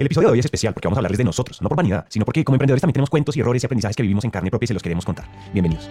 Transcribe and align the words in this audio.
El 0.00 0.06
episodio 0.06 0.28
de 0.28 0.32
hoy 0.32 0.38
es 0.38 0.46
especial 0.46 0.72
porque 0.72 0.88
vamos 0.88 0.96
a 0.96 1.00
hablarles 1.00 1.18
de 1.18 1.24
nosotros, 1.24 1.60
no 1.60 1.68
por 1.68 1.76
vanidad, 1.76 2.06
sino 2.08 2.24
porque 2.24 2.42
como 2.42 2.54
emprendedores 2.54 2.80
también 2.80 2.94
tenemos 2.94 3.10
cuentos 3.10 3.36
y 3.36 3.40
errores 3.40 3.62
y 3.62 3.66
aprendizajes 3.66 3.94
que 3.94 4.02
vivimos 4.02 4.24
en 4.24 4.30
carne 4.30 4.48
propia 4.48 4.64
y 4.64 4.68
se 4.68 4.72
los 4.72 4.82
queremos 4.82 5.04
contar. 5.04 5.26
Bienvenidos. 5.52 5.90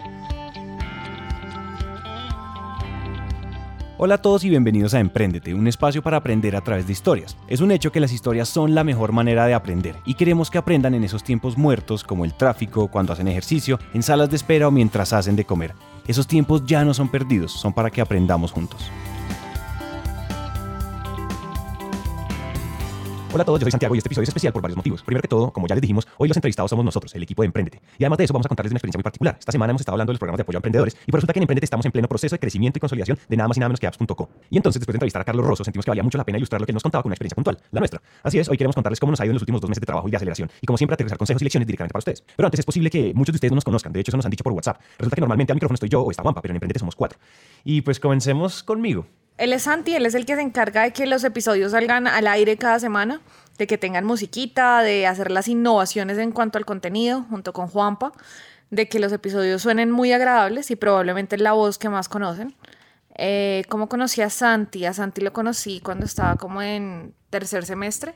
Hola 3.99 4.15
a 4.15 4.17
todos 4.17 4.43
y 4.45 4.49
bienvenidos 4.49 4.95
a 4.95 4.99
Emprendete, 4.99 5.53
un 5.53 5.67
espacio 5.67 6.01
para 6.01 6.17
aprender 6.17 6.55
a 6.55 6.61
través 6.61 6.87
de 6.87 6.93
historias. 6.93 7.37
Es 7.47 7.61
un 7.61 7.69
hecho 7.69 7.91
que 7.91 7.99
las 7.99 8.11
historias 8.11 8.49
son 8.49 8.73
la 8.73 8.83
mejor 8.83 9.11
manera 9.11 9.45
de 9.45 9.53
aprender 9.53 9.95
y 10.07 10.15
queremos 10.15 10.49
que 10.49 10.57
aprendan 10.57 10.95
en 10.95 11.03
esos 11.03 11.23
tiempos 11.23 11.55
muertos 11.55 12.03
como 12.03 12.25
el 12.25 12.33
tráfico, 12.33 12.87
cuando 12.87 13.13
hacen 13.13 13.27
ejercicio, 13.27 13.77
en 13.93 14.01
salas 14.01 14.31
de 14.31 14.37
espera 14.37 14.69
o 14.69 14.71
mientras 14.71 15.13
hacen 15.13 15.35
de 15.35 15.45
comer. 15.45 15.75
Esos 16.07 16.25
tiempos 16.25 16.65
ya 16.65 16.83
no 16.83 16.95
son 16.95 17.09
perdidos, 17.09 17.51
son 17.51 17.73
para 17.73 17.91
que 17.91 18.01
aprendamos 18.01 18.51
juntos. 18.51 18.89
Hola 23.31 23.43
a 23.43 23.45
todos, 23.45 23.59
yo 23.59 23.65
soy 23.65 23.71
Santiago 23.71 23.93
y 23.93 23.99
este 23.99 24.07
episodio 24.07 24.23
es 24.23 24.29
especial 24.29 24.51
por 24.51 24.63
varios 24.63 24.75
motivos. 24.75 25.03
Primero 25.03 25.21
que 25.21 25.27
todo, 25.27 25.53
como 25.53 25.67
ya 25.67 25.75
les 25.75 25.83
dijimos, 25.83 26.07
hoy 26.17 26.27
los 26.27 26.35
entrevistados 26.35 26.71
somos 26.71 26.83
nosotros, 26.83 27.13
el 27.13 27.21
equipo 27.21 27.43
de 27.43 27.45
Emprendete. 27.45 27.79
Y 27.99 28.03
además 28.03 28.17
de 28.17 28.23
eso, 28.23 28.33
vamos 28.33 28.47
a 28.47 28.49
contarles 28.49 28.71
una 28.71 28.77
experiencia 28.77 28.97
muy 28.97 29.03
particular. 29.03 29.37
Esta 29.37 29.51
semana 29.51 29.69
hemos 29.69 29.81
estado 29.81 29.93
hablando 29.93 30.09
de 30.09 30.13
los 30.15 30.19
programas 30.19 30.39
de 30.39 30.41
apoyo 30.41 30.57
a 30.57 30.59
emprendedores 30.59 30.97
y 31.05 31.11
por 31.11 31.19
resulta 31.19 31.33
que 31.33 31.37
en 31.37 31.43
Emprendete 31.43 31.65
estamos 31.65 31.85
en 31.85 31.91
pleno 31.91 32.07
proceso 32.07 32.33
de 32.33 32.39
crecimiento 32.39 32.77
y 32.77 32.79
consolidación 32.79 33.19
de 33.29 33.37
nada 33.37 33.47
más 33.47 33.55
y 33.57 33.59
nada 33.59 33.69
menos 33.69 33.79
que 33.79 33.85
apps.co. 33.85 34.29
Y 34.49 34.57
entonces, 34.57 34.79
después 34.79 34.93
de 34.93 34.97
entrevistar 34.97 35.21
a 35.21 35.25
Carlos 35.25 35.45
Rosso, 35.45 35.63
sentimos 35.63 35.85
que 35.85 35.91
valía 35.91 36.01
mucho 36.01 36.17
la 36.17 36.23
pena 36.23 36.39
ilustrar 36.39 36.59
lo 36.59 36.65
que 36.65 36.71
él 36.71 36.73
nos 36.73 36.81
contaba 36.81 37.03
con 37.03 37.09
una 37.09 37.13
experiencia 37.13 37.35
puntual, 37.35 37.59
la 37.69 37.79
nuestra. 37.79 38.01
Así 38.23 38.39
es, 38.39 38.49
hoy 38.49 38.57
queremos 38.57 38.73
contarles 38.73 38.99
cómo 38.99 39.11
nos 39.11 39.19
ha 39.19 39.25
ido 39.25 39.31
en 39.31 39.35
los 39.35 39.43
últimos 39.43 39.61
dos 39.61 39.69
meses 39.69 39.81
de 39.81 39.85
trabajo 39.85 40.07
y 40.07 40.11
de 40.11 40.17
aceleración 40.17 40.49
y 40.59 40.65
como 40.65 40.77
siempre 40.77 40.95
aterrizar 40.95 41.19
consejos 41.19 41.43
y 41.43 41.45
lecciones 41.45 41.67
directamente 41.67 41.93
para 41.93 41.99
ustedes. 41.99 42.23
Pero 42.35 42.47
antes 42.47 42.59
es 42.61 42.65
posible 42.65 42.89
que 42.89 43.13
muchos 43.13 43.33
de 43.33 43.37
ustedes 43.37 43.51
no 43.51 43.57
nos 43.57 43.63
conozcan, 43.63 43.93
de 43.93 43.99
hecho 43.99 44.09
eso 44.09 44.17
nos 44.17 44.25
han 44.25 44.31
dicho 44.31 44.43
por 44.43 44.53
WhatsApp. 44.53 44.81
Resulta 44.97 45.13
que 45.13 45.21
normalmente 45.21 45.53
al 45.53 45.55
micrófono 45.57 45.75
estoy 45.75 45.89
yo 45.89 46.01
o 46.01 46.09
está 46.09 46.23
Juanpa, 46.23 46.41
pero 46.41 46.53
en 46.53 46.55
Emprendete 46.55 46.79
somos 46.79 46.95
cuatro. 46.95 47.19
Y 47.63 47.81
pues 47.81 47.99
comencemos 47.99 48.63
conmigo. 48.63 49.05
Él 49.39 49.53
es 49.53 49.63
Santi, 49.63 49.95
él 49.95 50.05
es 50.05 50.15
el 50.15 50.25
que 50.25 50.35
se 50.35 50.41
encarga 50.41 50.83
de 50.83 50.91
que 50.91 51.07
los 51.07 51.23
episodios 51.23 51.71
salgan 51.71 52.07
al 52.07 52.27
aire 52.27 52.57
cada 52.57 52.77
semana, 52.77 53.21
de 53.57 53.67
que 53.67 53.77
tengan 53.77 54.03
musiquita, 54.03 54.81
de 54.83 55.07
hacer 55.07 55.31
las 55.31 55.47
innovaciones 55.47 56.17
en 56.17 56.33
cuanto 56.33 56.57
al 56.57 56.65
contenido, 56.65 57.25
junto 57.29 57.53
con 57.53 57.67
Juanpa, 57.67 58.11
de 58.69 58.89
que 58.89 58.99
los 58.99 59.13
episodios 59.13 59.61
suenen 59.61 59.91
muy 59.91 60.11
agradables 60.11 60.71
y 60.71 60.75
probablemente 60.75 61.37
es 61.37 61.41
la 61.41 61.53
voz 61.53 61.77
que 61.77 61.87
más 61.87 62.09
conocen. 62.09 62.53
Eh, 63.15 63.63
¿Cómo 63.69 63.87
conocí 63.87 64.21
a 64.21 64.29
Santi? 64.29 64.85
A 64.85 64.93
Santi 64.93 65.21
lo 65.21 65.31
conocí 65.31 65.79
cuando 65.79 66.05
estaba 66.05 66.35
como 66.35 66.61
en 66.61 67.13
tercer 67.29 67.65
semestre 67.65 68.15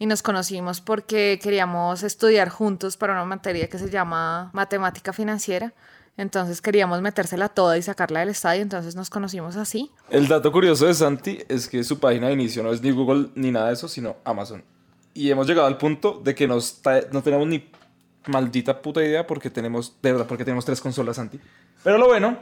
y 0.00 0.06
nos 0.06 0.22
conocimos 0.22 0.80
porque 0.80 1.38
queríamos 1.40 2.02
estudiar 2.02 2.48
juntos 2.48 2.96
para 2.96 3.12
una 3.12 3.24
materia 3.24 3.68
que 3.68 3.78
se 3.78 3.88
llama 3.88 4.50
matemática 4.52 5.12
financiera. 5.12 5.72
Entonces 6.16 6.62
queríamos 6.62 7.02
metérsela 7.02 7.48
toda 7.48 7.76
y 7.76 7.82
sacarla 7.82 8.20
del 8.20 8.30
estadio, 8.30 8.62
entonces 8.62 8.96
nos 8.96 9.10
conocimos 9.10 9.56
así. 9.56 9.90
El 10.08 10.28
dato 10.28 10.50
curioso 10.50 10.86
de 10.86 10.94
Santi 10.94 11.38
es 11.48 11.68
que 11.68 11.84
su 11.84 11.98
página 11.98 12.28
de 12.28 12.32
inicio 12.32 12.62
no 12.62 12.72
es 12.72 12.80
ni 12.80 12.90
Google 12.90 13.28
ni 13.34 13.50
nada 13.50 13.68
de 13.68 13.74
eso, 13.74 13.86
sino 13.86 14.16
Amazon. 14.24 14.64
Y 15.12 15.30
hemos 15.30 15.46
llegado 15.46 15.66
al 15.66 15.76
punto 15.76 16.20
de 16.24 16.34
que 16.34 16.46
no 16.48 16.58
tenemos 17.22 17.46
ni 17.46 17.70
maldita 18.26 18.80
puta 18.82 19.02
idea 19.02 19.26
porque 19.26 19.50
tenemos, 19.50 19.94
de 20.02 20.12
verdad, 20.12 20.26
porque 20.26 20.44
tenemos 20.44 20.64
tres 20.64 20.80
consolas 20.80 21.16
Santi. 21.16 21.38
Pero 21.82 21.98
lo 21.98 22.06
bueno 22.06 22.38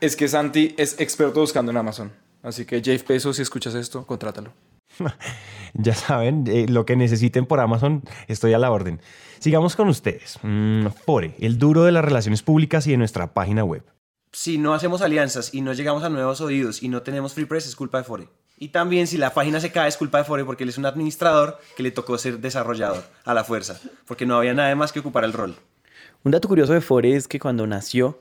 es 0.00 0.16
que 0.16 0.28
Santi 0.28 0.74
es 0.76 1.00
experto 1.00 1.40
buscando 1.40 1.70
en 1.70 1.78
Amazon. 1.78 2.12
Así 2.42 2.64
que 2.66 2.82
Jeff 2.82 3.06
Bezos, 3.06 3.36
si 3.36 3.42
escuchas 3.42 3.74
esto, 3.74 4.04
contrátalo. 4.06 4.52
ya 5.74 5.94
saben, 5.94 6.44
eh, 6.46 6.66
lo 6.68 6.86
que 6.86 6.96
necesiten 6.96 7.46
por 7.46 7.60
Amazon, 7.60 8.02
estoy 8.28 8.52
a 8.52 8.58
la 8.58 8.70
orden. 8.70 9.00
Sigamos 9.38 9.76
con 9.76 9.88
ustedes. 9.88 10.38
Mm, 10.42 10.86
Fore, 11.04 11.34
el 11.38 11.58
duro 11.58 11.84
de 11.84 11.92
las 11.92 12.04
relaciones 12.04 12.42
públicas 12.42 12.86
y 12.86 12.92
de 12.92 12.96
nuestra 12.96 13.34
página 13.34 13.64
web. 13.64 13.84
Si 14.32 14.58
no 14.58 14.74
hacemos 14.74 15.02
alianzas 15.02 15.54
y 15.54 15.60
no 15.60 15.72
llegamos 15.72 16.02
a 16.02 16.08
nuevos 16.08 16.40
oídos 16.40 16.82
y 16.82 16.88
no 16.88 17.02
tenemos 17.02 17.34
free 17.34 17.44
press, 17.44 17.66
es 17.66 17.76
culpa 17.76 17.98
de 17.98 18.04
Fore. 18.04 18.28
Y 18.56 18.68
también 18.68 19.06
si 19.06 19.18
la 19.18 19.34
página 19.34 19.60
se 19.60 19.72
cae 19.72 19.88
es 19.88 19.96
culpa 19.96 20.18
de 20.18 20.24
Fore 20.24 20.44
porque 20.44 20.64
él 20.64 20.70
es 20.70 20.78
un 20.78 20.86
administrador 20.86 21.58
que 21.76 21.82
le 21.82 21.90
tocó 21.90 22.18
ser 22.18 22.38
desarrollador 22.38 23.04
a 23.24 23.34
la 23.34 23.44
fuerza, 23.44 23.80
porque 24.06 24.26
no 24.26 24.36
había 24.36 24.54
nada 24.54 24.74
más 24.74 24.92
que 24.92 25.00
ocupar 25.00 25.24
el 25.24 25.32
rol. 25.32 25.56
Un 26.22 26.32
dato 26.32 26.48
curioso 26.48 26.72
de 26.72 26.80
Fore 26.80 27.14
es 27.14 27.28
que 27.28 27.38
cuando 27.38 27.66
nació, 27.66 28.20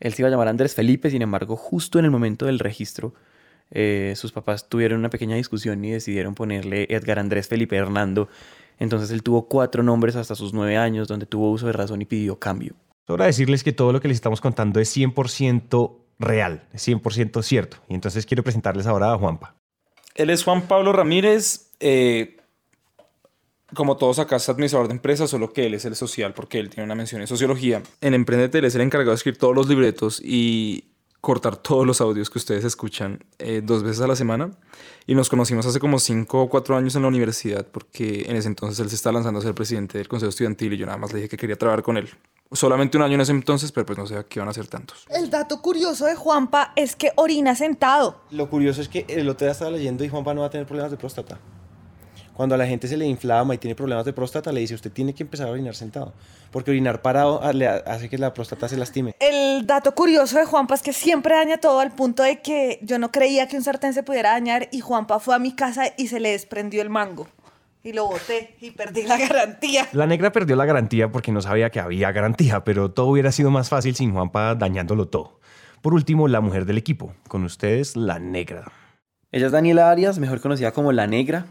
él 0.00 0.12
se 0.12 0.22
iba 0.22 0.28
a 0.28 0.30
llamar 0.30 0.48
Andrés 0.48 0.74
Felipe, 0.74 1.10
sin 1.10 1.22
embargo, 1.22 1.56
justo 1.56 1.98
en 1.98 2.04
el 2.04 2.10
momento 2.10 2.46
del 2.46 2.58
registro, 2.58 3.14
eh, 3.70 4.14
sus 4.16 4.32
papás 4.32 4.68
tuvieron 4.68 5.00
una 5.00 5.10
pequeña 5.10 5.36
discusión 5.36 5.84
y 5.84 5.90
decidieron 5.90 6.34
ponerle 6.34 6.86
Edgar 6.90 7.18
Andrés 7.18 7.48
Felipe 7.48 7.76
Hernando. 7.76 8.28
Entonces 8.78 9.10
él 9.10 9.22
tuvo 9.22 9.48
cuatro 9.48 9.82
nombres 9.82 10.16
hasta 10.16 10.34
sus 10.34 10.52
nueve 10.52 10.76
años, 10.76 11.08
donde 11.08 11.26
tuvo 11.26 11.50
uso 11.50 11.66
de 11.66 11.72
razón 11.72 12.02
y 12.02 12.04
pidió 12.04 12.38
cambio. 12.38 12.74
Sobra 13.06 13.26
decirles 13.26 13.62
que 13.62 13.72
todo 13.72 13.92
lo 13.92 14.00
que 14.00 14.08
les 14.08 14.16
estamos 14.16 14.40
contando 14.40 14.80
es 14.80 14.94
100% 14.96 15.98
real, 16.18 16.66
es 16.72 16.86
100% 16.86 17.42
cierto. 17.42 17.78
Y 17.88 17.94
entonces 17.94 18.26
quiero 18.26 18.42
presentarles 18.42 18.86
ahora 18.86 19.12
a 19.12 19.18
Juanpa. 19.18 19.54
Él 20.14 20.30
es 20.30 20.44
Juan 20.44 20.62
Pablo 20.62 20.92
Ramírez. 20.92 21.72
Eh, 21.78 22.36
como 23.74 23.96
todos 23.96 24.18
acá 24.18 24.36
es 24.36 24.48
administrador 24.48 24.88
de 24.88 24.94
empresas, 24.94 25.30
solo 25.30 25.52
que 25.52 25.66
él 25.66 25.74
es 25.74 25.84
el 25.84 25.96
social 25.96 26.34
porque 26.34 26.58
él 26.58 26.70
tiene 26.70 26.84
una 26.84 26.94
mención 26.94 27.20
en 27.20 27.26
sociología. 27.26 27.82
En 28.00 28.14
Emprendete 28.14 28.58
él 28.58 28.64
es 28.64 28.74
el 28.74 28.80
encargado 28.80 29.10
de 29.10 29.16
escribir 29.16 29.38
todos 29.38 29.54
los 29.54 29.68
libretos 29.68 30.20
y 30.24 30.95
cortar 31.26 31.56
todos 31.56 31.84
los 31.84 32.00
audios 32.00 32.30
que 32.30 32.38
ustedes 32.38 32.62
escuchan 32.62 33.18
eh, 33.40 33.60
dos 33.60 33.82
veces 33.82 34.00
a 34.00 34.06
la 34.06 34.14
semana. 34.14 34.52
Y 35.08 35.16
nos 35.16 35.28
conocimos 35.28 35.66
hace 35.66 35.80
como 35.80 35.98
cinco 35.98 36.40
o 36.42 36.48
cuatro 36.48 36.76
años 36.76 36.94
en 36.94 37.02
la 37.02 37.08
universidad, 37.08 37.66
porque 37.66 38.26
en 38.28 38.36
ese 38.36 38.46
entonces 38.46 38.78
él 38.78 38.88
se 38.90 38.94
está 38.94 39.10
lanzando 39.10 39.40
a 39.40 39.42
ser 39.42 39.52
presidente 39.52 39.98
del 39.98 40.06
Consejo 40.06 40.30
Estudiantil 40.30 40.74
y 40.74 40.76
yo 40.76 40.86
nada 40.86 40.98
más 40.98 41.12
le 41.12 41.18
dije 41.18 41.28
que 41.30 41.36
quería 41.36 41.56
trabajar 41.56 41.82
con 41.82 41.96
él. 41.96 42.08
Solamente 42.52 42.96
un 42.96 43.02
año 43.02 43.16
en 43.16 43.22
ese 43.22 43.32
entonces, 43.32 43.72
pero 43.72 43.84
pues 43.84 43.98
no 43.98 44.06
sé 44.06 44.16
a 44.16 44.22
qué 44.22 44.38
van 44.38 44.48
a 44.48 44.52
ser 44.52 44.68
tantos. 44.68 45.04
El 45.10 45.28
dato 45.28 45.60
curioso 45.60 46.06
de 46.06 46.14
Juanpa 46.14 46.72
es 46.76 46.94
que 46.94 47.10
orina 47.16 47.56
sentado. 47.56 48.20
Lo 48.30 48.48
curioso 48.48 48.80
es 48.80 48.88
que 48.88 49.04
el 49.08 49.28
otro 49.28 49.46
día 49.46 49.52
estaba 49.52 49.72
leyendo 49.72 50.04
y 50.04 50.08
Juanpa 50.08 50.32
no 50.32 50.42
va 50.42 50.46
a 50.46 50.50
tener 50.50 50.64
problemas 50.64 50.92
de 50.92 50.96
próstata. 50.96 51.40
Cuando 52.36 52.54
a 52.54 52.58
la 52.58 52.66
gente 52.66 52.86
se 52.86 52.98
le 52.98 53.06
inflama 53.06 53.54
y 53.54 53.58
tiene 53.58 53.74
problemas 53.74 54.04
de 54.04 54.12
próstata, 54.12 54.52
le 54.52 54.60
dice, 54.60 54.74
usted 54.74 54.92
tiene 54.92 55.14
que 55.14 55.22
empezar 55.22 55.48
a 55.48 55.52
orinar 55.52 55.74
sentado. 55.74 56.12
Porque 56.50 56.70
orinar 56.70 57.00
parado 57.00 57.40
ah, 57.42 57.54
le 57.54 57.66
hace 57.66 58.10
que 58.10 58.18
la 58.18 58.34
próstata 58.34 58.68
se 58.68 58.76
lastime. 58.76 59.14
El 59.20 59.66
dato 59.66 59.94
curioso 59.94 60.38
de 60.38 60.44
Juanpa 60.44 60.74
es 60.74 60.82
que 60.82 60.92
siempre 60.92 61.34
daña 61.34 61.56
todo 61.56 61.80
al 61.80 61.92
punto 61.92 62.22
de 62.22 62.42
que 62.42 62.78
yo 62.82 62.98
no 62.98 63.10
creía 63.10 63.48
que 63.48 63.56
un 63.56 63.62
sartén 63.62 63.94
se 63.94 64.02
pudiera 64.02 64.32
dañar 64.32 64.68
y 64.70 64.80
Juanpa 64.80 65.18
fue 65.18 65.34
a 65.34 65.38
mi 65.38 65.56
casa 65.56 65.94
y 65.96 66.08
se 66.08 66.20
le 66.20 66.32
desprendió 66.32 66.82
el 66.82 66.90
mango. 66.90 67.26
Y 67.82 67.94
lo 67.94 68.06
boté 68.06 68.54
y 68.60 68.70
perdí 68.72 69.04
la 69.04 69.16
garantía. 69.16 69.88
La 69.92 70.06
negra 70.06 70.30
perdió 70.30 70.56
la 70.56 70.66
garantía 70.66 71.10
porque 71.10 71.32
no 71.32 71.40
sabía 71.40 71.70
que 71.70 71.80
había 71.80 72.12
garantía, 72.12 72.64
pero 72.64 72.90
todo 72.90 73.06
hubiera 73.06 73.32
sido 73.32 73.50
más 73.50 73.70
fácil 73.70 73.94
sin 73.94 74.12
Juanpa 74.12 74.54
dañándolo 74.54 75.08
todo. 75.08 75.40
Por 75.80 75.94
último, 75.94 76.28
la 76.28 76.42
mujer 76.42 76.66
del 76.66 76.76
equipo. 76.76 77.14
Con 77.28 77.44
ustedes, 77.44 77.96
la 77.96 78.18
negra. 78.18 78.70
Ella 79.32 79.46
es 79.46 79.52
Daniela 79.52 79.90
Arias, 79.90 80.18
mejor 80.18 80.40
conocida 80.40 80.72
como 80.72 80.92
La 80.92 81.06
Negra. 81.06 81.46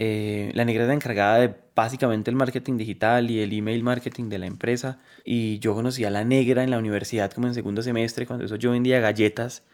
Eh, 0.00 0.52
la 0.54 0.64
negra 0.64 0.84
era 0.84 0.94
encargada 0.94 1.38
de 1.38 1.52
básicamente 1.74 2.30
el 2.30 2.36
marketing 2.36 2.76
digital 2.76 3.32
y 3.32 3.40
el 3.40 3.52
email 3.52 3.82
marketing 3.82 4.28
de 4.28 4.38
la 4.38 4.46
empresa. 4.46 5.00
Y 5.24 5.58
yo 5.58 5.74
conocí 5.74 6.04
a 6.04 6.10
la 6.10 6.22
negra 6.22 6.62
en 6.62 6.70
la 6.70 6.78
universidad 6.78 7.32
como 7.32 7.48
en 7.48 7.54
segundo 7.54 7.82
semestre, 7.82 8.24
cuando 8.24 8.44
eso 8.44 8.54
yo 8.54 8.70
vendía 8.70 9.00
galletas 9.00 9.64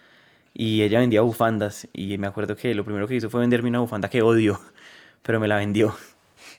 y 0.55 0.81
ella 0.81 1.01
vendía 1.01 1.21
bufandas. 1.21 1.89
Y 1.93 2.17
me 2.17 2.27
acuerdo 2.27 2.57
que 2.57 2.75
lo 2.75 2.87
primero 2.87 3.07
que 3.07 3.17
hizo 3.17 3.29
fue 3.29 3.43
venderme 3.43 3.69
una 3.69 3.81
bufanda 3.81 4.09
que 4.09 4.23
odio, 4.23 4.59
pero 5.23 5.41
me 5.41 5.47
la 5.47 5.57
vendió. 5.57 5.95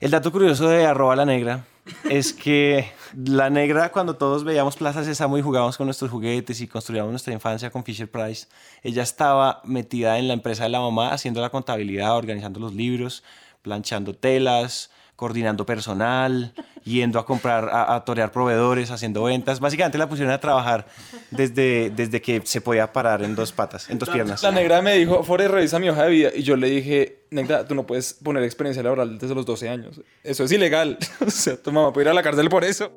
El 0.00 0.12
dato 0.12 0.30
curioso 0.30 0.68
de 0.68 0.86
arroba 0.86 1.16
la 1.16 1.24
negra 1.24 1.64
es 2.08 2.32
que 2.32 2.88
la 3.16 3.50
negra, 3.50 3.90
cuando 3.90 4.14
todos 4.14 4.44
veíamos 4.44 4.76
Plaza 4.76 5.02
Sésamo 5.02 5.38
y 5.38 5.42
jugábamos 5.42 5.76
con 5.76 5.86
nuestros 5.86 6.12
juguetes 6.12 6.60
y 6.60 6.68
construíamos 6.68 7.10
nuestra 7.10 7.32
infancia 7.32 7.70
con 7.70 7.82
Fisher 7.82 8.08
Price, 8.08 8.46
ella 8.84 9.02
estaba 9.02 9.60
metida 9.64 10.18
en 10.18 10.28
la 10.28 10.34
empresa 10.34 10.64
de 10.64 10.68
la 10.68 10.80
mamá 10.80 11.12
haciendo 11.12 11.40
la 11.40 11.50
contabilidad, 11.50 12.16
organizando 12.16 12.60
los 12.60 12.72
libros 12.72 13.24
planchando 13.66 14.14
telas, 14.14 14.90
coordinando 15.16 15.66
personal, 15.66 16.52
yendo 16.84 17.18
a 17.18 17.26
comprar, 17.26 17.68
a, 17.72 18.04
torear 18.04 18.30
proveedores, 18.30 18.92
haciendo 18.92 19.24
ventas. 19.24 19.58
Básicamente 19.58 19.98
la 19.98 20.08
pusieron 20.08 20.32
a 20.32 20.38
trabajar 20.38 20.86
desde, 21.32 21.90
desde 21.90 22.22
que 22.22 22.42
se 22.44 22.60
podía 22.60 22.92
parar 22.92 23.24
en 23.24 23.34
dos 23.34 23.50
patas, 23.50 23.90
en 23.90 23.98
dos 23.98 24.08
piernas. 24.08 24.40
La 24.44 24.52
negra 24.52 24.80
me 24.82 24.94
dijo, 24.94 25.24
Forrest, 25.24 25.50
revisa 25.50 25.80
mi 25.80 25.88
hoja 25.88 26.04
de 26.04 26.10
vida. 26.10 26.30
Y 26.32 26.44
yo 26.44 26.54
le 26.56 26.68
dije, 26.68 27.24
negra, 27.30 27.66
tú 27.66 27.74
no 27.74 27.84
puedes 27.84 28.14
poner 28.14 28.44
experiencia 28.44 28.84
laboral 28.84 29.18
desde 29.18 29.34
los 29.34 29.44
12 29.44 29.68
años. 29.68 30.00
Eso 30.22 30.44
es 30.44 30.52
ilegal. 30.52 30.96
o 31.26 31.30
sea, 31.30 31.60
tu 31.60 31.72
mamá 31.72 31.92
puede 31.92 32.04
ir 32.04 32.10
a 32.10 32.14
la 32.14 32.22
cárcel 32.22 32.48
por 32.48 32.64
eso. 32.64 32.92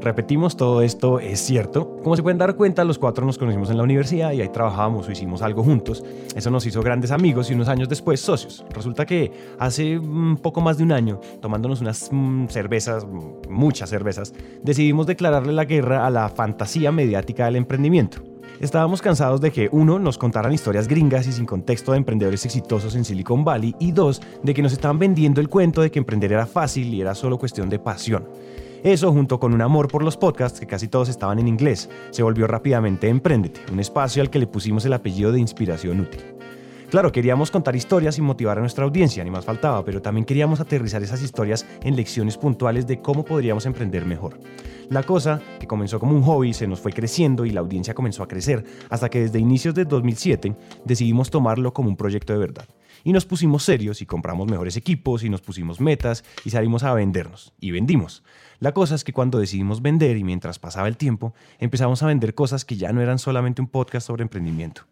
Repetimos, 0.00 0.56
todo 0.56 0.80
esto 0.80 1.20
es 1.20 1.40
cierto. 1.40 1.98
Como 2.02 2.16
se 2.16 2.22
pueden 2.22 2.38
dar 2.38 2.56
cuenta, 2.56 2.84
los 2.84 2.98
cuatro 2.98 3.26
nos 3.26 3.36
conocimos 3.36 3.70
en 3.70 3.76
la 3.76 3.82
universidad 3.82 4.32
y 4.32 4.40
ahí 4.40 4.48
trabajábamos 4.48 5.06
o 5.06 5.12
hicimos 5.12 5.42
algo 5.42 5.62
juntos. 5.62 6.02
Eso 6.34 6.50
nos 6.50 6.64
hizo 6.64 6.80
grandes 6.80 7.10
amigos 7.10 7.50
y 7.50 7.54
unos 7.54 7.68
años 7.68 7.88
después 7.88 8.20
socios. 8.20 8.64
Resulta 8.70 9.04
que 9.04 9.30
hace 9.58 10.00
poco 10.42 10.62
más 10.62 10.78
de 10.78 10.84
un 10.84 10.92
año, 10.92 11.20
tomándonos 11.42 11.82
unas 11.82 12.08
mm, 12.10 12.46
cervezas, 12.46 13.06
muchas 13.48 13.90
cervezas, 13.90 14.32
decidimos 14.62 15.06
declararle 15.06 15.52
la 15.52 15.66
guerra 15.66 16.06
a 16.06 16.10
la 16.10 16.28
fantasía 16.30 16.90
mediática 16.92 17.44
del 17.44 17.56
emprendimiento. 17.56 18.22
Estábamos 18.60 19.00
cansados 19.00 19.40
de 19.40 19.52
que, 19.52 19.68
uno, 19.72 19.98
nos 19.98 20.18
contaran 20.18 20.52
historias 20.52 20.86
gringas 20.86 21.26
y 21.26 21.32
sin 21.32 21.46
contexto 21.46 21.92
de 21.92 21.98
emprendedores 21.98 22.44
exitosos 22.44 22.94
en 22.94 23.06
Silicon 23.06 23.42
Valley, 23.42 23.74
y 23.78 23.92
dos, 23.92 24.20
de 24.42 24.52
que 24.52 24.62
nos 24.62 24.72
estaban 24.72 24.98
vendiendo 24.98 25.40
el 25.40 25.48
cuento 25.48 25.80
de 25.80 25.90
que 25.90 25.98
emprender 25.98 26.32
era 26.32 26.46
fácil 26.46 26.92
y 26.92 27.00
era 27.00 27.14
solo 27.14 27.38
cuestión 27.38 27.70
de 27.70 27.78
pasión. 27.78 28.28
Eso, 28.82 29.12
junto 29.12 29.38
con 29.38 29.52
un 29.52 29.60
amor 29.60 29.88
por 29.88 30.02
los 30.02 30.16
podcasts, 30.16 30.58
que 30.58 30.66
casi 30.66 30.88
todos 30.88 31.10
estaban 31.10 31.38
en 31.38 31.48
inglés, 31.48 31.90
se 32.10 32.22
volvió 32.22 32.46
rápidamente 32.46 33.08
Emprendete, 33.08 33.60
un 33.70 33.78
espacio 33.78 34.22
al 34.22 34.30
que 34.30 34.38
le 34.38 34.46
pusimos 34.46 34.86
el 34.86 34.94
apellido 34.94 35.32
de 35.32 35.40
inspiración 35.40 36.00
útil. 36.00 36.22
Claro, 36.88 37.12
queríamos 37.12 37.50
contar 37.50 37.76
historias 37.76 38.16
y 38.16 38.22
motivar 38.22 38.56
a 38.56 38.62
nuestra 38.62 38.84
audiencia, 38.84 39.22
ni 39.22 39.30
más 39.30 39.44
faltaba, 39.44 39.84
pero 39.84 40.00
también 40.00 40.24
queríamos 40.24 40.60
aterrizar 40.60 41.02
esas 41.02 41.22
historias 41.22 41.66
en 41.82 41.94
lecciones 41.94 42.38
puntuales 42.38 42.86
de 42.86 43.00
cómo 43.02 43.22
podríamos 43.22 43.66
emprender 43.66 44.06
mejor. 44.06 44.40
La 44.88 45.02
cosa, 45.02 45.42
que 45.60 45.66
comenzó 45.66 46.00
como 46.00 46.16
un 46.16 46.22
hobby, 46.22 46.54
se 46.54 46.66
nos 46.66 46.80
fue 46.80 46.92
creciendo 46.92 47.44
y 47.44 47.50
la 47.50 47.60
audiencia 47.60 47.92
comenzó 47.92 48.22
a 48.22 48.28
crecer, 48.28 48.64
hasta 48.88 49.10
que 49.10 49.20
desde 49.20 49.38
inicios 49.38 49.74
de 49.74 49.84
2007 49.84 50.56
decidimos 50.86 51.28
tomarlo 51.28 51.74
como 51.74 51.90
un 51.90 51.96
proyecto 51.96 52.32
de 52.32 52.38
verdad. 52.38 52.64
Y 53.04 53.12
nos 53.12 53.24
pusimos 53.24 53.62
serios 53.62 54.02
y 54.02 54.06
compramos 54.06 54.48
mejores 54.48 54.76
equipos 54.76 55.24
y 55.24 55.30
nos 55.30 55.40
pusimos 55.40 55.80
metas 55.80 56.24
y 56.44 56.50
salimos 56.50 56.82
a 56.82 56.92
vendernos. 56.94 57.52
Y 57.60 57.70
vendimos. 57.70 58.22
La 58.58 58.72
cosa 58.72 58.94
es 58.94 59.04
que 59.04 59.12
cuando 59.12 59.38
decidimos 59.38 59.80
vender 59.80 60.16
y 60.16 60.24
mientras 60.24 60.58
pasaba 60.58 60.86
el 60.86 60.96
tiempo, 60.96 61.34
empezamos 61.58 62.02
a 62.02 62.06
vender 62.06 62.34
cosas 62.34 62.64
que 62.64 62.76
ya 62.76 62.92
no 62.92 63.00
eran 63.00 63.18
solamente 63.18 63.62
un 63.62 63.68
podcast 63.68 64.06
sobre 64.06 64.22
emprendimiento. 64.22 64.82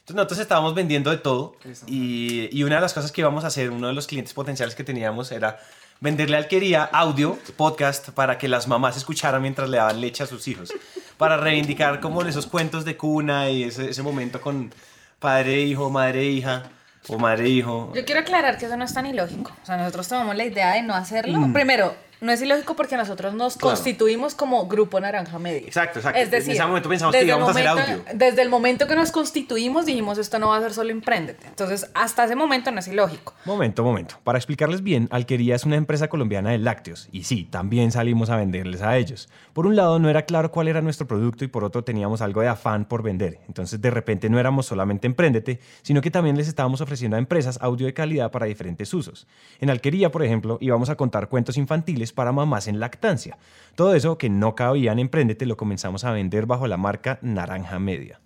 Entonces 0.00 0.16
nosotros 0.16 0.40
estábamos 0.40 0.74
vendiendo 0.74 1.10
de 1.10 1.16
todo 1.16 1.56
y, 1.86 2.48
y 2.54 2.62
una 2.64 2.74
de 2.74 2.80
las 2.82 2.92
cosas 2.92 3.10
que 3.10 3.22
íbamos 3.22 3.44
a 3.44 3.46
hacer, 3.46 3.70
uno 3.70 3.86
de 3.86 3.94
los 3.94 4.06
clientes 4.06 4.34
potenciales 4.34 4.74
que 4.74 4.84
teníamos 4.84 5.32
era 5.32 5.58
venderle 6.00 6.36
alquería 6.36 6.84
audio, 6.84 7.38
podcast, 7.56 8.10
para 8.10 8.36
que 8.36 8.48
las 8.48 8.68
mamás 8.68 8.96
escucharan 8.98 9.40
mientras 9.40 9.70
le 9.70 9.78
daban 9.78 10.00
leche 10.00 10.24
a 10.24 10.26
sus 10.26 10.46
hijos. 10.48 10.74
Para 11.16 11.36
reivindicar 11.38 12.00
como 12.00 12.20
esos 12.22 12.46
cuentos 12.46 12.84
de 12.84 12.96
cuna 12.96 13.48
y 13.48 13.62
ese, 13.62 13.88
ese 13.88 14.02
momento 14.02 14.40
con 14.40 14.74
padre, 15.20 15.62
hijo, 15.62 15.88
madre, 15.88 16.24
hija 16.24 16.64
o 17.08 17.18
madre, 17.18 17.48
hijo. 17.48 17.92
Yo 17.94 18.04
quiero 18.04 18.20
aclarar 18.20 18.58
que 18.58 18.66
eso 18.66 18.76
no 18.76 18.84
es 18.84 18.94
tan 18.94 19.06
ilógico. 19.06 19.52
O 19.62 19.66
sea, 19.66 19.76
nosotros 19.76 20.08
tomamos 20.08 20.36
la 20.36 20.44
idea 20.44 20.72
de 20.72 20.82
no 20.82 20.94
hacerlo. 20.94 21.48
Primero, 21.52 21.94
no 22.20 22.32
es 22.32 22.40
ilógico 22.42 22.74
porque 22.76 22.96
nosotros 22.96 23.34
nos 23.34 23.56
Claro. 23.56 23.76
constituimos 23.76 24.34
como 24.34 24.66
Grupo 24.66 25.00
Naranja 25.00 25.38
Media. 25.38 25.66
Exacto, 25.66 25.98
exacto. 25.98 26.18
Es 26.20 26.30
decir, 26.30 26.50
en 26.50 26.56
ese 26.56 26.66
momento 26.66 26.88
pensamos 26.88 27.14
que 27.14 27.24
íbamos 27.24 27.48
a 27.48 27.50
hacer 27.52 27.66
audio. 27.66 28.04
Desde 28.14 28.42
el 28.42 28.48
momento 28.48 28.86
que 28.86 28.96
nos 28.96 29.10
constituimos 29.12 29.86
dijimos 29.86 30.18
esto 30.18 30.38
no 30.38 30.48
va 30.48 30.56
a 30.58 30.60
ser 30.60 30.72
solo 30.72 30.90
Emprendete. 30.90 31.46
Entonces, 31.46 31.90
hasta 31.94 32.24
ese 32.24 32.36
momento 32.36 32.70
no 32.70 32.80
es 32.80 32.88
ilógico. 32.88 33.34
Momento, 33.44 33.82
momento. 33.84 34.16
Para 34.24 34.38
explicarles 34.38 34.82
bien, 34.82 35.08
Alquería 35.10 35.54
es 35.54 35.64
una 35.64 35.76
empresa 35.76 36.08
colombiana 36.08 36.50
de 36.50 36.58
lácteos 36.58 37.08
y 37.12 37.24
sí, 37.24 37.44
también 37.44 37.92
salimos 37.92 38.30
a 38.30 38.36
venderles 38.36 38.82
a 38.82 38.96
ellos. 38.96 39.28
Por 39.52 39.66
un 39.66 39.76
lado 39.76 39.98
no 39.98 40.08
era 40.08 40.22
claro 40.22 40.50
cuál 40.50 40.68
era 40.68 40.80
nuestro 40.80 41.06
producto 41.06 41.44
y 41.44 41.48
por 41.48 41.64
otro 41.64 41.84
teníamos 41.84 42.20
algo 42.20 42.40
de 42.40 42.48
afán 42.48 42.84
por 42.86 43.02
vender. 43.02 43.40
Entonces 43.48 43.80
de 43.80 43.90
repente 43.90 44.28
no 44.30 44.38
éramos 44.38 44.66
solamente 44.66 45.06
Emprendete, 45.06 45.60
sino 45.82 46.00
que 46.00 46.10
también 46.10 46.36
les 46.36 46.48
estábamos 46.48 46.80
ofreciendo 46.80 47.16
a 47.16 47.18
empresas 47.18 47.58
audio 47.60 47.86
de 47.86 47.94
calidad 47.94 48.30
para 48.30 48.46
diferentes 48.46 48.92
usos. 48.94 49.26
En 49.60 49.70
Alquería, 49.70 50.10
por 50.10 50.22
ejemplo, 50.22 50.58
íbamos 50.60 50.88
a 50.90 50.96
contar 50.96 51.28
cuentos 51.28 51.56
infantiles 51.56 52.03
para 52.12 52.32
mamás 52.32 52.68
en 52.68 52.80
lactancia. 52.80 53.36
Todo 53.74 53.94
eso 53.94 54.18
que 54.18 54.28
no 54.28 54.54
cabía 54.54 54.92
en 54.92 54.98
Emprendete 54.98 55.46
lo 55.46 55.56
comenzamos 55.56 56.04
a 56.04 56.12
vender 56.12 56.46
bajo 56.46 56.66
la 56.66 56.76
marca 56.76 57.18
Naranja 57.22 57.78
Media. 57.78 58.20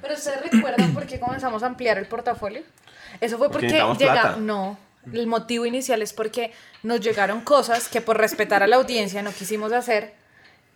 Pero 0.00 0.14
ustedes 0.14 0.50
recuerdan 0.50 0.94
por 0.94 1.06
qué 1.06 1.20
comenzamos 1.20 1.62
a 1.62 1.66
ampliar 1.66 1.98
el 1.98 2.06
portafolio? 2.06 2.62
Eso 3.20 3.38
fue 3.38 3.50
Porque 3.50 3.66
porque, 3.80 3.98
llega, 4.04 4.22
plata. 4.22 4.36
no, 4.38 4.78
el 5.12 5.26
motivo 5.26 5.66
inicial 5.66 6.00
es 6.02 6.12
porque 6.12 6.52
nos 6.82 7.00
llegaron 7.00 7.42
cosas 7.42 7.88
que 7.88 8.00
por 8.00 8.16
respetar 8.18 8.62
a 8.62 8.66
la 8.66 8.76
audiencia 8.76 9.22
no 9.22 9.30
quisimos 9.32 9.72
hacer 9.72 10.14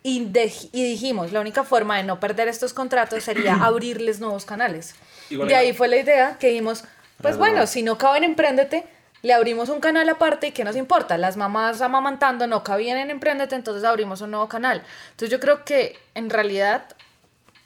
y, 0.02 0.26
de- 0.26 0.52
y 0.72 0.84
dijimos, 0.84 1.32
la 1.32 1.40
única 1.40 1.64
forma 1.64 1.96
de 1.96 2.04
no 2.04 2.20
perder 2.20 2.48
estos 2.48 2.72
contratos 2.74 3.24
sería 3.24 3.54
abrirles 3.64 4.20
nuevos 4.20 4.44
canales. 4.44 4.94
Igual 5.30 5.48
de 5.48 5.56
ahí 5.56 5.72
fue 5.72 5.88
la 5.88 5.96
idea 5.96 6.36
que 6.38 6.48
dijimos, 6.48 6.84
pues 7.22 7.38
bueno, 7.38 7.66
si 7.66 7.82
no 7.82 7.96
caben 7.98 8.22
Emprendete, 8.22 8.84
le 9.22 9.32
abrimos 9.32 9.68
un 9.68 9.80
canal 9.80 10.08
aparte 10.08 10.48
y 10.48 10.52
¿qué 10.52 10.64
nos 10.64 10.76
importa? 10.76 11.18
Las 11.18 11.36
mamás 11.36 11.80
amamantando 11.80 12.46
no 12.46 12.62
cabían 12.62 12.98
en 12.98 13.10
Emprendete, 13.10 13.54
entonces 13.54 13.84
abrimos 13.84 14.20
un 14.20 14.30
nuevo 14.30 14.48
canal. 14.48 14.82
Entonces 15.10 15.30
yo 15.30 15.40
creo 15.40 15.64
que 15.64 15.98
en 16.14 16.30
realidad 16.30 16.86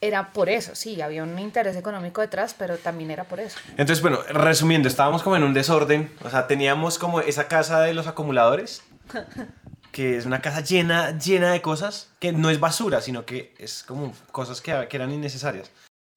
era 0.00 0.32
por 0.32 0.48
eso, 0.48 0.74
sí, 0.74 1.00
había 1.02 1.22
un 1.22 1.38
interés 1.38 1.76
económico 1.76 2.22
detrás, 2.22 2.54
pero 2.58 2.78
también 2.78 3.10
era 3.10 3.24
por 3.24 3.38
eso. 3.38 3.58
Entonces, 3.72 4.00
bueno, 4.00 4.20
resumiendo, 4.30 4.88
estábamos 4.88 5.22
como 5.22 5.36
en 5.36 5.42
un 5.42 5.52
desorden. 5.52 6.10
O 6.24 6.30
sea, 6.30 6.46
teníamos 6.46 6.98
como 6.98 7.20
esa 7.20 7.48
casa 7.48 7.80
de 7.82 7.92
los 7.92 8.06
acumuladores, 8.06 8.82
que 9.92 10.16
es 10.16 10.24
una 10.24 10.40
casa 10.40 10.62
llena, 10.62 11.18
llena 11.18 11.52
de 11.52 11.60
cosas, 11.60 12.08
que 12.18 12.32
no 12.32 12.48
es 12.48 12.60
basura, 12.60 13.02
sino 13.02 13.26
que 13.26 13.54
es 13.58 13.82
como 13.82 14.14
cosas 14.32 14.62
que, 14.62 14.86
que 14.88 14.96
eran 14.96 15.12
innecesarias. 15.12 15.70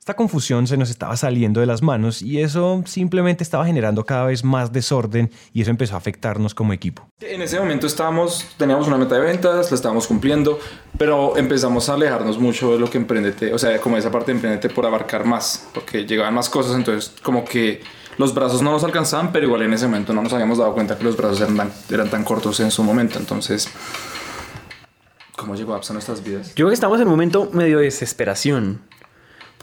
Esta 0.03 0.15
confusión 0.15 0.67
se 0.67 0.75
nos 0.75 0.89
estaba 0.89 1.15
saliendo 1.15 1.61
de 1.61 1.65
las 1.65 1.81
manos 1.81 2.21
y 2.21 2.41
eso 2.41 2.83
simplemente 2.85 3.41
estaba 3.41 3.65
generando 3.65 4.03
cada 4.03 4.25
vez 4.25 4.43
más 4.43 4.73
desorden 4.73 5.31
y 5.53 5.61
eso 5.61 5.71
empezó 5.71 5.95
a 5.95 5.97
afectarnos 5.97 6.53
como 6.53 6.73
equipo. 6.73 7.07
En 7.21 7.41
ese 7.41 7.57
momento 7.57 7.87
estábamos, 7.87 8.45
teníamos 8.57 8.85
una 8.87 8.97
meta 8.97 9.15
de 9.15 9.21
ventas, 9.21 9.71
la 9.71 9.75
estábamos 9.75 10.05
cumpliendo, 10.05 10.59
pero 10.97 11.37
empezamos 11.37 11.87
a 11.87 11.93
alejarnos 11.93 12.37
mucho 12.37 12.73
de 12.73 12.79
lo 12.79 12.89
que 12.89 12.97
emprendete, 12.97 13.53
o 13.53 13.57
sea, 13.57 13.79
como 13.79 13.95
esa 13.95 14.11
parte 14.11 14.33
de 14.33 14.39
emprendete 14.39 14.69
por 14.69 14.85
abarcar 14.85 15.23
más, 15.23 15.69
porque 15.73 16.05
llegaban 16.05 16.33
más 16.33 16.49
cosas, 16.49 16.75
entonces 16.75 17.13
como 17.23 17.45
que 17.45 17.81
los 18.17 18.33
brazos 18.33 18.61
no 18.61 18.73
nos 18.73 18.83
alcanzaban, 18.83 19.31
pero 19.31 19.45
igual 19.45 19.61
en 19.61 19.71
ese 19.71 19.85
momento 19.85 20.11
no 20.11 20.21
nos 20.21 20.33
habíamos 20.33 20.57
dado 20.57 20.73
cuenta 20.73 20.97
que 20.97 21.05
los 21.05 21.15
brazos 21.15 21.39
eran 21.39 21.55
tan, 21.55 21.71
eran 21.89 22.09
tan 22.09 22.25
cortos 22.25 22.59
en 22.59 22.71
su 22.71 22.83
momento, 22.83 23.19
entonces... 23.19 23.69
¿Cómo 25.37 25.55
llegó 25.55 25.73
Apps 25.73 25.89
a 25.89 25.93
nuestras 25.93 26.23
vidas? 26.23 26.49
Yo 26.49 26.53
creo 26.55 26.67
que 26.69 26.75
estamos 26.75 27.01
en 27.01 27.07
un 27.07 27.11
momento 27.11 27.49
medio 27.51 27.79
de 27.79 27.85
desesperación. 27.85 28.81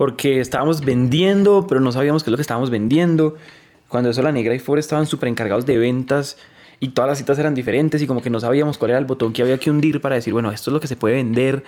Porque 0.00 0.40
estábamos 0.40 0.80
vendiendo, 0.80 1.66
pero 1.68 1.78
no 1.78 1.92
sabíamos 1.92 2.24
qué 2.24 2.30
es 2.30 2.32
lo 2.32 2.38
que 2.38 2.40
estábamos 2.40 2.70
vendiendo. 2.70 3.36
Cuando 3.86 4.08
eso 4.08 4.22
la 4.22 4.32
negra 4.32 4.54
y 4.54 4.58
Ford 4.58 4.78
estaban 4.78 5.06
súper 5.06 5.28
encargados 5.28 5.66
de 5.66 5.76
ventas 5.76 6.38
y 6.80 6.88
todas 6.88 7.10
las 7.10 7.18
citas 7.18 7.38
eran 7.38 7.54
diferentes 7.54 8.00
y 8.00 8.06
como 8.06 8.22
que 8.22 8.30
no 8.30 8.40
sabíamos 8.40 8.78
cuál 8.78 8.92
era 8.92 8.98
el 8.98 9.04
botón 9.04 9.34
que 9.34 9.42
había 9.42 9.58
que 9.58 9.70
hundir 9.70 10.00
para 10.00 10.14
decir, 10.14 10.32
bueno, 10.32 10.52
esto 10.52 10.70
es 10.70 10.72
lo 10.72 10.80
que 10.80 10.86
se 10.86 10.96
puede 10.96 11.16
vender. 11.16 11.64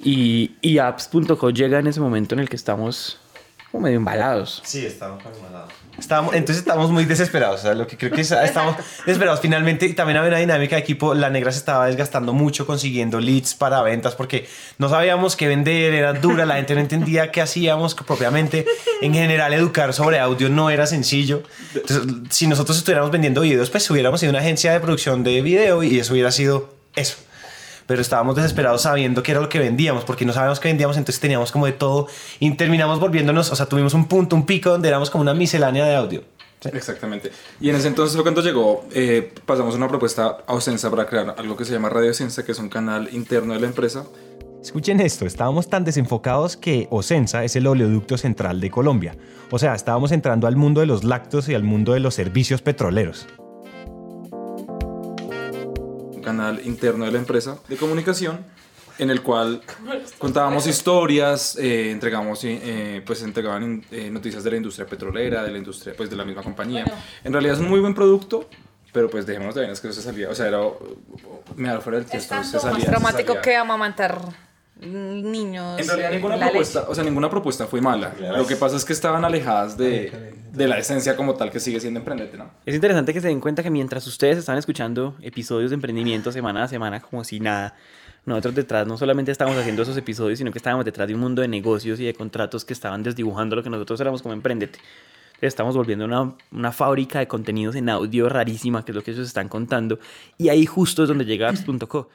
Y, 0.00 0.52
y 0.60 0.78
apps.co 0.78 1.50
llega 1.50 1.80
en 1.80 1.88
ese 1.88 1.98
momento 1.98 2.36
en 2.36 2.38
el 2.38 2.48
que 2.48 2.54
estamos 2.54 3.18
medio 3.80 3.96
embalados. 3.96 4.60
Sí, 4.64 4.84
estábamos 4.84 5.22
Estábamos, 5.98 6.34
entonces 6.34 6.58
estábamos 6.58 6.90
muy 6.90 7.04
desesperados. 7.04 7.60
O 7.60 7.62
sea, 7.62 7.74
lo 7.74 7.86
que 7.86 7.96
creo 7.98 8.10
que 8.10 8.22
es- 8.22 8.30
estábamos 8.32 8.76
desesperados. 9.04 9.40
Finalmente, 9.40 9.88
también 9.92 10.16
había 10.16 10.30
una 10.30 10.38
dinámica 10.38 10.76
de 10.76 10.80
equipo. 10.82 11.14
La 11.14 11.28
negra 11.28 11.52
se 11.52 11.58
estaba 11.58 11.86
desgastando 11.86 12.32
mucho 12.32 12.66
consiguiendo 12.66 13.20
leads 13.20 13.54
para 13.54 13.82
ventas 13.82 14.14
porque 14.14 14.48
no 14.78 14.88
sabíamos 14.88 15.36
qué 15.36 15.48
vender, 15.48 15.92
era 15.92 16.14
dura, 16.14 16.46
la 16.46 16.54
gente 16.56 16.74
no 16.74 16.80
entendía 16.80 17.30
qué 17.30 17.42
hacíamos 17.42 17.94
propiamente. 17.94 18.64
En 19.02 19.12
general, 19.12 19.52
educar 19.52 19.92
sobre 19.92 20.18
audio 20.18 20.48
no 20.48 20.70
era 20.70 20.86
sencillo. 20.86 21.42
Entonces, 21.74 22.02
si 22.30 22.46
nosotros 22.46 22.78
estuviéramos 22.78 23.10
vendiendo 23.10 23.42
videos, 23.42 23.68
pues 23.70 23.88
hubiéramos 23.90 24.20
sido 24.20 24.30
una 24.30 24.38
agencia 24.40 24.72
de 24.72 24.80
producción 24.80 25.22
de 25.24 25.42
video 25.42 25.82
y 25.82 25.98
eso 26.00 26.14
hubiera 26.14 26.32
sido 26.32 26.74
eso 26.96 27.16
pero 27.86 28.00
estábamos 28.00 28.36
desesperados 28.36 28.82
sabiendo 28.82 29.22
qué 29.22 29.32
era 29.32 29.40
lo 29.40 29.48
que 29.48 29.58
vendíamos, 29.58 30.04
porque 30.04 30.24
no 30.24 30.32
sabíamos 30.32 30.60
qué 30.60 30.68
vendíamos, 30.68 30.96
entonces 30.96 31.20
teníamos 31.20 31.52
como 31.52 31.66
de 31.66 31.72
todo 31.72 32.06
y 32.40 32.50
terminamos 32.54 33.00
volviéndonos, 33.00 33.50
o 33.50 33.56
sea, 33.56 33.66
tuvimos 33.66 33.94
un 33.94 34.06
punto, 34.06 34.36
un 34.36 34.46
pico 34.46 34.70
donde 34.70 34.88
éramos 34.88 35.10
como 35.10 35.22
una 35.22 35.34
miscelánea 35.34 35.84
de 35.84 35.94
audio. 35.94 36.24
Exactamente. 36.72 37.32
Y 37.60 37.70
en 37.70 37.76
ese 37.76 37.88
entonces 37.88 38.14
fue 38.14 38.22
cuando 38.22 38.40
llegó, 38.40 38.84
eh, 38.92 39.32
pasamos 39.46 39.74
una 39.74 39.88
propuesta 39.88 40.38
a 40.46 40.54
Ocensa 40.54 40.90
para 40.90 41.06
crear 41.06 41.34
algo 41.36 41.56
que 41.56 41.64
se 41.64 41.72
llama 41.72 41.88
Radio 41.88 42.10
Ocensa, 42.10 42.44
que 42.44 42.52
es 42.52 42.58
un 42.58 42.68
canal 42.68 43.08
interno 43.12 43.54
de 43.54 43.60
la 43.60 43.66
empresa. 43.66 44.04
Escuchen 44.62 45.00
esto, 45.00 45.26
estábamos 45.26 45.68
tan 45.68 45.84
desenfocados 45.84 46.56
que 46.56 46.86
Ocensa 46.90 47.42
es 47.42 47.56
el 47.56 47.66
oleoducto 47.66 48.16
central 48.16 48.60
de 48.60 48.70
Colombia. 48.70 49.16
O 49.50 49.58
sea, 49.58 49.74
estábamos 49.74 50.12
entrando 50.12 50.46
al 50.46 50.54
mundo 50.54 50.80
de 50.80 50.86
los 50.86 51.02
lácteos 51.02 51.48
y 51.48 51.54
al 51.54 51.64
mundo 51.64 51.94
de 51.94 52.00
los 52.00 52.14
servicios 52.14 52.62
petroleros. 52.62 53.26
Canal 56.22 56.60
interno 56.64 57.04
de 57.04 57.12
la 57.12 57.18
empresa 57.18 57.58
de 57.68 57.76
comunicación 57.76 58.44
en 58.98 59.10
el 59.10 59.22
cual 59.22 59.62
contábamos 60.18 60.66
historias, 60.66 61.56
eh, 61.56 61.90
entregamos, 61.90 62.40
eh, 62.44 63.02
pues 63.04 63.22
entregaban 63.22 63.84
eh, 63.90 64.10
noticias 64.10 64.44
de 64.44 64.50
la 64.50 64.56
industria 64.58 64.86
petrolera, 64.86 65.42
de 65.42 65.50
la 65.50 65.58
industria, 65.58 65.94
pues 65.96 66.10
de 66.10 66.16
la 66.16 66.24
misma 66.24 66.42
compañía. 66.42 66.84
Bueno. 66.84 67.00
En 67.24 67.32
realidad 67.32 67.54
es 67.56 67.60
un 67.60 67.68
muy 67.68 67.80
buen 67.80 67.94
producto, 67.94 68.48
pero 68.92 69.10
pues 69.10 69.26
dejémonos 69.26 69.54
de 69.54 69.62
vainas 69.62 69.80
que 69.80 69.88
no 69.88 69.94
se 69.94 70.02
salía, 70.02 70.28
o 70.28 70.34
sea, 70.34 70.48
era, 70.48 70.60
me 71.56 71.68
da 71.68 71.80
fuera 71.80 71.98
del 71.98 72.06
texto, 72.06 72.42
se 72.44 72.58
salía. 72.58 72.70
más 72.70 72.80
se 72.80 72.86
traumático 72.86 73.28
salía. 73.28 73.42
que 73.42 73.56
amamantar 73.56 74.20
niños. 74.86 75.80
En 75.80 75.86
realidad 75.86 76.10
ninguna 76.10 76.36
la 76.36 76.46
propuesta, 76.46 76.80
leche. 76.80 76.92
o 76.92 76.94
sea, 76.94 77.04
ninguna 77.04 77.30
propuesta 77.30 77.66
fue 77.66 77.80
mala. 77.80 78.14
Lo 78.36 78.46
que 78.46 78.56
pasa 78.56 78.76
es 78.76 78.84
que 78.84 78.92
estaban 78.92 79.24
alejadas 79.24 79.76
de, 79.76 80.34
de 80.52 80.68
la 80.68 80.78
esencia 80.78 81.16
como 81.16 81.34
tal 81.34 81.50
que 81.50 81.60
sigue 81.60 81.80
siendo 81.80 82.00
emprendete, 82.00 82.36
¿no? 82.36 82.50
Es 82.66 82.74
interesante 82.74 83.12
que 83.12 83.20
se 83.20 83.28
den 83.28 83.40
cuenta 83.40 83.62
que 83.62 83.70
mientras 83.70 84.06
ustedes 84.06 84.38
están 84.38 84.58
escuchando 84.58 85.16
episodios 85.22 85.70
de 85.70 85.74
emprendimiento 85.74 86.32
semana 86.32 86.64
a 86.64 86.68
semana 86.68 87.00
como 87.00 87.24
si 87.24 87.40
nada, 87.40 87.74
nosotros 88.24 88.54
detrás 88.54 88.86
no 88.86 88.96
solamente 88.96 89.32
estábamos 89.32 89.58
haciendo 89.58 89.82
esos 89.82 89.96
episodios, 89.96 90.38
sino 90.38 90.52
que 90.52 90.58
estábamos 90.58 90.84
detrás 90.84 91.08
de 91.08 91.14
un 91.14 91.20
mundo 91.20 91.42
de 91.42 91.48
negocios 91.48 91.98
y 92.00 92.04
de 92.04 92.14
contratos 92.14 92.64
que 92.64 92.72
estaban 92.72 93.02
desdibujando 93.02 93.56
lo 93.56 93.62
que 93.62 93.70
nosotros 93.70 94.00
éramos 94.00 94.22
como 94.22 94.34
emprendete. 94.34 94.78
Estamos 95.40 95.76
volviendo 95.76 96.04
una, 96.04 96.34
una 96.52 96.70
fábrica 96.70 97.18
de 97.18 97.26
contenidos 97.26 97.74
en 97.74 97.88
audio 97.88 98.28
rarísima, 98.28 98.84
que 98.84 98.92
es 98.92 98.96
lo 98.96 99.02
que 99.02 99.10
ellos 99.10 99.26
están 99.26 99.48
contando. 99.48 99.98
Y 100.38 100.50
ahí 100.50 100.66
justo 100.66 101.02
es 101.02 101.08
donde 101.08 101.24
llega 101.24 101.48
apps.co. 101.48 102.08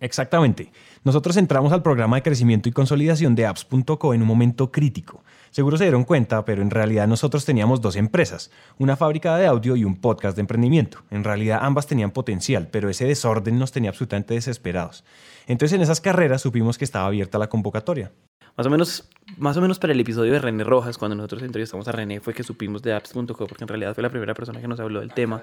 Exactamente. 0.00 0.72
Nosotros 1.04 1.36
entramos 1.36 1.72
al 1.72 1.82
programa 1.82 2.16
de 2.16 2.22
crecimiento 2.22 2.68
y 2.68 2.72
consolidación 2.72 3.34
de 3.34 3.46
apps.co 3.46 4.12
en 4.12 4.22
un 4.22 4.28
momento 4.28 4.70
crítico. 4.70 5.24
Seguro 5.50 5.78
se 5.78 5.84
dieron 5.84 6.04
cuenta, 6.04 6.44
pero 6.44 6.62
en 6.62 6.70
realidad 6.70 7.08
nosotros 7.08 7.44
teníamos 7.44 7.80
dos 7.80 7.96
empresas, 7.96 8.50
una 8.78 8.96
fábrica 8.96 9.36
de 9.36 9.46
audio 9.46 9.76
y 9.76 9.84
un 9.84 9.96
podcast 9.96 10.36
de 10.36 10.42
emprendimiento. 10.42 10.98
En 11.10 11.24
realidad 11.24 11.60
ambas 11.62 11.86
tenían 11.86 12.10
potencial, 12.10 12.68
pero 12.70 12.90
ese 12.90 13.06
desorden 13.06 13.58
nos 13.58 13.72
tenía 13.72 13.90
absolutamente 13.90 14.34
desesperados. 14.34 15.04
Entonces 15.46 15.74
en 15.74 15.82
esas 15.82 16.00
carreras 16.00 16.42
supimos 16.42 16.76
que 16.76 16.84
estaba 16.84 17.06
abierta 17.06 17.38
la 17.38 17.48
convocatoria. 17.48 18.12
Más 18.56 18.66
o 18.66 18.70
menos, 18.70 19.08
más 19.36 19.56
o 19.56 19.60
menos 19.60 19.78
para 19.78 19.92
el 19.92 20.00
episodio 20.00 20.32
de 20.32 20.38
René 20.38 20.64
Rojas, 20.64 20.96
cuando 20.98 21.14
nosotros 21.14 21.42
entrevistamos 21.42 21.86
a 21.88 21.92
René, 21.92 22.20
fue 22.20 22.34
que 22.34 22.42
supimos 22.42 22.82
de 22.82 22.94
apps.co, 22.94 23.46
porque 23.46 23.64
en 23.64 23.68
realidad 23.68 23.94
fue 23.94 24.02
la 24.02 24.10
primera 24.10 24.34
persona 24.34 24.60
que 24.60 24.68
nos 24.68 24.80
habló 24.80 25.00
del 25.00 25.12
tema. 25.12 25.42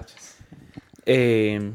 Eh, 1.06 1.72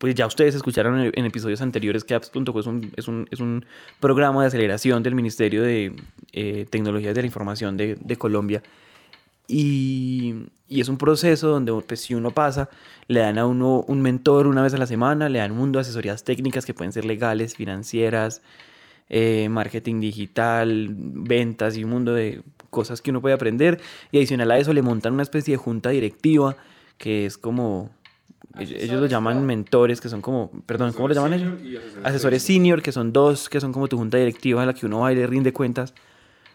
pues 0.00 0.14
ya 0.14 0.26
ustedes 0.26 0.54
escucharon 0.54 1.12
en, 1.14 1.24
episodios 1.26 1.60
anteriores 1.60 2.04
que 2.04 2.14
apps.co 2.14 2.58
es 2.58 2.66
un, 2.66 2.90
es, 2.96 3.06
un, 3.06 3.28
es 3.30 3.38
un 3.38 3.66
programa 4.00 4.40
de 4.40 4.46
aceleración 4.46 5.02
del 5.02 5.14
Ministerio 5.14 5.62
de 5.62 5.94
eh, 6.32 6.64
Tecnologías 6.70 7.14
de 7.14 7.20
la 7.20 7.26
Información 7.26 7.76
de, 7.76 7.98
de 8.00 8.16
Colombia. 8.16 8.62
Y, 9.46 10.46
y 10.68 10.80
es 10.80 10.88
un 10.88 10.96
proceso 10.96 11.48
donde 11.48 11.72
pues, 11.86 12.00
si 12.00 12.14
uno 12.14 12.30
pasa, 12.30 12.70
le 13.08 13.20
dan 13.20 13.36
a 13.36 13.44
uno 13.44 13.84
un 13.88 14.00
mentor 14.00 14.46
una 14.46 14.62
vez 14.62 14.72
a 14.72 14.78
la 14.78 14.86
semana, 14.86 15.28
le 15.28 15.40
dan 15.40 15.52
un 15.52 15.58
mundo 15.58 15.78
de 15.78 15.82
asesorías 15.82 16.24
técnicas 16.24 16.64
que 16.64 16.72
pueden 16.72 16.94
ser 16.94 17.04
legales, 17.04 17.54
financieras, 17.54 18.40
eh, 19.10 19.50
marketing 19.50 20.00
digital, 20.00 20.88
ventas 20.96 21.76
y 21.76 21.84
un 21.84 21.90
mundo 21.90 22.14
de 22.14 22.40
cosas 22.70 23.02
que 23.02 23.10
uno 23.10 23.20
puede 23.20 23.34
aprender. 23.34 23.82
Y 24.12 24.16
adicional 24.16 24.50
a 24.50 24.58
eso 24.58 24.72
le 24.72 24.80
montan 24.80 25.12
una 25.12 25.24
especie 25.24 25.52
de 25.52 25.58
junta 25.58 25.90
directiva 25.90 26.56
que 26.96 27.26
es 27.26 27.36
como... 27.36 27.90
Ellos, 28.58 28.82
ellos 28.82 29.00
lo 29.00 29.06
llaman 29.06 29.46
mentores, 29.46 30.00
que 30.00 30.08
son 30.08 30.20
como... 30.20 30.50
Perdón, 30.66 30.92
¿cómo 30.92 31.08
lo 31.08 31.14
llaman 31.14 31.32
ellos? 31.34 31.54
Asesores 32.04 32.42
senior, 32.42 32.82
que 32.82 32.92
son 32.92 33.12
dos, 33.12 33.48
que 33.48 33.60
son 33.60 33.72
como 33.72 33.86
tu 33.88 33.96
junta 33.96 34.18
directiva 34.18 34.62
a 34.62 34.66
la 34.66 34.74
que 34.74 34.86
uno 34.86 35.00
va 35.00 35.12
y 35.12 35.16
le 35.16 35.26
rinde 35.26 35.52
cuentas 35.52 35.94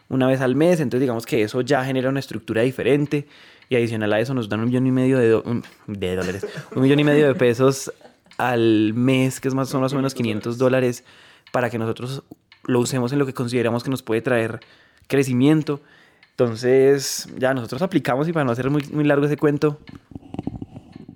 una 0.10 0.28
vez 0.28 0.42
al 0.42 0.56
mes. 0.56 0.80
Entonces 0.82 1.02
digamos 1.02 1.26
que 1.26 1.42
eso 1.42 1.62
ya 1.62 1.84
genera 1.86 2.10
una 2.10 2.20
estructura 2.20 2.62
diferente. 2.64 3.28
Y 3.70 3.76
adicional 3.76 4.12
a 4.14 4.20
eso 4.20 4.34
nos 4.34 4.48
dan 4.50 4.60
un 4.60 4.68
millón 4.68 4.86
y 4.86 4.92
medio 4.92 5.18
de, 5.18 5.36
un- 5.36 5.64
de 5.88 6.16
dólares, 6.16 6.46
un 6.76 6.84
millón 6.84 7.00
y 7.00 7.04
medio 7.04 7.26
de 7.28 7.34
pesos 7.34 7.92
al 8.38 8.94
mes, 8.94 9.40
que 9.40 9.48
es 9.48 9.54
más, 9.56 9.70
son 9.70 9.82
más 9.82 9.94
o 9.94 9.96
menos 9.96 10.14
500 10.14 10.58
dólares, 10.60 11.04
para 11.52 11.70
que 11.72 11.80
nosotros 11.80 12.22
lo 12.66 12.80
usemos 12.82 13.12
en 13.14 13.18
lo 13.20 13.26
que 13.26 13.34
consideramos 13.34 13.84
que 13.84 13.90
nos 13.90 14.04
puede 14.04 14.22
traer 14.22 14.60
crecimiento. 15.08 15.82
Entonces, 16.32 17.28
ya 17.40 17.54
nosotros 17.56 17.82
aplicamos 17.82 18.28
y 18.28 18.34
para 18.34 18.44
no 18.44 18.52
hacer 18.52 18.70
muy, 18.70 18.84
muy 18.92 19.06
largo 19.06 19.26
ese 19.26 19.38
cuento, 19.38 19.80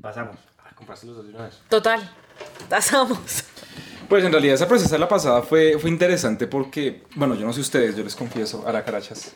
Pasamos. 0.02 0.38
A 0.90 0.96
comprarse 0.96 1.06
los 1.08 1.16
dos 1.18 1.26
de 1.26 1.34
una 1.34 1.46
vez. 1.46 1.56
Total. 1.70 2.12
Pasamos. 2.70 3.20
Pues 4.08 4.24
en 4.24 4.32
realidad 4.32 4.56
esa 4.56 4.68
procesa 4.68 4.96
de 4.96 5.00
la 5.00 5.08
pasada 5.08 5.42
fue, 5.44 5.78
fue 5.78 5.90
interesante 5.90 6.48
porque, 6.48 7.04
bueno, 7.16 7.36
yo 7.36 7.46
no 7.46 7.54
sé 7.54 7.62
ustedes, 7.62 7.96
yo 7.96 8.04
les 8.04 8.16
confieso, 8.16 8.68
a 8.68 8.72
la 8.72 8.84
carachas, 8.84 9.34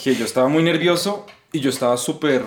que 0.00 0.14
yo 0.14 0.24
estaba 0.24 0.48
muy 0.48 0.62
nervioso 0.62 1.26
y 1.52 1.60
yo 1.60 1.70
estaba 1.70 1.96
súper... 1.96 2.44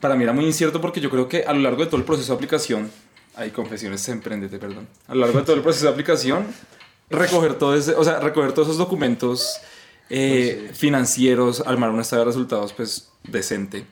Para 0.00 0.16
mí 0.16 0.24
era 0.24 0.32
muy 0.32 0.44
incierto 0.44 0.80
porque 0.80 1.00
yo 1.00 1.08
creo 1.08 1.28
que 1.28 1.44
a 1.44 1.52
lo 1.52 1.60
largo 1.60 1.82
de 1.82 1.86
todo 1.86 1.96
el 1.96 2.04
proceso 2.04 2.32
de 2.32 2.36
aplicación, 2.36 2.90
hay 3.36 3.52
confesiones, 3.52 4.06
emprendete, 4.08 4.58
perdón, 4.58 4.88
a 5.06 5.14
lo 5.14 5.20
largo 5.20 5.38
de 5.38 5.44
todo 5.46 5.56
el 5.56 5.62
proceso 5.62 5.86
de 5.86 5.92
aplicación, 5.92 6.46
recoger, 7.08 7.54
todo 7.54 7.74
ese, 7.74 7.94
o 7.94 8.04
sea, 8.04 8.18
recoger 8.18 8.52
todos 8.52 8.68
esos 8.68 8.78
documentos 8.78 9.60
eh, 10.10 10.72
financieros, 10.74 11.62
armar 11.64 11.90
un 11.90 12.00
estado 12.00 12.22
de 12.22 12.26
resultados 12.26 12.72
pues 12.74 13.10
decente, 13.22 13.86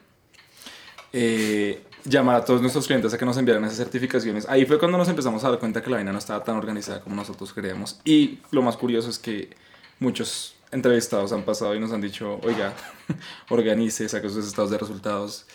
eh, 1.13 1.83
llamar 2.05 2.37
a 2.37 2.45
todos 2.45 2.61
nuestros 2.61 2.87
clientes 2.87 3.13
a 3.13 3.19
que 3.19 3.25
nos 3.25 3.37
enviaran 3.37 3.65
esas 3.65 3.79
certificaciones. 3.79 4.49
Ahí 4.49 4.65
fue 4.67 4.79
cuando 4.79 4.99
nos 4.99 5.09
empezamos 5.09 5.45
a 5.45 5.51
dar 5.51 5.59
cuenta 5.59 5.83
que 5.83 5.91
la 5.91 5.97
vaina 5.97 6.13
no 6.13 6.19
estaba 6.19 6.43
tan 6.45 6.57
organizada 6.57 7.01
como 7.01 7.17
nosotros 7.17 7.53
creíamos. 7.53 8.01
Y 8.05 8.39
lo 8.51 8.63
más 8.63 8.77
curioso 8.77 9.11
es 9.11 9.19
que 9.19 9.51
muchos 9.99 10.55
entrevistados 10.73 11.33
han 11.33 11.43
pasado 11.43 11.75
y 11.75 11.81
nos 11.81 11.93
han 11.93 12.01
dicho, 12.01 12.41
oiga, 12.43 12.75
organice, 13.51 14.09
saque 14.09 14.29
sus 14.29 14.47
estados 14.47 14.71
de 14.71 14.79
resultados. 14.79 15.47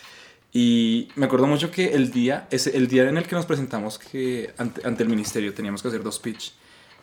Y 0.52 1.08
me 1.16 1.26
acuerdo 1.26 1.46
mucho 1.46 1.70
que 1.70 1.94
el 1.94 2.10
día, 2.10 2.46
ese, 2.50 2.76
el 2.76 2.88
día 2.88 3.08
en 3.08 3.18
el 3.18 3.26
que 3.26 3.34
nos 3.34 3.46
presentamos 3.46 3.98
que 3.98 4.54
ante, 4.56 4.86
ante 4.86 5.02
el 5.02 5.08
ministerio 5.08 5.52
teníamos 5.52 5.82
que 5.82 5.88
hacer 5.88 6.02
dos 6.02 6.18
pitch. 6.18 6.54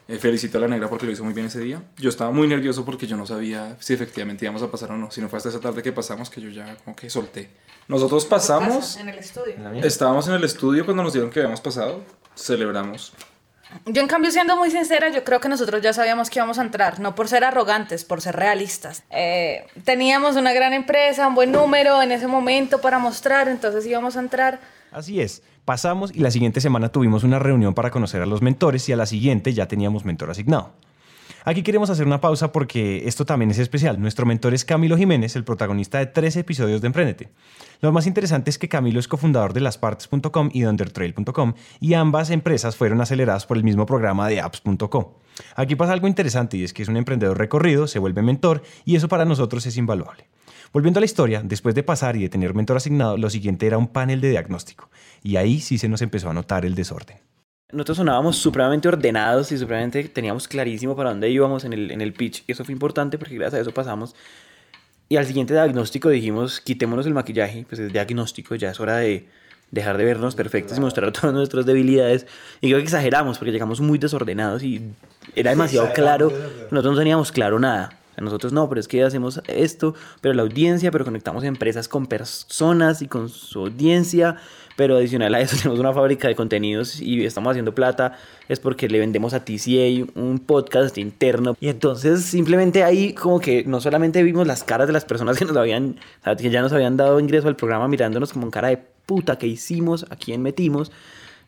Eh, 0.07 0.17
felicito 0.17 0.57
a 0.57 0.61
la 0.61 0.67
negra 0.67 0.89
porque 0.89 1.05
lo 1.05 1.11
hizo 1.13 1.23
muy 1.23 1.33
bien 1.33 1.47
ese 1.47 1.59
día. 1.59 1.81
Yo 1.97 2.09
estaba 2.09 2.31
muy 2.31 2.47
nervioso 2.47 2.83
porque 2.83 3.07
yo 3.07 3.15
no 3.15 3.25
sabía 3.25 3.77
si 3.79 3.93
efectivamente 3.93 4.43
íbamos 4.43 4.61
a 4.61 4.69
pasar 4.69 4.91
o 4.91 4.97
no. 4.97 5.11
Si 5.11 5.21
no 5.21 5.29
fue 5.29 5.37
hasta 5.37 5.49
esa 5.49 5.59
tarde 5.59 5.81
que 5.81 5.91
pasamos 5.91 6.29
que 6.29 6.41
yo 6.41 6.49
ya 6.49 6.75
como 6.83 6.95
que 6.95 7.09
solté. 7.09 7.49
Nosotros 7.87 8.25
pasamos, 8.25 8.97
En 8.97 9.09
el 9.09 9.19
estudio. 9.19 9.55
estábamos 9.83 10.27
en 10.27 10.35
el 10.35 10.43
estudio 10.43 10.85
cuando 10.85 11.03
nos 11.03 11.13
dieron 11.13 11.29
que 11.29 11.39
habíamos 11.39 11.61
pasado, 11.61 12.01
celebramos. 12.35 13.13
Yo, 13.85 14.01
en 14.01 14.07
cambio, 14.07 14.29
siendo 14.31 14.55
muy 14.55 14.69
sincera, 14.69 15.09
yo 15.09 15.23
creo 15.23 15.39
que 15.39 15.49
nosotros 15.49 15.81
ya 15.81 15.93
sabíamos 15.93 16.29
que 16.29 16.39
íbamos 16.39 16.59
a 16.59 16.61
entrar, 16.61 16.99
no 16.99 17.15
por 17.15 17.27
ser 17.27 17.43
arrogantes, 17.43 18.05
por 18.05 18.21
ser 18.21 18.35
realistas. 18.35 19.03
Eh, 19.09 19.65
teníamos 19.83 20.35
una 20.35 20.53
gran 20.53 20.73
empresa, 20.73 21.27
un 21.27 21.35
buen 21.35 21.51
número 21.51 22.01
en 22.01 22.11
ese 22.11 22.27
momento 22.27 22.79
para 22.81 22.99
mostrar, 22.99 23.47
entonces 23.47 23.85
íbamos 23.85 24.15
a 24.15 24.19
entrar. 24.19 24.59
Así 24.91 25.21
es, 25.21 25.41
pasamos 25.65 26.11
y 26.13 26.19
la 26.19 26.29
siguiente 26.29 26.61
semana 26.61 26.89
tuvimos 26.89 27.23
una 27.23 27.39
reunión 27.39 27.73
para 27.73 27.89
conocer 27.89 28.21
a 28.21 28.27
los 28.27 28.43
mentores 28.43 28.87
y 28.89 28.93
a 28.93 28.95
la 28.95 29.07
siguiente 29.07 29.53
ya 29.53 29.67
teníamos 29.67 30.05
mentor 30.05 30.29
asignado. 30.29 30.71
Aquí 31.45 31.61
queremos 31.61 31.89
hacer 31.89 32.05
una 32.05 32.21
pausa 32.21 32.53
porque 32.53 33.05
esto 33.05 33.25
también 33.25 33.51
es 33.51 33.59
especial. 33.59 33.99
Nuestro 33.99 34.25
mentor 34.25 34.53
es 34.53 34.63
Camilo 34.63 34.97
Jiménez, 34.97 35.35
el 35.35 35.43
protagonista 35.43 35.99
de 35.99 36.05
tres 36.05 36.37
episodios 36.37 36.79
de 36.79 36.87
Emprendete. 36.87 37.29
Lo 37.81 37.91
más 37.91 38.07
interesante 38.07 38.49
es 38.49 38.57
que 38.57 38.69
Camilo 38.69 38.97
es 38.97 39.09
cofundador 39.09 39.51
de 39.51 39.59
laspartes.com 39.59 40.49
y 40.53 40.61
de 40.61 40.69
undertrail.com 40.69 41.53
y 41.81 41.95
ambas 41.95 42.29
empresas 42.29 42.77
fueron 42.77 43.01
aceleradas 43.01 43.45
por 43.45 43.57
el 43.57 43.65
mismo 43.65 43.85
programa 43.85 44.29
de 44.29 44.39
apps.co. 44.39 45.19
Aquí 45.57 45.75
pasa 45.75 45.91
algo 45.91 46.07
interesante 46.07 46.55
y 46.55 46.63
es 46.63 46.71
que 46.71 46.83
es 46.83 46.87
un 46.87 46.95
emprendedor 46.95 47.37
recorrido, 47.37 47.87
se 47.87 47.99
vuelve 47.99 48.21
mentor 48.21 48.63
y 48.85 48.95
eso 48.95 49.09
para 49.09 49.25
nosotros 49.25 49.65
es 49.65 49.75
invaluable. 49.75 50.29
Volviendo 50.71 50.99
a 50.99 51.01
la 51.01 51.05
historia, 51.05 51.41
después 51.43 51.75
de 51.75 51.83
pasar 51.83 52.15
y 52.15 52.21
de 52.21 52.29
tener 52.29 52.53
mentor 52.53 52.77
asignado, 52.77 53.17
lo 53.17 53.29
siguiente 53.29 53.67
era 53.67 53.77
un 53.77 53.89
panel 53.89 54.21
de 54.21 54.29
diagnóstico. 54.29 54.89
Y 55.21 55.35
ahí 55.35 55.59
sí 55.59 55.77
se 55.77 55.89
nos 55.89 56.01
empezó 56.01 56.29
a 56.29 56.33
notar 56.33 56.65
el 56.65 56.73
desorden. 56.73 57.17
Nosotros 57.73 57.97
sonábamos 57.97 58.37
supremamente 58.37 58.87
ordenados 58.87 59.51
y 59.51 59.57
supremamente 59.57 60.03
teníamos 60.05 60.47
clarísimo 60.47 60.95
para 60.95 61.09
dónde 61.09 61.29
íbamos 61.29 61.65
en 61.65 61.73
el, 61.73 61.91
en 61.91 62.01
el 62.01 62.13
pitch. 62.13 62.43
Y 62.47 62.51
eso 62.51 62.63
fue 62.63 62.73
importante 62.73 63.17
porque 63.17 63.35
gracias 63.35 63.59
a 63.59 63.61
eso 63.61 63.73
pasamos. 63.73 64.15
Y 65.09 65.17
al 65.17 65.25
siguiente 65.25 65.53
diagnóstico 65.53 66.09
dijimos, 66.09 66.61
quitémonos 66.61 67.05
el 67.05 67.13
maquillaje, 67.13 67.65
pues 67.67 67.79
es 67.79 67.91
diagnóstico, 67.91 68.55
ya 68.55 68.71
es 68.71 68.79
hora 68.79 68.97
de 68.97 69.27
dejar 69.71 69.97
de 69.97 70.05
vernos 70.05 70.35
perfectos 70.35 70.77
y 70.77 70.81
mostrar 70.81 71.11
todas 71.11 71.33
nuestras 71.33 71.65
debilidades. 71.65 72.27
Y 72.61 72.67
creo 72.67 72.77
que 72.77 72.85
exageramos 72.85 73.37
porque 73.37 73.51
llegamos 73.51 73.81
muy 73.81 73.97
desordenados 73.97 74.63
y 74.63 74.81
era 75.35 75.49
demasiado 75.49 75.91
claro. 75.93 76.31
Nosotros 76.71 76.93
no 76.93 76.99
teníamos 76.99 77.31
claro 77.31 77.59
nada. 77.59 77.99
A 78.15 78.21
nosotros 78.21 78.53
no, 78.53 78.69
pero 78.69 78.79
es 78.79 78.87
que 78.87 79.03
hacemos 79.03 79.41
esto, 79.47 79.95
pero 80.21 80.35
la 80.35 80.43
audiencia, 80.43 80.91
pero 80.91 81.03
conectamos 81.03 81.43
empresas 81.43 81.87
con 81.87 82.05
personas 82.05 83.01
y 83.01 83.07
con 83.07 83.27
su 83.29 83.61
audiencia, 83.61 84.37
pero 84.75 84.97
adicional 84.97 85.33
a 85.35 85.41
eso 85.41 85.55
tenemos 85.61 85.79
una 85.79 85.93
fábrica 85.93 86.27
de 86.27 86.35
contenidos 86.35 86.99
y 87.01 87.25
estamos 87.25 87.51
haciendo 87.51 87.75
plata, 87.75 88.17
es 88.49 88.59
porque 88.59 88.87
le 88.89 88.99
vendemos 88.99 89.33
a 89.33 89.43
TCA 89.43 90.05
un 90.15 90.39
podcast 90.39 90.97
interno. 90.97 91.55
Y 91.59 91.69
entonces 91.69 92.23
simplemente 92.23 92.83
ahí 92.83 93.13
como 93.13 93.39
que 93.39 93.63
no 93.65 93.81
solamente 93.81 94.23
vimos 94.23 94.47
las 94.47 94.63
caras 94.63 94.87
de 94.87 94.93
las 94.93 95.05
personas 95.05 95.37
que 95.37 95.45
nos 95.45 95.55
habían, 95.57 95.99
que 96.37 96.49
ya 96.49 96.61
nos 96.61 96.73
habían 96.73 96.97
dado 96.97 97.19
ingreso 97.19 97.47
al 97.47 97.55
programa 97.55 97.87
mirándonos 97.87 98.33
como 98.33 98.45
en 98.45 98.51
cara 98.51 98.69
de 98.69 98.77
puta 99.05 99.37
que 99.37 99.47
hicimos, 99.47 100.05
a 100.09 100.15
quién 100.15 100.41
metimos, 100.41 100.91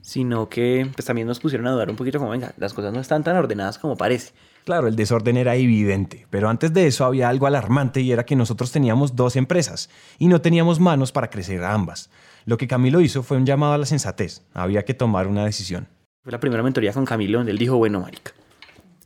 sino 0.01 0.49
que 0.49 0.87
pues 0.93 1.05
también 1.05 1.27
nos 1.27 1.39
pusieron 1.39 1.65
a 1.67 1.71
dudar 1.71 1.89
un 1.89 1.95
poquito 1.95 2.19
como, 2.19 2.31
venga, 2.31 2.53
las 2.57 2.73
cosas 2.73 2.93
no 2.93 2.99
están 2.99 3.23
tan 3.23 3.35
ordenadas 3.37 3.79
como 3.79 3.97
parece. 3.97 4.33
Claro, 4.63 4.87
el 4.87 4.95
desorden 4.95 5.37
era 5.37 5.55
evidente, 5.55 6.25
pero 6.29 6.49
antes 6.49 6.73
de 6.73 6.87
eso 6.87 7.05
había 7.05 7.29
algo 7.29 7.47
alarmante 7.47 8.01
y 8.01 8.11
era 8.11 8.25
que 8.25 8.35
nosotros 8.35 8.71
teníamos 8.71 9.15
dos 9.15 9.35
empresas 9.35 9.89
y 10.17 10.27
no 10.27 10.41
teníamos 10.41 10.79
manos 10.79 11.11
para 11.11 11.29
crecer 11.29 11.63
a 11.63 11.73
ambas. 11.73 12.09
Lo 12.45 12.57
que 12.57 12.67
Camilo 12.67 13.01
hizo 13.01 13.23
fue 13.23 13.37
un 13.37 13.45
llamado 13.45 13.73
a 13.73 13.77
la 13.77 13.85
sensatez. 13.85 14.43
Había 14.53 14.83
que 14.85 14.93
tomar 14.93 15.27
una 15.27 15.45
decisión. 15.45 15.87
Fue 16.23 16.31
la 16.31 16.39
primera 16.39 16.63
mentoría 16.63 16.93
con 16.93 17.05
Camilo 17.05 17.39
donde 17.39 17.51
él 17.51 17.57
dijo, 17.57 17.77
bueno, 17.77 17.99
marica, 18.01 18.31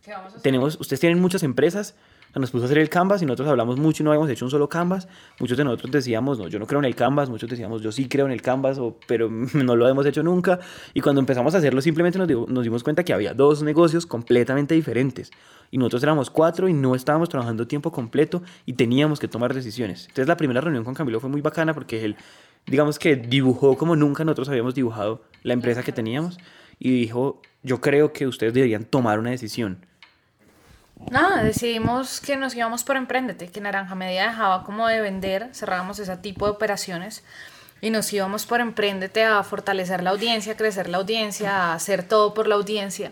¿Qué 0.03 0.12
vamos 0.12 0.25
a 0.25 0.27
hacer? 0.29 0.41
tenemos, 0.41 0.79
ustedes 0.79 1.00
tienen 1.00 1.19
muchas 1.22 1.43
empresas, 1.43 1.96
nos 2.36 2.51
puso 2.51 2.63
a 2.63 2.65
hacer 2.67 2.77
el 2.77 2.89
canvas 2.89 3.22
y 3.22 3.25
nosotros 3.25 3.50
hablamos 3.50 3.77
mucho 3.79 4.03
y 4.03 4.05
no 4.05 4.12
habíamos 4.12 4.29
hecho 4.29 4.46
un 4.46 4.51
solo 4.51 4.69
canvas. 4.69 5.08
Muchos 5.39 5.58
de 5.58 5.63
nosotros 5.63 5.91
decíamos, 5.91 6.38
no, 6.38 6.48
yo 6.48 6.60
no 6.60 6.67
creo 6.67 6.79
en 6.79 6.86
el 6.86 6.96
canvas, 6.96 7.29
muchos 7.29 7.50
decíamos, 7.50 7.81
yo 7.81 7.91
sí 7.91 8.08
creo 8.08 8.25
en 8.27 8.31
el 8.31 8.41
canvas, 8.41 8.77
o, 8.77 8.98
pero 9.08 9.29
no 9.53 9.75
lo 9.75 9.88
hemos 9.89 10.05
hecho 10.05 10.22
nunca. 10.24 10.60
Y 10.93 11.01
cuando 11.01 11.19
empezamos 11.19 11.55
a 11.55 11.58
hacerlo, 11.58 11.81
simplemente 11.81 12.19
nos, 12.19 12.27
dio- 12.27 12.46
nos 12.48 12.63
dimos 12.63 12.84
cuenta 12.84 13.03
que 13.03 13.13
había 13.13 13.34
dos 13.34 13.63
negocios 13.63 14.05
completamente 14.05 14.75
diferentes. 14.75 15.31
Y 15.72 15.77
nosotros 15.77 16.03
éramos 16.03 16.29
cuatro 16.29 16.67
y 16.69 16.74
no 16.74 16.96
estábamos 16.96 17.29
trabajando 17.29 17.67
tiempo 17.67 17.91
completo 17.91 18.41
y 18.65 18.74
teníamos 18.74 19.19
que 19.19 19.27
tomar 19.27 19.53
decisiones. 19.53 20.01
Entonces 20.03 20.27
la 20.27 20.38
primera 20.38 20.62
reunión 20.62 20.84
con 20.84 20.93
Camilo 20.93 21.19
fue 21.19 21.29
muy 21.29 21.41
bacana 21.41 21.74
porque 21.74 22.05
él, 22.05 22.15
digamos 22.66 23.00
que 23.00 23.16
dibujó 23.16 23.78
como 23.78 23.96
nunca 23.96 24.24
nosotros 24.24 24.50
habíamos 24.50 24.75
dibujado 24.75 25.24
la 25.44 25.54
empresa 25.54 25.84
que 25.84 25.92
teníamos 25.92 26.38
y 26.80 26.92
dijo, 26.92 27.42
yo 27.63 27.82
creo 27.82 28.13
que 28.13 28.28
ustedes 28.28 28.54
deberían 28.54 28.86
tomar 28.86 29.20
una 29.20 29.32
decisión. 29.32 29.86
Nada, 31.10 31.44
decidimos 31.44 32.20
que 32.20 32.36
nos 32.36 32.56
íbamos 32.56 32.84
por 32.84 32.98
Emprendete, 32.98 33.48
que 33.48 33.62
Naranja 33.62 33.96
Media 33.96 34.30
dejaba 34.30 34.63
como 34.63 34.88
de 34.88 35.00
vender, 35.00 35.50
cerrábamos 35.54 35.98
ese 36.00 36.18
tipo 36.18 36.46
de 36.46 36.51
operaciones 36.51 37.24
y 37.82 37.89
nos 37.89 38.12
íbamos 38.12 38.46
por 38.46 38.60
Emprendete 38.60 39.24
a 39.24 39.42
fortalecer 39.44 40.04
la 40.04 40.10
audiencia, 40.10 40.58
crecer 40.58 40.89
la 40.89 40.98
audiencia, 40.98 41.56
a 41.56 41.74
hacer 41.74 42.04
todo 42.04 42.34
por 42.34 42.48
la 42.48 42.56
audiencia. 42.56 43.12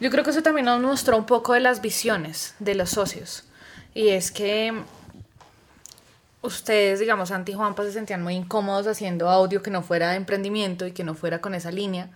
Yo 0.00 0.10
creo 0.10 0.22
que 0.22 0.30
eso 0.30 0.42
también 0.42 0.66
nos 0.66 0.80
mostró 0.80 1.16
un 1.16 1.24
poco 1.24 1.54
de 1.54 1.60
las 1.60 1.80
visiones 1.80 2.54
de 2.58 2.74
los 2.74 2.90
socios. 2.90 3.44
Y 3.94 4.08
es 4.08 4.30
que 4.30 4.74
ustedes, 6.42 7.00
digamos, 7.00 7.30
Santi 7.30 7.52
y 7.52 7.54
Juanpa 7.54 7.82
se 7.84 7.92
sentían 7.92 8.22
muy 8.22 8.34
incómodos 8.34 8.86
haciendo 8.86 9.28
audio 9.28 9.62
que 9.62 9.70
no 9.70 9.82
fuera 9.82 10.10
de 10.10 10.16
emprendimiento 10.16 10.86
y 10.86 10.92
que 10.92 11.04
no 11.04 11.14
fuera 11.14 11.40
con 11.40 11.54
esa 11.54 11.70
línea. 11.70 12.10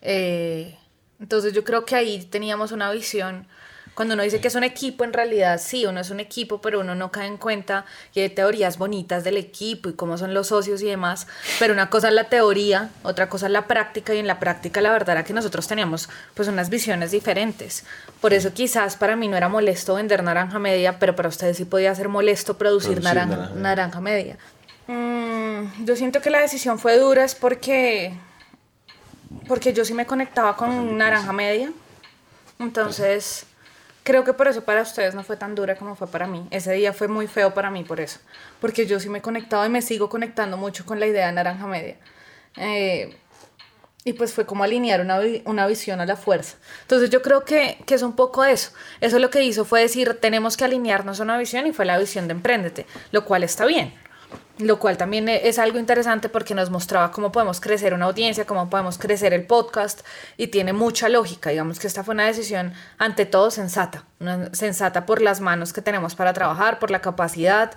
Eh, 0.00 0.76
entonces 1.20 1.52
yo 1.52 1.62
creo 1.64 1.84
que 1.84 1.94
ahí 1.94 2.24
teníamos 2.24 2.72
una 2.72 2.90
visión 2.90 3.46
Cuando 3.94 4.14
uno 4.14 4.22
dice 4.22 4.40
que 4.40 4.48
es 4.48 4.54
un 4.54 4.64
equipo, 4.64 5.04
en 5.04 5.12
realidad 5.12 5.60
sí, 5.62 5.84
uno 5.84 6.00
es 6.00 6.08
un 6.10 6.18
equipo, 6.18 6.62
pero 6.62 6.80
uno 6.80 6.94
no 6.94 7.12
cae 7.12 7.26
en 7.26 7.36
cuenta 7.36 7.84
que 8.14 8.22
hay 8.22 8.30
teorías 8.30 8.78
bonitas 8.78 9.22
del 9.22 9.36
equipo 9.36 9.90
y 9.90 9.92
cómo 9.92 10.16
son 10.16 10.32
los 10.32 10.48
socios 10.48 10.80
y 10.80 10.86
demás. 10.86 11.26
Pero 11.58 11.74
una 11.74 11.90
cosa 11.90 12.08
es 12.08 12.14
la 12.14 12.28
teoría, 12.30 12.90
otra 13.02 13.28
cosa 13.28 13.46
es 13.46 13.52
la 13.52 13.66
práctica, 13.66 14.14
y 14.14 14.18
en 14.18 14.26
la 14.26 14.40
práctica 14.40 14.80
la 14.80 14.92
verdad 14.92 15.16
era 15.16 15.24
que 15.24 15.34
nosotros 15.34 15.68
teníamos 15.68 16.08
pues 16.34 16.48
unas 16.48 16.70
visiones 16.70 17.10
diferentes. 17.10 17.84
Por 18.22 18.32
eso 18.32 18.54
quizás 18.54 18.96
para 18.96 19.16
mí 19.16 19.28
no 19.28 19.36
era 19.36 19.48
molesto 19.50 19.96
vender 19.96 20.22
naranja 20.22 20.58
media, 20.58 20.98
pero 20.98 21.14
para 21.14 21.28
ustedes 21.28 21.56
sí 21.58 21.64
podía 21.66 21.94
ser 21.94 22.08
molesto 22.08 22.56
producir, 22.56 22.92
Producir 22.92 23.14
naranja, 23.14 23.36
naranja. 23.36 23.54
naranja 23.60 24.00
media. 24.00 24.38
Mm, 24.86 25.84
yo 25.84 25.96
siento 25.96 26.20
que 26.22 26.30
la 26.30 26.38
decisión 26.40 26.78
fue 26.78 26.96
dura 26.98 27.24
es 27.24 27.34
porque 27.34 28.14
porque 29.48 29.72
yo 29.72 29.84
sí 29.84 29.92
me 29.92 30.06
conectaba 30.06 30.56
con 30.56 30.96
naranja 30.96 31.32
media. 31.32 31.72
Entonces, 32.58 33.44
creo 34.04 34.24
que 34.24 34.32
por 34.32 34.46
eso 34.46 34.62
para 34.62 34.82
ustedes 34.82 35.14
no 35.14 35.24
fue 35.24 35.36
tan 35.36 35.54
dura 35.54 35.74
como 35.76 35.96
fue 35.96 36.06
para 36.06 36.26
mí. 36.26 36.46
Ese 36.50 36.72
día 36.72 36.92
fue 36.92 37.08
muy 37.08 37.26
feo 37.26 37.52
para 37.54 37.70
mí 37.70 37.82
por 37.82 37.98
eso. 38.00 38.20
Porque 38.60 38.86
yo 38.86 39.00
sí 39.00 39.08
me 39.08 39.18
he 39.18 39.22
conectado 39.22 39.64
y 39.66 39.68
me 39.68 39.82
sigo 39.82 40.08
conectando 40.08 40.56
mucho 40.56 40.86
con 40.86 41.00
la 41.00 41.06
idea 41.06 41.26
de 41.26 41.32
naranja 41.32 41.66
media. 41.66 41.96
Eh, 42.56 43.16
y 44.04 44.14
pues 44.14 44.32
fue 44.32 44.46
como 44.46 44.64
alinear 44.64 45.00
una, 45.00 45.20
una 45.44 45.66
visión 45.66 46.00
a 46.00 46.06
la 46.06 46.16
fuerza. 46.16 46.56
Entonces 46.82 47.10
yo 47.10 47.22
creo 47.22 47.44
que, 47.44 47.78
que 47.86 47.94
es 47.94 48.02
un 48.02 48.14
poco 48.14 48.44
eso. 48.44 48.72
Eso 49.00 49.18
lo 49.18 49.30
que 49.30 49.42
hizo 49.44 49.64
fue 49.64 49.80
decir, 49.80 50.18
tenemos 50.20 50.56
que 50.56 50.64
alinearnos 50.64 51.20
a 51.20 51.22
una 51.22 51.38
visión 51.38 51.66
y 51.66 51.72
fue 51.72 51.84
la 51.84 51.98
visión 51.98 52.26
de 52.26 52.32
Emprendete, 52.32 52.86
lo 53.12 53.24
cual 53.24 53.44
está 53.44 53.64
bien. 53.64 53.94
Lo 54.58 54.78
cual 54.78 54.96
también 54.98 55.28
e- 55.28 55.48
es 55.48 55.58
algo 55.58 55.78
interesante 55.78 56.28
porque 56.28 56.54
nos 56.54 56.68
mostraba 56.70 57.10
cómo 57.10 57.32
podemos 57.32 57.60
crecer 57.60 57.94
una 57.94 58.06
audiencia, 58.06 58.44
cómo 58.44 58.68
podemos 58.68 58.98
crecer 58.98 59.32
el 59.32 59.46
podcast 59.46 60.02
y 60.36 60.48
tiene 60.48 60.72
mucha 60.72 61.08
lógica. 61.08 61.50
Digamos 61.50 61.78
que 61.78 61.86
esta 61.86 62.04
fue 62.04 62.14
una 62.14 62.26
decisión 62.26 62.72
ante 62.98 63.24
todo 63.24 63.50
sensata, 63.50 64.04
sensata 64.52 65.06
por 65.06 65.22
las 65.22 65.40
manos 65.40 65.72
que 65.72 65.80
tenemos 65.80 66.14
para 66.14 66.32
trabajar, 66.32 66.78
por 66.78 66.90
la 66.90 67.00
capacidad 67.00 67.72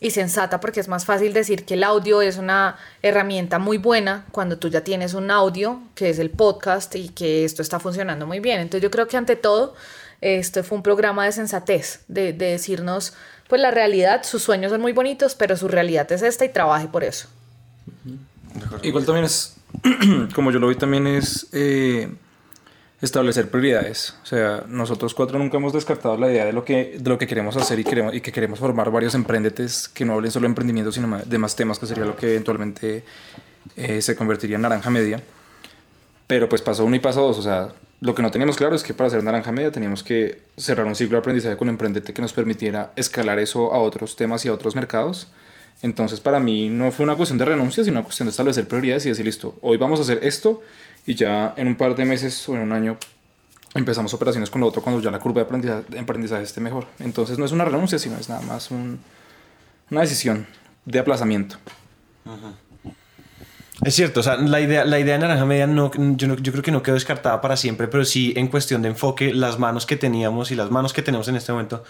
y 0.00 0.10
sensata 0.10 0.60
porque 0.60 0.80
es 0.80 0.88
más 0.88 1.04
fácil 1.04 1.32
decir 1.32 1.64
que 1.64 1.74
el 1.74 1.84
audio 1.84 2.22
es 2.22 2.38
una 2.38 2.76
herramienta 3.02 3.58
muy 3.58 3.78
buena 3.78 4.24
cuando 4.30 4.58
tú 4.58 4.68
ya 4.68 4.82
tienes 4.82 5.14
un 5.14 5.30
audio 5.30 5.80
que 5.94 6.10
es 6.10 6.18
el 6.18 6.30
podcast 6.30 6.94
y 6.94 7.08
que 7.08 7.44
esto 7.44 7.62
está 7.62 7.80
funcionando 7.80 8.26
muy 8.26 8.40
bien. 8.40 8.60
Entonces 8.60 8.82
yo 8.82 8.90
creo 8.90 9.08
que 9.08 9.16
ante 9.16 9.36
todo 9.36 9.74
este 10.20 10.62
fue 10.62 10.76
un 10.76 10.82
programa 10.82 11.24
de 11.24 11.32
sensatez, 11.32 12.00
de, 12.08 12.32
de 12.32 12.46
decirnos 12.46 13.14
pues 13.48 13.62
la 13.62 13.70
realidad, 13.70 14.22
sus 14.24 14.42
sueños 14.42 14.70
son 14.70 14.80
muy 14.80 14.92
bonitos, 14.92 15.34
pero 15.34 15.56
su 15.56 15.68
realidad 15.68 16.10
es 16.12 16.22
esta 16.22 16.44
y 16.44 16.50
trabaje 16.50 16.86
por 16.86 17.02
eso. 17.02 17.28
Igual 18.82 19.06
también 19.06 19.24
es, 19.24 19.56
como 20.34 20.50
yo 20.50 20.58
lo 20.58 20.68
vi, 20.68 20.74
también 20.74 21.06
es 21.06 21.46
eh, 21.52 22.12
establecer 23.00 23.50
prioridades. 23.50 24.14
O 24.22 24.26
sea, 24.26 24.64
nosotros 24.68 25.14
cuatro 25.14 25.38
nunca 25.38 25.56
hemos 25.56 25.72
descartado 25.72 26.16
la 26.16 26.30
idea 26.30 26.44
de 26.44 26.52
lo 26.52 26.64
que, 26.64 26.96
de 26.98 27.08
lo 27.08 27.18
que 27.18 27.26
queremos 27.26 27.56
hacer 27.56 27.78
y, 27.78 27.84
queremos, 27.84 28.14
y 28.14 28.20
que 28.20 28.32
queremos 28.32 28.58
formar 28.58 28.90
varios 28.90 29.14
emprendetes 29.14 29.88
que 29.88 30.04
no 30.04 30.14
hablen 30.14 30.30
solo 30.30 30.44
de 30.44 30.48
emprendimiento, 30.48 30.90
sino 30.90 31.18
de 31.18 31.38
más 31.38 31.54
temas, 31.54 31.78
que 31.78 31.86
sería 31.86 32.04
lo 32.04 32.16
que 32.16 32.30
eventualmente 32.32 33.04
eh, 33.76 34.02
se 34.02 34.16
convertiría 34.16 34.56
en 34.56 34.62
naranja 34.62 34.90
media. 34.90 35.22
Pero 36.26 36.48
pues 36.48 36.60
pasó 36.60 36.84
uno 36.84 36.96
y 36.96 36.98
pasó 36.98 37.22
dos. 37.22 37.38
O 37.38 37.42
sea, 37.42 37.72
lo 38.00 38.14
que 38.14 38.22
no 38.22 38.30
teníamos 38.30 38.56
claro 38.56 38.74
es 38.74 38.82
que 38.82 38.94
para 38.94 39.10
ser 39.10 39.22
naranja 39.22 39.52
media 39.52 39.70
teníamos 39.70 40.02
que 40.02 40.42
cerrar 40.56 40.86
un 40.86 40.94
ciclo 40.94 41.16
de 41.16 41.20
aprendizaje 41.20 41.56
con 41.56 41.68
Emprendete 41.68 42.12
que 42.12 42.22
nos 42.22 42.32
permitiera 42.32 42.92
escalar 42.96 43.38
eso 43.38 43.72
a 43.72 43.78
otros 43.78 44.16
temas 44.16 44.44
y 44.44 44.48
a 44.48 44.52
otros 44.52 44.74
mercados. 44.74 45.28
Entonces, 45.82 46.18
para 46.20 46.40
mí 46.40 46.68
no 46.68 46.90
fue 46.90 47.04
una 47.04 47.14
cuestión 47.14 47.38
de 47.38 47.44
renuncia, 47.44 47.84
sino 47.84 47.98
una 47.98 48.04
cuestión 48.04 48.26
de 48.26 48.30
establecer 48.30 48.66
prioridades 48.66 49.06
y 49.06 49.10
decir, 49.10 49.24
listo, 49.24 49.56
hoy 49.62 49.76
vamos 49.76 50.00
a 50.00 50.02
hacer 50.02 50.20
esto 50.22 50.60
y 51.06 51.14
ya 51.14 51.54
en 51.56 51.68
un 51.68 51.76
par 51.76 51.94
de 51.94 52.04
meses 52.04 52.48
o 52.48 52.54
en 52.56 52.62
un 52.62 52.72
año 52.72 52.96
empezamos 53.74 54.12
operaciones 54.14 54.50
con 54.50 54.60
lo 54.60 54.66
otro 54.66 54.82
cuando 54.82 55.00
ya 55.00 55.10
la 55.10 55.20
curva 55.20 55.44
de 55.44 55.98
aprendizaje, 56.00 56.40
de 56.40 56.44
esté 56.44 56.60
mejor. 56.60 56.86
Entonces, 56.98 57.38
no 57.38 57.44
es 57.44 57.52
una 57.52 57.64
renuncia, 57.64 57.98
sino 57.98 58.16
es 58.18 58.28
nada 58.28 58.40
más 58.40 58.70
un- 58.72 58.98
una 59.90 60.00
decisión 60.00 60.46
de 60.84 60.98
aplazamiento. 60.98 61.56
Es 63.84 63.94
cierto, 63.94 64.20
o 64.20 64.22
sea, 64.24 64.36
la 64.36 64.60
idea, 64.60 64.84
la 64.84 64.98
idea 64.98 65.14
de 65.14 65.20
Naranja 65.20 65.44
Media 65.44 65.66
no, 65.68 65.92
yo, 66.16 66.26
no- 66.26 66.34
yo 66.36 66.50
creo 66.50 66.64
que 66.64 66.72
no 66.72 66.82
quedó 66.82 66.94
descartada 66.94 67.40
para 67.40 67.56
siempre, 67.56 67.86
pero 67.86 68.04
sí 68.04 68.32
en 68.36 68.48
cuestión 68.48 68.82
de 68.82 68.88
enfoque, 68.88 69.32
las 69.32 69.60
manos 69.60 69.86
que 69.86 69.96
teníamos 69.96 70.50
y 70.50 70.56
las 70.56 70.70
manos 70.72 70.92
que 70.92 71.02
tenemos 71.02 71.28
en 71.28 71.36
este 71.36 71.52
momento. 71.52 71.84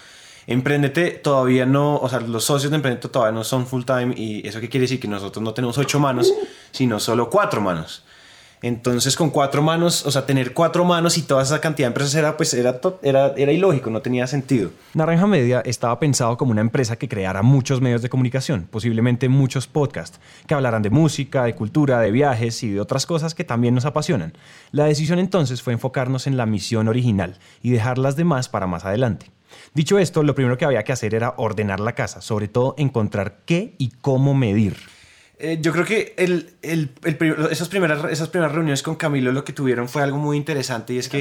Emprendete 0.48 1.10
todavía 1.10 1.66
no, 1.66 1.96
o 1.96 2.08
sea, 2.08 2.20
los 2.20 2.42
socios 2.42 2.70
de 2.70 2.76
Emprendete 2.76 3.10
todavía 3.10 3.36
no 3.36 3.44
son 3.44 3.66
full 3.66 3.84
time 3.84 4.14
y 4.16 4.48
eso 4.48 4.60
qué 4.60 4.70
quiere 4.70 4.84
decir 4.84 4.98
que 4.98 5.06
nosotros 5.06 5.44
no 5.44 5.52
tenemos 5.52 5.76
ocho 5.76 6.00
manos, 6.00 6.32
sino 6.70 6.98
solo 6.98 7.28
cuatro 7.28 7.60
manos. 7.60 8.02
Entonces 8.62 9.14
con 9.14 9.28
cuatro 9.28 9.60
manos, 9.60 10.06
o 10.06 10.10
sea, 10.10 10.24
tener 10.24 10.54
cuatro 10.54 10.86
manos 10.86 11.18
y 11.18 11.22
toda 11.22 11.42
esa 11.42 11.60
cantidad 11.60 11.86
de 11.86 11.90
empresas 11.90 12.14
era, 12.14 12.38
pues, 12.38 12.54
era, 12.54 12.80
era, 13.02 13.34
era 13.36 13.52
ilógico, 13.52 13.90
no 13.90 14.00
tenía 14.00 14.26
sentido. 14.26 14.70
Naranja 14.94 15.26
Media 15.26 15.60
estaba 15.60 16.00
pensado 16.00 16.38
como 16.38 16.52
una 16.52 16.62
empresa 16.62 16.96
que 16.96 17.08
creara 17.08 17.42
muchos 17.42 17.82
medios 17.82 18.00
de 18.00 18.08
comunicación, 18.08 18.66
posiblemente 18.70 19.28
muchos 19.28 19.66
podcasts, 19.66 20.18
que 20.46 20.54
hablaran 20.54 20.80
de 20.80 20.88
música, 20.88 21.44
de 21.44 21.54
cultura, 21.54 22.00
de 22.00 22.10
viajes 22.10 22.62
y 22.62 22.70
de 22.70 22.80
otras 22.80 23.04
cosas 23.04 23.34
que 23.34 23.44
también 23.44 23.74
nos 23.74 23.84
apasionan. 23.84 24.32
La 24.72 24.86
decisión 24.86 25.18
entonces 25.18 25.60
fue 25.60 25.74
enfocarnos 25.74 26.26
en 26.26 26.38
la 26.38 26.46
misión 26.46 26.88
original 26.88 27.38
y 27.62 27.68
dejar 27.70 27.98
las 27.98 28.16
demás 28.16 28.48
para 28.48 28.66
más 28.66 28.86
adelante. 28.86 29.30
Dicho 29.74 29.98
esto, 29.98 30.22
lo 30.22 30.34
primero 30.34 30.56
que 30.58 30.64
había 30.64 30.82
que 30.84 30.92
hacer 30.92 31.14
era 31.14 31.34
ordenar 31.36 31.80
la 31.80 31.94
casa, 31.94 32.20
sobre 32.20 32.48
todo 32.48 32.74
encontrar 32.78 33.40
qué 33.44 33.74
y 33.78 33.90
cómo 34.00 34.34
medir. 34.34 34.76
Eh, 35.38 35.58
yo 35.60 35.72
creo 35.72 35.84
que 35.84 36.14
el, 36.18 36.54
el, 36.62 36.90
el 37.04 37.16
prim- 37.16 37.36
esas, 37.50 37.68
primeras, 37.68 38.10
esas 38.10 38.28
primeras 38.28 38.52
reuniones 38.54 38.82
con 38.82 38.96
Camilo 38.96 39.30
lo 39.30 39.44
que 39.44 39.52
tuvieron 39.52 39.88
fue 39.88 40.02
algo 40.02 40.18
muy 40.18 40.36
interesante 40.36 40.94
y 40.94 40.98
es 40.98 41.08
que 41.08 41.18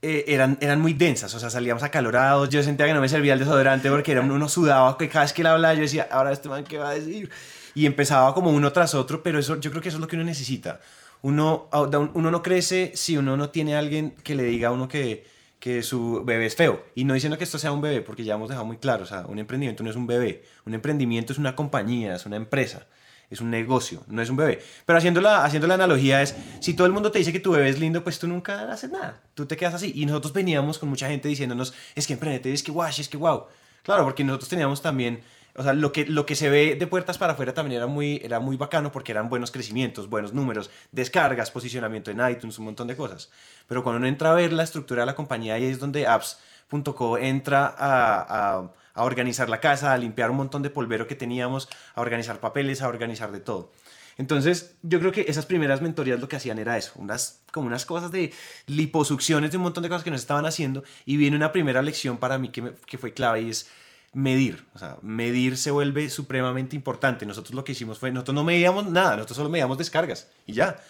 eh, 0.00 0.24
eran, 0.28 0.56
eran 0.62 0.80
muy 0.80 0.94
densas, 0.94 1.34
o 1.34 1.38
sea, 1.38 1.50
salíamos 1.50 1.82
acalorados, 1.82 2.48
yo 2.48 2.62
sentía 2.62 2.86
que 2.86 2.94
no 2.94 3.02
me 3.02 3.08
servía 3.10 3.34
el 3.34 3.38
desodorante 3.38 3.90
porque 3.90 4.12
era, 4.12 4.22
uno 4.22 4.48
sudaba, 4.48 4.96
que 4.96 5.10
cada 5.10 5.24
vez 5.26 5.34
que 5.34 5.42
él 5.42 5.48
hablaba 5.48 5.74
yo 5.74 5.82
decía, 5.82 6.08
ahora 6.10 6.32
este 6.32 6.48
man, 6.48 6.64
¿qué 6.64 6.78
va 6.78 6.88
a 6.90 6.94
decir? 6.94 7.28
Y 7.74 7.84
empezaba 7.84 8.32
como 8.32 8.48
uno 8.50 8.72
tras 8.72 8.94
otro, 8.94 9.22
pero 9.22 9.38
eso, 9.38 9.60
yo 9.60 9.70
creo 9.70 9.82
que 9.82 9.90
eso 9.90 9.98
es 9.98 10.00
lo 10.00 10.06
que 10.08 10.16
uno 10.16 10.24
necesita. 10.24 10.80
Uno, 11.20 11.68
a- 11.72 11.86
da 11.86 11.98
un- 11.98 12.10
uno 12.14 12.30
no 12.30 12.42
crece 12.42 12.92
si 12.94 13.18
uno 13.18 13.36
no 13.36 13.50
tiene 13.50 13.74
a 13.76 13.80
alguien 13.80 14.12
que 14.24 14.34
le 14.34 14.44
diga 14.44 14.68
a 14.68 14.72
uno 14.72 14.88
que, 14.88 15.26
que 15.60 15.82
su 15.82 16.24
bebé 16.24 16.46
es 16.46 16.56
feo. 16.56 16.84
Y 16.96 17.04
no 17.04 17.14
diciendo 17.14 17.38
que 17.38 17.44
esto 17.44 17.58
sea 17.58 17.70
un 17.70 17.80
bebé, 17.80 18.00
porque 18.00 18.24
ya 18.24 18.34
hemos 18.34 18.48
dejado 18.48 18.66
muy 18.66 18.78
claro, 18.78 19.04
o 19.04 19.06
sea, 19.06 19.26
un 19.26 19.38
emprendimiento 19.38 19.84
no 19.84 19.90
es 19.90 19.96
un 19.96 20.06
bebé, 20.08 20.42
un 20.66 20.74
emprendimiento 20.74 21.32
es 21.32 21.38
una 21.38 21.54
compañía, 21.54 22.16
es 22.16 22.26
una 22.26 22.36
empresa 22.36 22.86
es 23.30 23.40
un 23.40 23.50
negocio, 23.50 24.02
no 24.08 24.20
es 24.20 24.28
un 24.28 24.36
bebé. 24.36 24.60
Pero 24.84 24.98
haciendo 24.98 25.20
la, 25.20 25.44
haciendo 25.44 25.68
la 25.68 25.74
analogía 25.74 26.20
es, 26.20 26.34
si 26.58 26.74
todo 26.74 26.86
el 26.86 26.92
mundo 26.92 27.12
te 27.12 27.20
dice 27.20 27.32
que 27.32 27.38
tu 27.38 27.52
bebé 27.52 27.68
es 27.68 27.78
lindo, 27.78 28.02
pues 28.02 28.18
tú 28.18 28.26
nunca 28.26 28.70
haces 28.70 28.90
nada, 28.90 29.22
tú 29.34 29.46
te 29.46 29.56
quedas 29.56 29.74
así. 29.74 29.92
Y 29.94 30.04
nosotros 30.04 30.32
veníamos 30.32 30.78
con 30.78 30.88
mucha 30.88 31.08
gente 31.08 31.28
diciéndonos, 31.28 31.72
es 31.94 32.06
que 32.06 32.14
emprendete, 32.14 32.52
es 32.52 32.62
que 32.62 32.72
guay, 32.72 32.92
es 32.98 33.08
que 33.08 33.16
wow. 33.16 33.44
Claro, 33.84 34.04
porque 34.04 34.24
nosotros 34.24 34.48
teníamos 34.48 34.82
también, 34.82 35.20
o 35.56 35.62
sea, 35.62 35.72
lo 35.72 35.92
que, 35.92 36.06
lo 36.06 36.26
que 36.26 36.34
se 36.36 36.48
ve 36.50 36.76
de 36.78 36.86
puertas 36.86 37.18
para 37.18 37.32
afuera 37.34 37.54
también 37.54 37.76
era 37.78 37.86
muy, 37.86 38.20
era 38.24 38.40
muy 38.40 38.56
bacano 38.56 38.92
porque 38.92 39.12
eran 39.12 39.28
buenos 39.28 39.50
crecimientos, 39.50 40.08
buenos 40.08 40.32
números, 40.32 40.70
descargas, 40.92 41.50
posicionamiento 41.50 42.10
en 42.10 42.20
iTunes, 42.28 42.58
un 42.58 42.66
montón 42.66 42.86
de 42.88 42.96
cosas. 42.96 43.30
Pero 43.68 43.82
cuando 43.82 43.98
uno 43.98 44.06
entra 44.06 44.30
a 44.32 44.34
ver 44.34 44.52
la 44.52 44.62
estructura 44.62 45.02
de 45.02 45.06
la 45.06 45.14
compañía, 45.14 45.54
ahí 45.54 45.64
es 45.64 45.78
donde 45.78 46.06
apps.co 46.06 47.18
entra 47.18 47.66
a, 47.76 48.58
a 48.58 48.72
a 48.92 49.04
organizar 49.04 49.48
la 49.48 49.60
casa, 49.60 49.92
a 49.92 49.96
limpiar 49.98 50.30
un 50.32 50.36
montón 50.36 50.62
de 50.62 50.68
polvero 50.68 51.06
que 51.06 51.14
teníamos, 51.14 51.68
a 51.94 52.00
organizar 52.00 52.40
papeles, 52.40 52.82
a 52.82 52.88
organizar 52.88 53.30
de 53.30 53.38
todo. 53.38 53.70
Entonces, 54.18 54.74
yo 54.82 54.98
creo 54.98 55.12
que 55.12 55.24
esas 55.28 55.46
primeras 55.46 55.80
mentorías 55.80 56.20
lo 56.20 56.28
que 56.28 56.34
hacían 56.36 56.58
era 56.58 56.76
eso, 56.76 56.92
unas, 56.96 57.40
como 57.52 57.68
unas 57.68 57.86
cosas 57.86 58.10
de 58.10 58.32
liposucciones 58.66 59.52
de 59.52 59.56
un 59.58 59.62
montón 59.62 59.84
de 59.84 59.88
cosas 59.88 60.02
que 60.04 60.10
nos 60.10 60.20
estaban 60.20 60.44
haciendo. 60.44 60.82
Y 61.06 61.16
viene 61.16 61.36
una 61.36 61.52
primera 61.52 61.82
lección 61.82 62.18
para 62.18 62.36
mí 62.36 62.48
que, 62.50 62.62
me- 62.62 62.72
que 62.86 62.98
fue 62.98 63.12
clave 63.14 63.42
y 63.42 63.50
es 63.50 63.70
medir. 64.12 64.66
O 64.74 64.78
sea, 64.78 64.96
medir 65.02 65.56
se 65.56 65.70
vuelve 65.70 66.08
supremamente 66.10 66.76
importante. 66.76 67.26
Nosotros 67.26 67.54
lo 67.54 67.64
que 67.64 67.72
hicimos 67.72 67.98
fue, 67.98 68.10
nosotros 68.10 68.34
no 68.34 68.44
medíamos 68.44 68.86
nada, 68.86 69.16
nosotros 69.16 69.36
solo 69.36 69.50
medíamos 69.50 69.78
descargas 69.78 70.28
y 70.46 70.52
ya. 70.52 70.80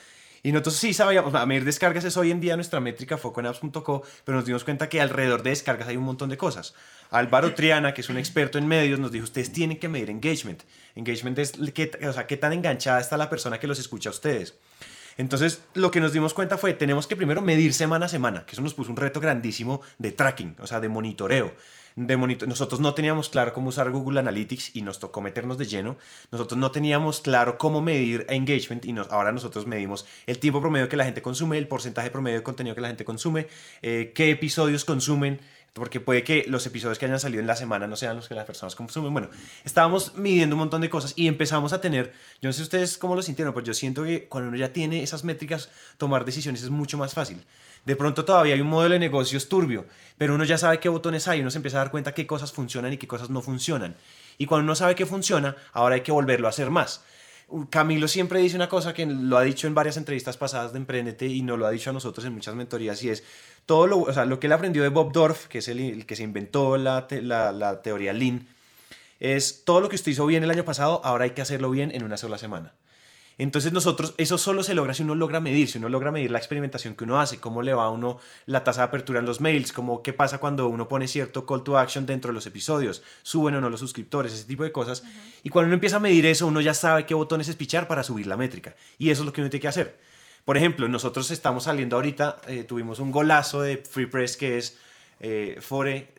Y 0.42 0.52
nosotros 0.52 0.76
sí 0.76 0.94
sabíamos, 0.94 1.34
a 1.34 1.44
medir 1.44 1.64
descargas 1.64 2.04
es 2.04 2.16
hoy 2.16 2.30
en 2.30 2.40
día 2.40 2.56
nuestra 2.56 2.80
métrica 2.80 3.18
foco 3.18 3.40
en 3.40 3.46
apps.co, 3.46 4.02
pero 4.24 4.36
nos 4.36 4.46
dimos 4.46 4.64
cuenta 4.64 4.88
que 4.88 5.00
alrededor 5.00 5.42
de 5.42 5.50
descargas 5.50 5.88
hay 5.88 5.98
un 5.98 6.04
montón 6.04 6.30
de 6.30 6.38
cosas. 6.38 6.74
Álvaro 7.10 7.54
Triana, 7.54 7.92
que 7.92 8.00
es 8.00 8.08
un 8.08 8.16
experto 8.16 8.56
en 8.56 8.66
medios, 8.66 8.98
nos 8.98 9.12
dijo, 9.12 9.24
ustedes 9.24 9.52
tienen 9.52 9.78
que 9.78 9.88
medir 9.88 10.08
engagement. 10.08 10.62
Engagement 10.94 11.38
es 11.38 11.52
qué, 11.74 11.90
o 12.08 12.12
sea, 12.12 12.26
qué 12.26 12.38
tan 12.38 12.54
enganchada 12.54 13.00
está 13.00 13.18
la 13.18 13.28
persona 13.28 13.60
que 13.60 13.66
los 13.66 13.78
escucha 13.78 14.08
a 14.08 14.12
ustedes. 14.12 14.54
Entonces, 15.18 15.62
lo 15.74 15.90
que 15.90 16.00
nos 16.00 16.14
dimos 16.14 16.32
cuenta 16.32 16.56
fue, 16.56 16.72
tenemos 16.72 17.06
que 17.06 17.16
primero 17.16 17.42
medir 17.42 17.74
semana 17.74 18.06
a 18.06 18.08
semana, 18.08 18.46
que 18.46 18.52
eso 18.52 18.62
nos 18.62 18.72
puso 18.72 18.90
un 18.90 18.96
reto 18.96 19.20
grandísimo 19.20 19.82
de 19.98 20.12
tracking, 20.12 20.56
o 20.60 20.66
sea, 20.66 20.80
de 20.80 20.88
monitoreo. 20.88 21.52
De 22.06 22.16
monito- 22.16 22.46
Nosotros 22.46 22.80
no 22.80 22.94
teníamos 22.94 23.28
claro 23.28 23.52
cómo 23.52 23.68
usar 23.68 23.90
Google 23.90 24.20
Analytics 24.20 24.74
y 24.74 24.80
nos 24.80 24.98
tocó 25.00 25.20
meternos 25.20 25.58
de 25.58 25.66
lleno. 25.66 25.98
Nosotros 26.32 26.58
no 26.58 26.70
teníamos 26.70 27.20
claro 27.20 27.58
cómo 27.58 27.82
medir 27.82 28.24
engagement 28.30 28.86
y 28.86 28.94
nos, 28.94 29.08
ahora 29.10 29.32
nosotros 29.32 29.66
medimos 29.66 30.06
el 30.26 30.38
tiempo 30.38 30.62
promedio 30.62 30.88
que 30.88 30.96
la 30.96 31.04
gente 31.04 31.20
consume, 31.20 31.58
el 31.58 31.68
porcentaje 31.68 32.10
promedio 32.10 32.38
de 32.38 32.42
contenido 32.42 32.74
que 32.74 32.80
la 32.80 32.88
gente 32.88 33.04
consume, 33.04 33.48
eh, 33.82 34.12
qué 34.14 34.30
episodios 34.30 34.84
consumen. 34.86 35.40
porque 35.72 36.00
puede 36.00 36.24
que 36.24 36.44
los 36.48 36.66
episodios 36.66 36.98
que 36.98 37.04
hayan 37.06 37.20
salido 37.20 37.40
en 37.40 37.46
la 37.46 37.54
semana 37.54 37.86
no 37.86 37.94
sean 37.94 38.16
los 38.16 38.26
que 38.26 38.34
las 38.34 38.44
personas 38.44 38.74
consumen. 38.74 39.12
Bueno, 39.12 39.28
estábamos 39.64 40.16
midiendo 40.16 40.56
un 40.56 40.60
montón 40.60 40.80
de 40.80 40.90
cosas 40.90 41.12
y 41.14 41.28
empezamos 41.28 41.72
a 41.72 41.80
tener, 41.80 42.12
yo 42.42 42.48
no 42.48 42.52
sé 42.52 42.62
ustedes 42.62 42.98
cómo 42.98 43.14
lo 43.14 43.22
sintieron, 43.22 43.54
pero 43.54 43.64
yo 43.64 43.72
siento 43.72 44.02
que 44.02 44.26
cuando 44.26 44.48
uno 44.48 44.58
ya 44.58 44.72
tiene 44.72 45.04
esas 45.04 45.22
métricas, 45.22 45.70
tomar 45.96 46.24
decisiones 46.24 46.64
es 46.64 46.70
mucho 46.70 46.98
más 46.98 47.14
fácil. 47.14 47.40
De 47.84 47.96
pronto 47.96 48.24
todavía 48.24 48.54
hay 48.54 48.60
un 48.60 48.68
modelo 48.68 48.94
de 48.94 48.98
negocios 48.98 49.48
turbio, 49.48 49.86
pero 50.18 50.34
uno 50.34 50.44
ya 50.44 50.58
sabe 50.58 50.80
qué 50.80 50.88
botones 50.88 51.26
hay, 51.28 51.40
uno 51.40 51.50
se 51.50 51.58
empieza 51.58 51.78
a 51.78 51.84
dar 51.84 51.90
cuenta 51.90 52.12
qué 52.12 52.26
cosas 52.26 52.52
funcionan 52.52 52.92
y 52.92 52.98
qué 52.98 53.06
cosas 53.06 53.30
no 53.30 53.40
funcionan. 53.40 53.96
Y 54.38 54.46
cuando 54.46 54.64
uno 54.64 54.74
sabe 54.74 54.94
qué 54.94 55.06
funciona, 55.06 55.56
ahora 55.72 55.96
hay 55.96 56.00
que 56.02 56.12
volverlo 56.12 56.46
a 56.46 56.50
hacer 56.50 56.70
más. 56.70 57.02
Camilo 57.68 58.06
siempre 58.06 58.40
dice 58.40 58.56
una 58.56 58.68
cosa 58.68 58.94
que 58.94 59.06
lo 59.06 59.36
ha 59.36 59.42
dicho 59.42 59.66
en 59.66 59.74
varias 59.74 59.96
entrevistas 59.96 60.36
pasadas 60.36 60.72
de 60.72 60.78
Emprendete 60.78 61.26
y 61.26 61.42
no 61.42 61.56
lo 61.56 61.66
ha 61.66 61.70
dicho 61.70 61.90
a 61.90 61.92
nosotros 61.92 62.24
en 62.24 62.32
muchas 62.32 62.54
mentorías 62.54 63.02
y 63.02 63.10
es 63.10 63.24
todo 63.66 63.86
lo, 63.86 63.98
o 63.98 64.12
sea, 64.12 64.24
lo 64.24 64.38
que 64.38 64.46
él 64.46 64.52
aprendió 64.52 64.82
de 64.82 64.88
Bob 64.88 65.12
Dorf, 65.12 65.46
que 65.48 65.58
es 65.58 65.68
el, 65.68 66.06
que 66.06 66.16
se 66.16 66.22
inventó 66.22 66.76
la, 66.76 67.06
la 67.10 67.82
teoría 67.82 68.12
Lean, 68.12 68.46
es 69.18 69.64
todo 69.64 69.80
lo 69.80 69.88
que 69.88 69.96
usted 69.96 70.12
hizo 70.12 70.26
bien 70.26 70.44
el 70.44 70.50
año 70.50 70.64
pasado, 70.64 71.00
ahora 71.04 71.24
hay 71.24 71.30
que 71.32 71.42
hacerlo 71.42 71.70
bien 71.70 71.90
en 71.94 72.04
una 72.04 72.16
sola 72.16 72.38
semana. 72.38 72.72
Entonces 73.42 73.72
nosotros, 73.72 74.12
eso 74.18 74.36
solo 74.36 74.62
se 74.62 74.74
logra 74.74 74.92
si 74.92 75.02
uno 75.02 75.14
logra 75.14 75.40
medir, 75.40 75.66
si 75.66 75.78
uno 75.78 75.88
logra 75.88 76.10
medir 76.10 76.30
la 76.30 76.36
experimentación 76.36 76.94
que 76.94 77.04
uno 77.04 77.18
hace, 77.18 77.40
cómo 77.40 77.62
le 77.62 77.72
va 77.72 77.84
a 77.84 77.88
uno 77.88 78.18
la 78.44 78.64
tasa 78.64 78.82
de 78.82 78.88
apertura 78.88 79.20
en 79.20 79.24
los 79.24 79.40
mails, 79.40 79.72
cómo, 79.72 80.02
qué 80.02 80.12
pasa 80.12 80.36
cuando 80.36 80.68
uno 80.68 80.88
pone 80.88 81.08
cierto 81.08 81.46
call 81.46 81.64
to 81.64 81.78
action 81.78 82.04
dentro 82.04 82.28
de 82.28 82.34
los 82.34 82.44
episodios, 82.44 83.02
suben 83.22 83.54
o 83.54 83.62
no 83.62 83.70
los 83.70 83.80
suscriptores, 83.80 84.34
ese 84.34 84.44
tipo 84.44 84.62
de 84.62 84.72
cosas. 84.72 85.04
Y 85.42 85.48
cuando 85.48 85.68
uno 85.68 85.74
empieza 85.74 85.96
a 85.96 86.00
medir 86.00 86.26
eso, 86.26 86.46
uno 86.46 86.60
ya 86.60 86.74
sabe 86.74 87.06
qué 87.06 87.14
botones 87.14 87.48
espichar 87.48 87.88
para 87.88 88.02
subir 88.02 88.26
la 88.26 88.36
métrica. 88.36 88.76
Y 88.98 89.08
eso 89.08 89.22
es 89.22 89.26
lo 89.26 89.32
que 89.32 89.40
uno 89.40 89.48
tiene 89.48 89.62
que 89.62 89.68
hacer. 89.68 89.98
Por 90.44 90.58
ejemplo, 90.58 90.86
nosotros 90.86 91.30
estamos 91.30 91.64
saliendo 91.64 91.96
ahorita, 91.96 92.42
eh, 92.46 92.64
tuvimos 92.64 92.98
un 92.98 93.10
golazo 93.10 93.62
de 93.62 93.78
Free 93.78 94.04
Press 94.04 94.36
que 94.36 94.58
es 94.58 94.76
eh, 95.18 95.56
Fore, 95.62 96.12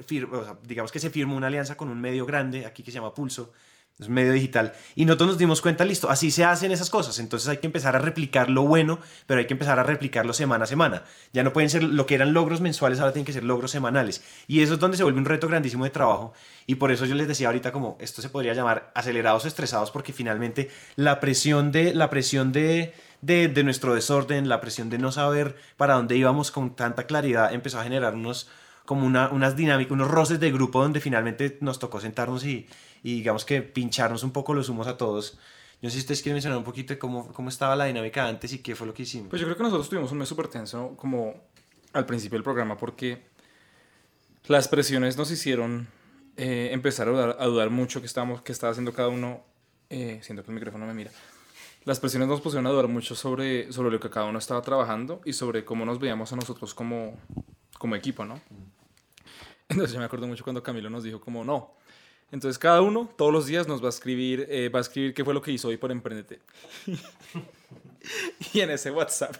digamos 0.63 0.91
que 0.91 0.99
se 0.99 1.11
firmó 1.11 1.35
una 1.35 1.47
alianza 1.47 1.77
con 1.77 1.89
un 1.89 2.01
medio 2.01 2.25
grande 2.25 2.65
aquí 2.65 2.81
que 2.81 2.89
se 2.89 2.95
llama 2.95 3.13
Pulso 3.13 3.51
es 3.99 4.09
medio 4.09 4.33
digital. 4.33 4.73
Y 4.95 5.05
nosotros 5.05 5.29
nos 5.29 5.37
dimos 5.37 5.61
cuenta, 5.61 5.85
listo, 5.85 6.09
así 6.09 6.31
se 6.31 6.43
hacen 6.43 6.71
esas 6.71 6.89
cosas. 6.89 7.19
Entonces 7.19 7.47
hay 7.49 7.57
que 7.57 7.67
empezar 7.67 7.95
a 7.95 7.99
replicar 7.99 8.49
lo 8.49 8.63
bueno, 8.63 8.99
pero 9.27 9.39
hay 9.39 9.45
que 9.45 9.53
empezar 9.53 9.79
a 9.79 9.83
replicarlo 9.83 10.33
semana 10.33 10.63
a 10.63 10.67
semana. 10.67 11.03
Ya 11.33 11.43
no 11.43 11.53
pueden 11.53 11.69
ser 11.69 11.83
lo 11.83 12.05
que 12.07 12.15
eran 12.15 12.33
logros 12.33 12.61
mensuales, 12.61 12.99
ahora 12.99 13.13
tienen 13.13 13.25
que 13.25 13.33
ser 13.33 13.43
logros 13.43 13.71
semanales. 13.71 14.23
Y 14.47 14.61
eso 14.61 14.73
es 14.73 14.79
donde 14.79 14.97
se 14.97 15.03
vuelve 15.03 15.19
un 15.19 15.25
reto 15.25 15.47
grandísimo 15.47 15.83
de 15.83 15.91
trabajo. 15.91 16.33
Y 16.65 16.75
por 16.75 16.91
eso 16.91 17.05
yo 17.05 17.15
les 17.15 17.27
decía 17.27 17.47
ahorita 17.47 17.71
como 17.71 17.97
esto 17.99 18.21
se 18.21 18.29
podría 18.29 18.53
llamar 18.53 18.91
acelerados 18.95 19.45
o 19.45 19.47
estresados, 19.47 19.91
porque 19.91 20.13
finalmente 20.13 20.69
la 20.95 21.19
presión 21.19 21.71
de, 21.71 21.93
la 21.93 22.09
presión 22.09 22.51
de, 22.51 22.95
de, 23.21 23.49
de 23.49 23.63
nuestro 23.63 23.93
desorden, 23.93 24.49
la 24.49 24.61
presión 24.61 24.89
de 24.89 24.97
no 24.97 25.11
saber 25.11 25.55
para 25.77 25.93
dónde 25.93 26.17
íbamos 26.17 26.49
con 26.49 26.75
tanta 26.75 27.05
claridad, 27.05 27.53
empezó 27.53 27.79
a 27.79 27.83
generar 27.83 28.15
unos 28.15 28.49
como 28.91 29.07
una, 29.07 29.29
unas 29.29 29.55
dinámicas, 29.55 29.93
unos 29.93 30.11
roces 30.11 30.37
de 30.41 30.51
grupo 30.51 30.81
donde 30.81 30.99
finalmente 30.99 31.57
nos 31.61 31.79
tocó 31.79 32.01
sentarnos 32.01 32.45
y, 32.45 32.67
y 33.03 33.15
digamos 33.15 33.45
que 33.45 33.61
pincharnos 33.61 34.21
un 34.21 34.31
poco 34.31 34.53
los 34.53 34.67
humos 34.67 34.85
a 34.85 34.97
todos. 34.97 35.35
Yo 35.81 35.87
no 35.87 35.89
sé 35.89 35.95
si 35.95 35.99
ustedes 35.99 36.21
quieren 36.21 36.35
mencionar 36.35 36.57
un 36.57 36.65
poquito 36.65 36.93
de 36.93 36.99
cómo, 36.99 37.31
cómo 37.31 37.47
estaba 37.47 37.73
la 37.77 37.85
dinámica 37.85 38.27
antes 38.27 38.51
y 38.51 38.57
qué 38.57 38.75
fue 38.75 38.85
lo 38.85 38.93
que 38.93 39.03
hicimos. 39.03 39.29
Pues 39.29 39.39
yo 39.39 39.47
creo 39.47 39.55
que 39.55 39.63
nosotros 39.63 39.87
tuvimos 39.87 40.11
un 40.11 40.17
mes 40.17 40.27
súper 40.27 40.49
tenso 40.49 40.97
como 40.97 41.35
al 41.93 42.05
principio 42.05 42.35
del 42.35 42.43
programa 42.43 42.75
porque 42.75 43.21
las 44.47 44.67
presiones 44.67 45.15
nos 45.15 45.31
hicieron 45.31 45.87
eh, 46.35 46.71
empezar 46.73 47.07
a 47.07 47.11
dudar, 47.11 47.37
a 47.39 47.45
dudar, 47.45 47.69
mucho 47.69 48.01
que, 48.01 48.07
estábamos, 48.07 48.41
que 48.41 48.51
estaba 48.51 48.71
haciendo 48.71 48.91
cada 48.91 49.07
uno. 49.07 49.41
Eh, 49.89 50.19
siento 50.21 50.43
que 50.43 50.51
el 50.51 50.55
micrófono 50.55 50.85
me 50.85 50.93
mira. 50.93 51.11
Las 51.85 52.01
presiones 52.01 52.27
nos 52.27 52.41
pusieron 52.41 52.67
a 52.67 52.71
dudar 52.71 52.89
mucho 52.89 53.15
sobre, 53.15 53.71
sobre 53.71 53.89
lo 53.89 54.01
que 54.01 54.09
cada 54.09 54.25
uno 54.25 54.37
estaba 54.37 54.61
trabajando 54.61 55.21
y 55.23 55.31
sobre 55.31 55.63
cómo 55.63 55.85
nos 55.85 55.97
veíamos 55.97 56.33
a 56.33 56.35
nosotros 56.35 56.73
como, 56.73 57.17
como 57.77 57.95
equipo, 57.95 58.25
¿no? 58.25 58.41
Entonces 59.71 59.93
yo 59.93 59.99
me 59.99 60.05
acuerdo 60.05 60.27
mucho 60.27 60.43
cuando 60.43 60.61
Camilo 60.61 60.89
nos 60.89 61.03
dijo 61.03 61.21
como, 61.21 61.45
no, 61.45 61.71
entonces 62.29 62.59
cada 62.59 62.81
uno 62.81 63.09
todos 63.17 63.31
los 63.31 63.45
días 63.45 63.67
nos 63.67 63.81
va 63.81 63.87
a 63.87 63.89
escribir, 63.89 64.45
eh, 64.49 64.69
va 64.69 64.79
a 64.79 64.81
escribir 64.81 65.13
qué 65.13 65.23
fue 65.23 65.33
lo 65.33 65.41
que 65.41 65.51
hizo 65.51 65.69
hoy 65.69 65.77
por 65.77 65.91
Emprendete. 65.91 66.39
y 68.53 68.59
en 68.59 68.71
ese 68.71 68.91
WhatsApp 68.91 69.35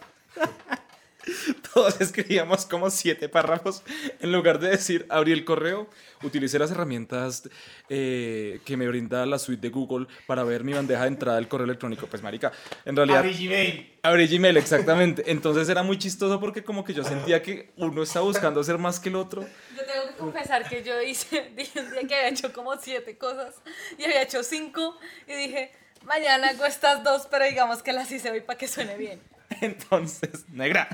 todos 1.73 2.01
escribíamos 2.01 2.65
como 2.65 2.89
siete 2.89 3.29
párrafos 3.29 3.83
en 4.19 4.31
lugar 4.31 4.59
de 4.59 4.69
decir 4.69 5.05
abrí 5.09 5.31
el 5.31 5.45
correo, 5.45 5.87
utilicé 6.23 6.59
las 6.59 6.71
herramientas 6.71 7.49
eh, 7.89 8.59
que 8.65 8.77
me 8.77 8.87
brinda 8.87 9.25
la 9.25 9.39
suite 9.39 9.61
de 9.61 9.69
Google 9.69 10.07
para 10.27 10.43
ver 10.43 10.63
mi 10.63 10.73
bandeja 10.73 11.01
de 11.01 11.07
entrada 11.07 11.37
del 11.37 11.47
correo 11.47 11.65
electrónico. 11.65 12.07
Pues 12.07 12.23
marica, 12.23 12.51
en 12.85 12.95
realidad... 12.95 13.19
Abrí 13.19 13.33
Gmail. 13.33 13.99
Abrí 14.03 14.27
Gmail, 14.27 14.57
exactamente. 14.57 15.23
Entonces 15.27 15.69
era 15.69 15.83
muy 15.83 15.97
chistoso 15.97 16.39
porque 16.39 16.63
como 16.63 16.83
que 16.83 16.93
yo 16.93 17.03
sentía 17.03 17.41
que 17.41 17.71
uno 17.77 18.03
estaba 18.03 18.25
buscando 18.25 18.63
ser 18.63 18.77
más 18.77 18.99
que 18.99 19.09
el 19.09 19.15
otro. 19.15 19.41
Yo 19.75 19.85
tengo 19.85 20.07
que 20.07 20.15
confesar 20.15 20.67
que 20.67 20.83
yo 20.83 21.01
hice, 21.01 21.51
dije 21.55 21.79
un 21.79 21.91
día 21.91 22.07
que 22.07 22.15
había 22.15 22.29
hecho 22.29 22.51
como 22.53 22.77
siete 22.77 23.17
cosas 23.17 23.55
y 23.97 24.03
había 24.03 24.21
hecho 24.23 24.43
cinco 24.43 24.97
y 25.27 25.33
dije, 25.33 25.71
mañana 26.03 26.49
hago 26.49 26.65
estas 26.65 27.03
dos, 27.03 27.27
pero 27.29 27.45
digamos 27.45 27.83
que 27.83 27.93
las 27.93 28.11
hice 28.11 28.31
hoy 28.31 28.41
para 28.41 28.57
que 28.57 28.67
suene 28.67 28.97
bien. 28.97 29.19
Entonces, 29.65 30.45
negra. 30.49 30.87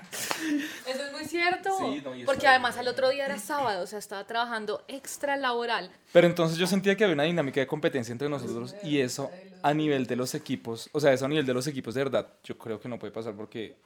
Eso 0.85 1.03
es 1.05 1.11
muy 1.11 1.25
cierto. 1.25 1.77
Sí, 1.79 2.01
no, 2.03 2.11
porque 2.25 2.47
además 2.47 2.77
al 2.77 2.87
otro 2.87 3.09
día 3.09 3.25
era 3.25 3.39
sábado, 3.39 3.83
o 3.83 3.87
sea, 3.87 3.99
estaba 3.99 4.25
trabajando 4.25 4.83
extra 4.87 5.37
laboral. 5.37 5.91
Pero 6.11 6.27
entonces 6.27 6.57
yo 6.57 6.67
sentía 6.67 6.95
que 6.95 7.03
había 7.03 7.13
una 7.13 7.23
dinámica 7.23 7.59
de 7.59 7.67
competencia 7.67 8.11
entre 8.11 8.29
nosotros 8.29 8.75
y 8.83 8.99
eso 8.99 9.31
a 9.63 9.73
nivel 9.73 10.05
de 10.05 10.15
los 10.15 10.35
equipos, 10.35 10.89
o 10.91 10.99
sea, 10.99 11.13
eso 11.13 11.25
a 11.25 11.29
nivel 11.29 11.45
de 11.45 11.53
los 11.53 11.65
equipos 11.67 11.95
de 11.95 12.03
verdad, 12.03 12.27
yo 12.43 12.57
creo 12.57 12.79
que 12.79 12.87
no 12.87 12.99
puede 12.99 13.11
pasar 13.11 13.35
porque 13.35 13.77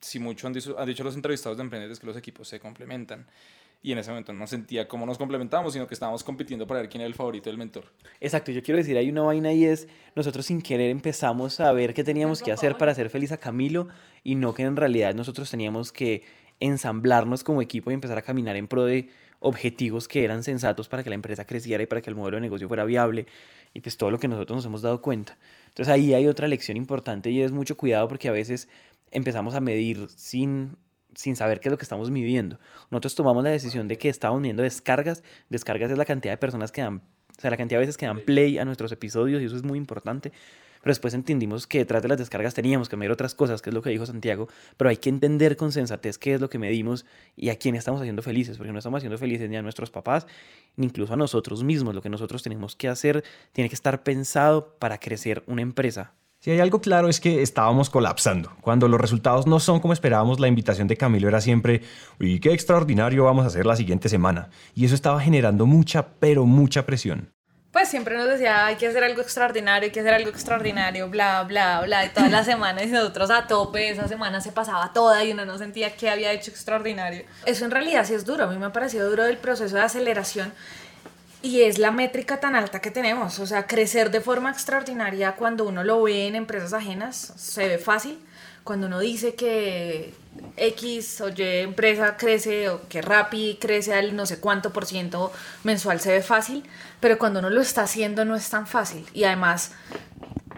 si 0.00 0.18
mucho 0.18 0.46
han 0.46 0.52
dicho, 0.52 0.78
han 0.78 0.86
dicho 0.86 1.04
los 1.04 1.14
entrevistados 1.14 1.58
de 1.58 1.64
emprendedores 1.64 1.98
que 1.98 2.06
los 2.06 2.16
equipos 2.16 2.48
se 2.48 2.60
complementan. 2.60 3.26
Y 3.80 3.92
en 3.92 3.98
ese 3.98 4.10
momento 4.10 4.32
no 4.32 4.46
sentía 4.46 4.88
cómo 4.88 5.06
nos 5.06 5.18
complementábamos, 5.18 5.72
sino 5.72 5.86
que 5.86 5.94
estábamos 5.94 6.24
compitiendo 6.24 6.66
para 6.66 6.80
ver 6.80 6.88
quién 6.88 7.00
era 7.00 7.08
el 7.08 7.14
favorito 7.14 7.48
del 7.48 7.58
mentor. 7.58 7.84
Exacto, 8.20 8.50
yo 8.50 8.62
quiero 8.62 8.78
decir, 8.78 8.96
hay 8.96 9.08
una 9.08 9.22
vaina 9.22 9.52
y 9.52 9.64
es, 9.64 9.86
nosotros 10.16 10.46
sin 10.46 10.60
querer 10.60 10.90
empezamos 10.90 11.60
a 11.60 11.70
ver 11.72 11.94
qué 11.94 12.02
teníamos 12.02 12.42
que 12.42 12.50
hacer 12.50 12.76
para 12.76 12.92
hacer 12.92 13.08
feliz 13.08 13.30
a 13.30 13.36
Camilo 13.36 13.88
y 14.24 14.34
no 14.34 14.52
que 14.52 14.64
en 14.64 14.74
realidad 14.74 15.14
nosotros 15.14 15.48
teníamos 15.50 15.92
que 15.92 16.24
ensamblarnos 16.60 17.44
como 17.44 17.62
equipo 17.62 17.90
y 17.90 17.94
empezar 17.94 18.18
a 18.18 18.22
caminar 18.22 18.56
en 18.56 18.66
pro 18.66 18.84
de 18.84 19.08
objetivos 19.40 20.08
que 20.08 20.24
eran 20.24 20.42
sensatos 20.42 20.88
para 20.88 21.04
que 21.04 21.10
la 21.10 21.14
empresa 21.14 21.44
creciera 21.44 21.82
y 21.82 21.86
para 21.86 22.00
que 22.00 22.10
el 22.10 22.16
modelo 22.16 22.36
de 22.36 22.40
negocio 22.40 22.66
fuera 22.66 22.84
viable 22.84 23.26
y 23.72 23.80
pues 23.80 23.96
todo 23.96 24.10
lo 24.10 24.18
que 24.18 24.28
nosotros 24.28 24.56
nos 24.56 24.66
hemos 24.66 24.82
dado 24.82 25.00
cuenta. 25.00 25.38
Entonces 25.68 25.92
ahí 25.94 26.14
hay 26.14 26.26
otra 26.26 26.48
lección 26.48 26.76
importante 26.76 27.30
y 27.30 27.42
es 27.42 27.52
mucho 27.52 27.76
cuidado 27.76 28.08
porque 28.08 28.28
a 28.28 28.32
veces 28.32 28.68
empezamos 29.10 29.54
a 29.54 29.60
medir 29.60 30.08
sin 30.16 30.76
sin 31.18 31.34
saber 31.34 31.58
qué 31.58 31.68
es 31.68 31.72
lo 31.72 31.78
que 31.78 31.82
estamos 31.82 32.12
midiendo. 32.12 32.60
Nosotros 32.92 33.16
tomamos 33.16 33.42
la 33.42 33.50
decisión 33.50 33.88
de 33.88 33.98
que 33.98 34.08
estábamos 34.08 34.40
midiendo 34.40 34.62
descargas. 34.62 35.24
Descargas 35.48 35.90
es 35.90 35.98
la 35.98 36.04
cantidad 36.04 36.32
de 36.32 36.38
personas 36.38 36.70
que 36.70 36.80
dan, 36.80 37.02
o 37.36 37.40
sea, 37.40 37.50
la 37.50 37.56
cantidad 37.56 37.80
de 37.80 37.86
veces 37.86 37.96
que 37.96 38.06
dan 38.06 38.20
play 38.20 38.56
a 38.56 38.64
nuestros 38.64 38.92
episodios 38.92 39.42
y 39.42 39.46
eso 39.46 39.56
es 39.56 39.64
muy 39.64 39.78
importante. 39.78 40.30
Pero 40.80 40.92
después 40.92 41.14
entendimos 41.14 41.66
que 41.66 41.78
detrás 41.78 42.02
de 42.02 42.08
las 42.08 42.18
descargas 42.18 42.54
teníamos 42.54 42.88
que 42.88 42.96
medir 42.96 43.10
otras 43.10 43.34
cosas, 43.34 43.62
que 43.62 43.70
es 43.70 43.74
lo 43.74 43.82
que 43.82 43.90
dijo 43.90 44.06
Santiago. 44.06 44.46
Pero 44.76 44.90
hay 44.90 44.98
que 44.98 45.08
entender 45.08 45.56
con 45.56 45.72
sensatez 45.72 46.18
qué 46.18 46.34
es 46.34 46.40
lo 46.40 46.48
que 46.48 46.60
medimos 46.60 47.04
y 47.34 47.48
a 47.48 47.58
quién 47.58 47.74
estamos 47.74 48.00
haciendo 48.00 48.22
felices, 48.22 48.56
porque 48.56 48.70
no 48.70 48.78
estamos 48.78 48.98
haciendo 48.98 49.18
felices 49.18 49.50
ni 49.50 49.56
a 49.56 49.62
nuestros 49.62 49.90
papás, 49.90 50.28
ni 50.76 50.86
incluso 50.86 51.14
a 51.14 51.16
nosotros 51.16 51.64
mismos. 51.64 51.96
Lo 51.96 52.00
que 52.00 52.10
nosotros 52.10 52.44
tenemos 52.44 52.76
que 52.76 52.86
hacer 52.86 53.24
tiene 53.50 53.68
que 53.68 53.74
estar 53.74 54.04
pensado 54.04 54.76
para 54.78 54.98
crecer 54.98 55.42
una 55.48 55.62
empresa. 55.62 56.12
Si 56.40 56.52
hay 56.52 56.60
algo 56.60 56.80
claro 56.80 57.08
es 57.08 57.18
que 57.18 57.42
estábamos 57.42 57.90
colapsando. 57.90 58.52
Cuando 58.60 58.86
los 58.86 59.00
resultados 59.00 59.48
no 59.48 59.58
son 59.58 59.80
como 59.80 59.92
esperábamos, 59.92 60.38
la 60.38 60.46
invitación 60.46 60.86
de 60.86 60.96
Camilo 60.96 61.26
era 61.26 61.40
siempre, 61.40 61.82
uy, 62.20 62.38
qué 62.38 62.52
extraordinario 62.52 63.24
vamos 63.24 63.44
a 63.44 63.48
hacer 63.48 63.66
la 63.66 63.74
siguiente 63.74 64.08
semana. 64.08 64.48
Y 64.72 64.84
eso 64.84 64.94
estaba 64.94 65.20
generando 65.20 65.66
mucha, 65.66 66.06
pero 66.20 66.46
mucha 66.46 66.86
presión. 66.86 67.32
Pues 67.72 67.88
siempre 67.88 68.16
nos 68.16 68.28
decía, 68.28 68.66
hay 68.66 68.76
que 68.76 68.86
hacer 68.86 69.02
algo 69.02 69.20
extraordinario, 69.20 69.86
hay 69.86 69.92
que 69.92 69.98
hacer 69.98 70.14
algo 70.14 70.30
extraordinario, 70.30 71.08
bla, 71.10 71.42
bla, 71.42 71.80
bla, 71.82 72.06
y 72.06 72.08
todas 72.10 72.30
las 72.30 72.46
semanas 72.46 72.84
y 72.84 72.86
nosotros 72.86 73.30
a 73.30 73.46
tope, 73.46 73.90
esa 73.90 74.08
semana 74.08 74.40
se 74.40 74.52
pasaba 74.52 74.92
toda 74.92 75.22
y 75.24 75.32
uno 75.32 75.44
no 75.44 75.58
sentía 75.58 75.94
que 75.94 76.08
había 76.08 76.32
hecho 76.32 76.50
extraordinario. 76.50 77.24
Eso 77.44 77.64
en 77.64 77.70
realidad 77.70 78.06
sí 78.06 78.14
es 78.14 78.24
duro, 78.24 78.44
a 78.44 78.46
mí 78.46 78.56
me 78.56 78.66
ha 78.66 78.72
parecido 78.72 79.10
duro 79.10 79.26
el 79.26 79.36
proceso 79.36 79.76
de 79.76 79.82
aceleración 79.82 80.52
y 81.42 81.62
es 81.62 81.78
la 81.78 81.90
métrica 81.90 82.40
tan 82.40 82.54
alta 82.56 82.80
que 82.80 82.90
tenemos, 82.90 83.38
o 83.38 83.46
sea, 83.46 83.66
crecer 83.66 84.10
de 84.10 84.20
forma 84.20 84.50
extraordinaria 84.50 85.36
cuando 85.36 85.64
uno 85.64 85.84
lo 85.84 86.02
ve 86.02 86.26
en 86.26 86.34
empresas 86.34 86.72
ajenas 86.72 87.32
se 87.36 87.68
ve 87.68 87.78
fácil, 87.78 88.18
cuando 88.64 88.86
uno 88.88 88.98
dice 88.98 89.34
que 89.34 90.12
X 90.56 91.20
o 91.20 91.28
Y 91.28 91.34
empresa 91.62 92.16
crece 92.16 92.68
o 92.68 92.86
que 92.88 93.02
Rappi 93.02 93.56
crece 93.60 93.94
al 93.94 94.14
no 94.14 94.26
sé 94.26 94.40
cuánto 94.40 94.72
por 94.72 94.84
ciento 94.84 95.32
mensual 95.64 96.00
se 96.00 96.12
ve 96.12 96.22
fácil, 96.22 96.64
pero 97.00 97.18
cuando 97.18 97.38
uno 97.38 97.50
lo 97.50 97.60
está 97.60 97.82
haciendo 97.82 98.24
no 98.24 98.36
es 98.36 98.50
tan 98.50 98.66
fácil. 98.66 99.06
Y 99.14 99.24
además, 99.24 99.72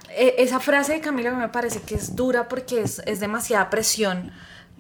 e- 0.09 0.35
esa 0.39 0.61
frase 0.61 0.95
de 0.95 1.01
Camila 1.01 1.33
me 1.33 1.49
parece 1.49 1.83
que 1.83 1.95
es 1.95 2.17
dura 2.17 2.49
porque 2.49 2.81
es, 2.83 3.01
es 3.07 3.21
demasiada 3.21 3.71
presión 3.71 4.33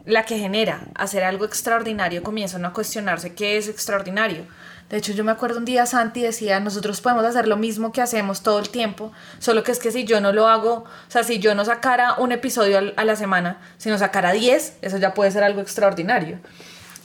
la 0.07 0.25
que 0.25 0.39
genera 0.39 0.81
hacer 0.95 1.23
algo 1.23 1.45
extraordinario, 1.45 2.23
comienzan 2.23 2.65
a 2.65 2.73
cuestionarse 2.73 3.35
qué 3.35 3.59
es 3.59 3.69
extraordinario. 3.69 4.45
De 4.91 4.97
hecho, 4.97 5.13
yo 5.13 5.23
me 5.23 5.31
acuerdo 5.31 5.59
un 5.59 5.65
día 5.65 5.87
Santi 5.87 6.21
decía, 6.21 6.59
nosotros 6.59 7.01
podemos 7.01 7.25
hacer 7.25 7.47
lo 7.47 7.57
mismo 7.57 7.93
que 7.93 8.03
hacemos 8.03 8.43
todo 8.43 8.59
el 8.59 8.71
tiempo, 8.71 9.13
solo 9.39 9.63
que 9.63 9.71
es 9.71 9.79
que 9.79 9.93
si 9.93 10.05
yo 10.05 10.21
no 10.21 10.33
lo 10.33 10.49
hago, 10.49 10.73
o 10.79 11.11
sea, 11.11 11.23
si 11.23 11.39
yo 11.39 11.55
no 11.55 11.65
sacara 11.65 12.15
un 12.15 12.33
episodio 12.33 12.93
a 12.97 13.05
la 13.05 13.15
semana, 13.15 13.59
si 13.79 13.89
no 13.89 13.99
sacara 13.99 14.33
10, 14.33 14.79
eso 14.83 14.99
ya 14.99 15.15
puede 15.15 15.31
ser 15.31 15.45
algo 15.45 15.61
extraordinario. 15.61 16.41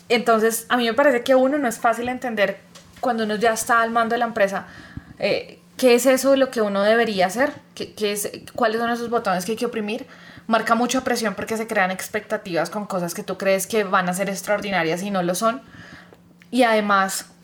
entonces, 0.09 0.65
a 0.69 0.77
mí 0.77 0.85
me 0.85 0.95
parece 0.95 1.23
que 1.23 1.35
uno 1.35 1.59
no 1.59 1.67
es 1.67 1.77
fácil 1.77 2.09
entender 2.09 2.57
cuando 3.01 3.23
uno 3.23 3.35
ya 3.35 3.53
está 3.53 3.81
al 3.81 3.91
mando 3.91 4.13
de 4.13 4.19
la 4.19 4.25
empresa. 4.25 4.65
Eh, 5.19 5.59
¿Qué 5.77 5.93
es 5.93 6.07
eso 6.07 6.35
lo 6.35 6.49
que 6.49 6.61
uno 6.61 6.81
debería 6.81 7.27
hacer? 7.27 7.53
¿Qué, 7.75 7.93
qué 7.93 8.13
es, 8.13 8.31
¿Cuáles 8.55 8.79
son 8.79 8.89
esos 8.89 9.11
botones 9.11 9.45
que 9.45 9.51
hay 9.51 9.57
que 9.57 9.65
oprimir? 9.67 10.07
Marca 10.47 10.73
mucha 10.73 11.03
presión 11.03 11.35
porque 11.35 11.55
se 11.55 11.67
crean 11.67 11.91
expectativas 11.91 12.71
con 12.71 12.87
cosas 12.87 13.13
que 13.13 13.23
tú 13.23 13.37
crees 13.37 13.67
que 13.67 13.83
van 13.83 14.09
a 14.09 14.13
ser 14.13 14.29
extraordinarias 14.29 15.03
y 15.03 15.11
no 15.11 15.21
lo 15.21 15.35
son. 15.35 15.61
Y 16.49 16.63
además, 16.63 17.34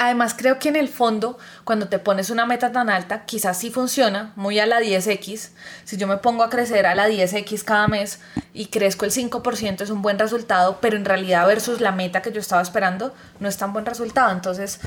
Además, 0.00 0.34
creo 0.38 0.60
que 0.60 0.68
en 0.68 0.76
el 0.76 0.88
fondo, 0.88 1.38
cuando 1.64 1.88
te 1.88 1.98
pones 1.98 2.30
una 2.30 2.46
meta 2.46 2.70
tan 2.70 2.88
alta, 2.88 3.24
quizás 3.24 3.58
sí 3.58 3.70
funciona, 3.70 4.32
muy 4.36 4.60
a 4.60 4.64
la 4.64 4.80
10x. 4.80 5.50
Si 5.84 5.96
yo 5.96 6.06
me 6.06 6.18
pongo 6.18 6.44
a 6.44 6.50
crecer 6.50 6.86
a 6.86 6.94
la 6.94 7.08
10x 7.08 7.64
cada 7.64 7.88
mes 7.88 8.20
y 8.54 8.66
crezco 8.66 9.04
el 9.04 9.10
5%, 9.10 9.80
es 9.80 9.90
un 9.90 10.00
buen 10.00 10.16
resultado, 10.16 10.78
pero 10.80 10.96
en 10.96 11.04
realidad 11.04 11.48
versus 11.48 11.80
la 11.80 11.90
meta 11.90 12.22
que 12.22 12.30
yo 12.30 12.40
estaba 12.40 12.62
esperando, 12.62 13.12
no 13.40 13.48
es 13.48 13.56
tan 13.56 13.72
buen 13.72 13.86
resultado. 13.86 14.30
Entonces, 14.30 14.78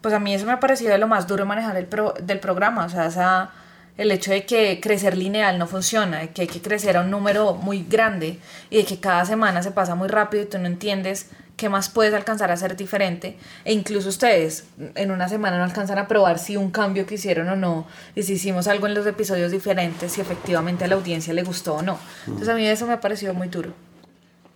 pues 0.00 0.14
a 0.14 0.18
mí 0.18 0.32
eso 0.32 0.46
me 0.46 0.52
ha 0.52 0.60
parecido 0.60 0.92
de 0.92 0.98
lo 0.98 1.08
más 1.08 1.26
duro 1.26 1.44
manejar 1.44 1.76
el 1.76 1.88
del 2.22 2.40
programa. 2.40 2.86
O 2.86 2.88
sea, 2.88 3.04
esa, 3.04 3.50
el 3.98 4.10
hecho 4.12 4.30
de 4.30 4.46
que 4.46 4.80
crecer 4.80 5.14
lineal 5.14 5.58
no 5.58 5.66
funciona, 5.66 6.20
de 6.20 6.30
que 6.30 6.40
hay 6.40 6.48
que 6.48 6.62
crecer 6.62 6.96
a 6.96 7.02
un 7.02 7.10
número 7.10 7.52
muy 7.52 7.84
grande 7.84 8.40
y 8.70 8.78
de 8.78 8.84
que 8.86 8.98
cada 8.98 9.26
semana 9.26 9.62
se 9.62 9.72
pasa 9.72 9.94
muy 9.94 10.08
rápido 10.08 10.44
y 10.44 10.46
tú 10.46 10.56
no 10.56 10.68
entiendes 10.68 11.28
qué 11.64 11.70
más 11.70 11.88
puedes 11.88 12.12
alcanzar 12.12 12.50
a 12.50 12.58
ser 12.58 12.76
diferente. 12.76 13.38
E 13.64 13.72
incluso 13.72 14.10
ustedes 14.10 14.66
en 14.96 15.10
una 15.10 15.30
semana 15.30 15.56
no 15.56 15.64
alcanzan 15.64 15.96
a 15.96 16.06
probar 16.06 16.38
si 16.38 16.58
un 16.58 16.70
cambio 16.70 17.06
que 17.06 17.14
hicieron 17.14 17.48
o 17.48 17.56
no, 17.56 17.86
y 18.14 18.22
si 18.22 18.34
hicimos 18.34 18.68
algo 18.68 18.86
en 18.86 18.92
los 18.92 19.06
episodios 19.06 19.50
diferentes, 19.50 20.12
si 20.12 20.20
efectivamente 20.20 20.84
a 20.84 20.88
la 20.88 20.96
audiencia 20.96 21.32
le 21.32 21.42
gustó 21.42 21.76
o 21.76 21.80
no. 21.82 21.98
Entonces 22.26 22.50
a 22.50 22.54
mí 22.54 22.66
eso 22.66 22.86
me 22.86 22.92
ha 22.92 23.00
parecido 23.00 23.32
muy 23.32 23.48
duro. 23.48 23.72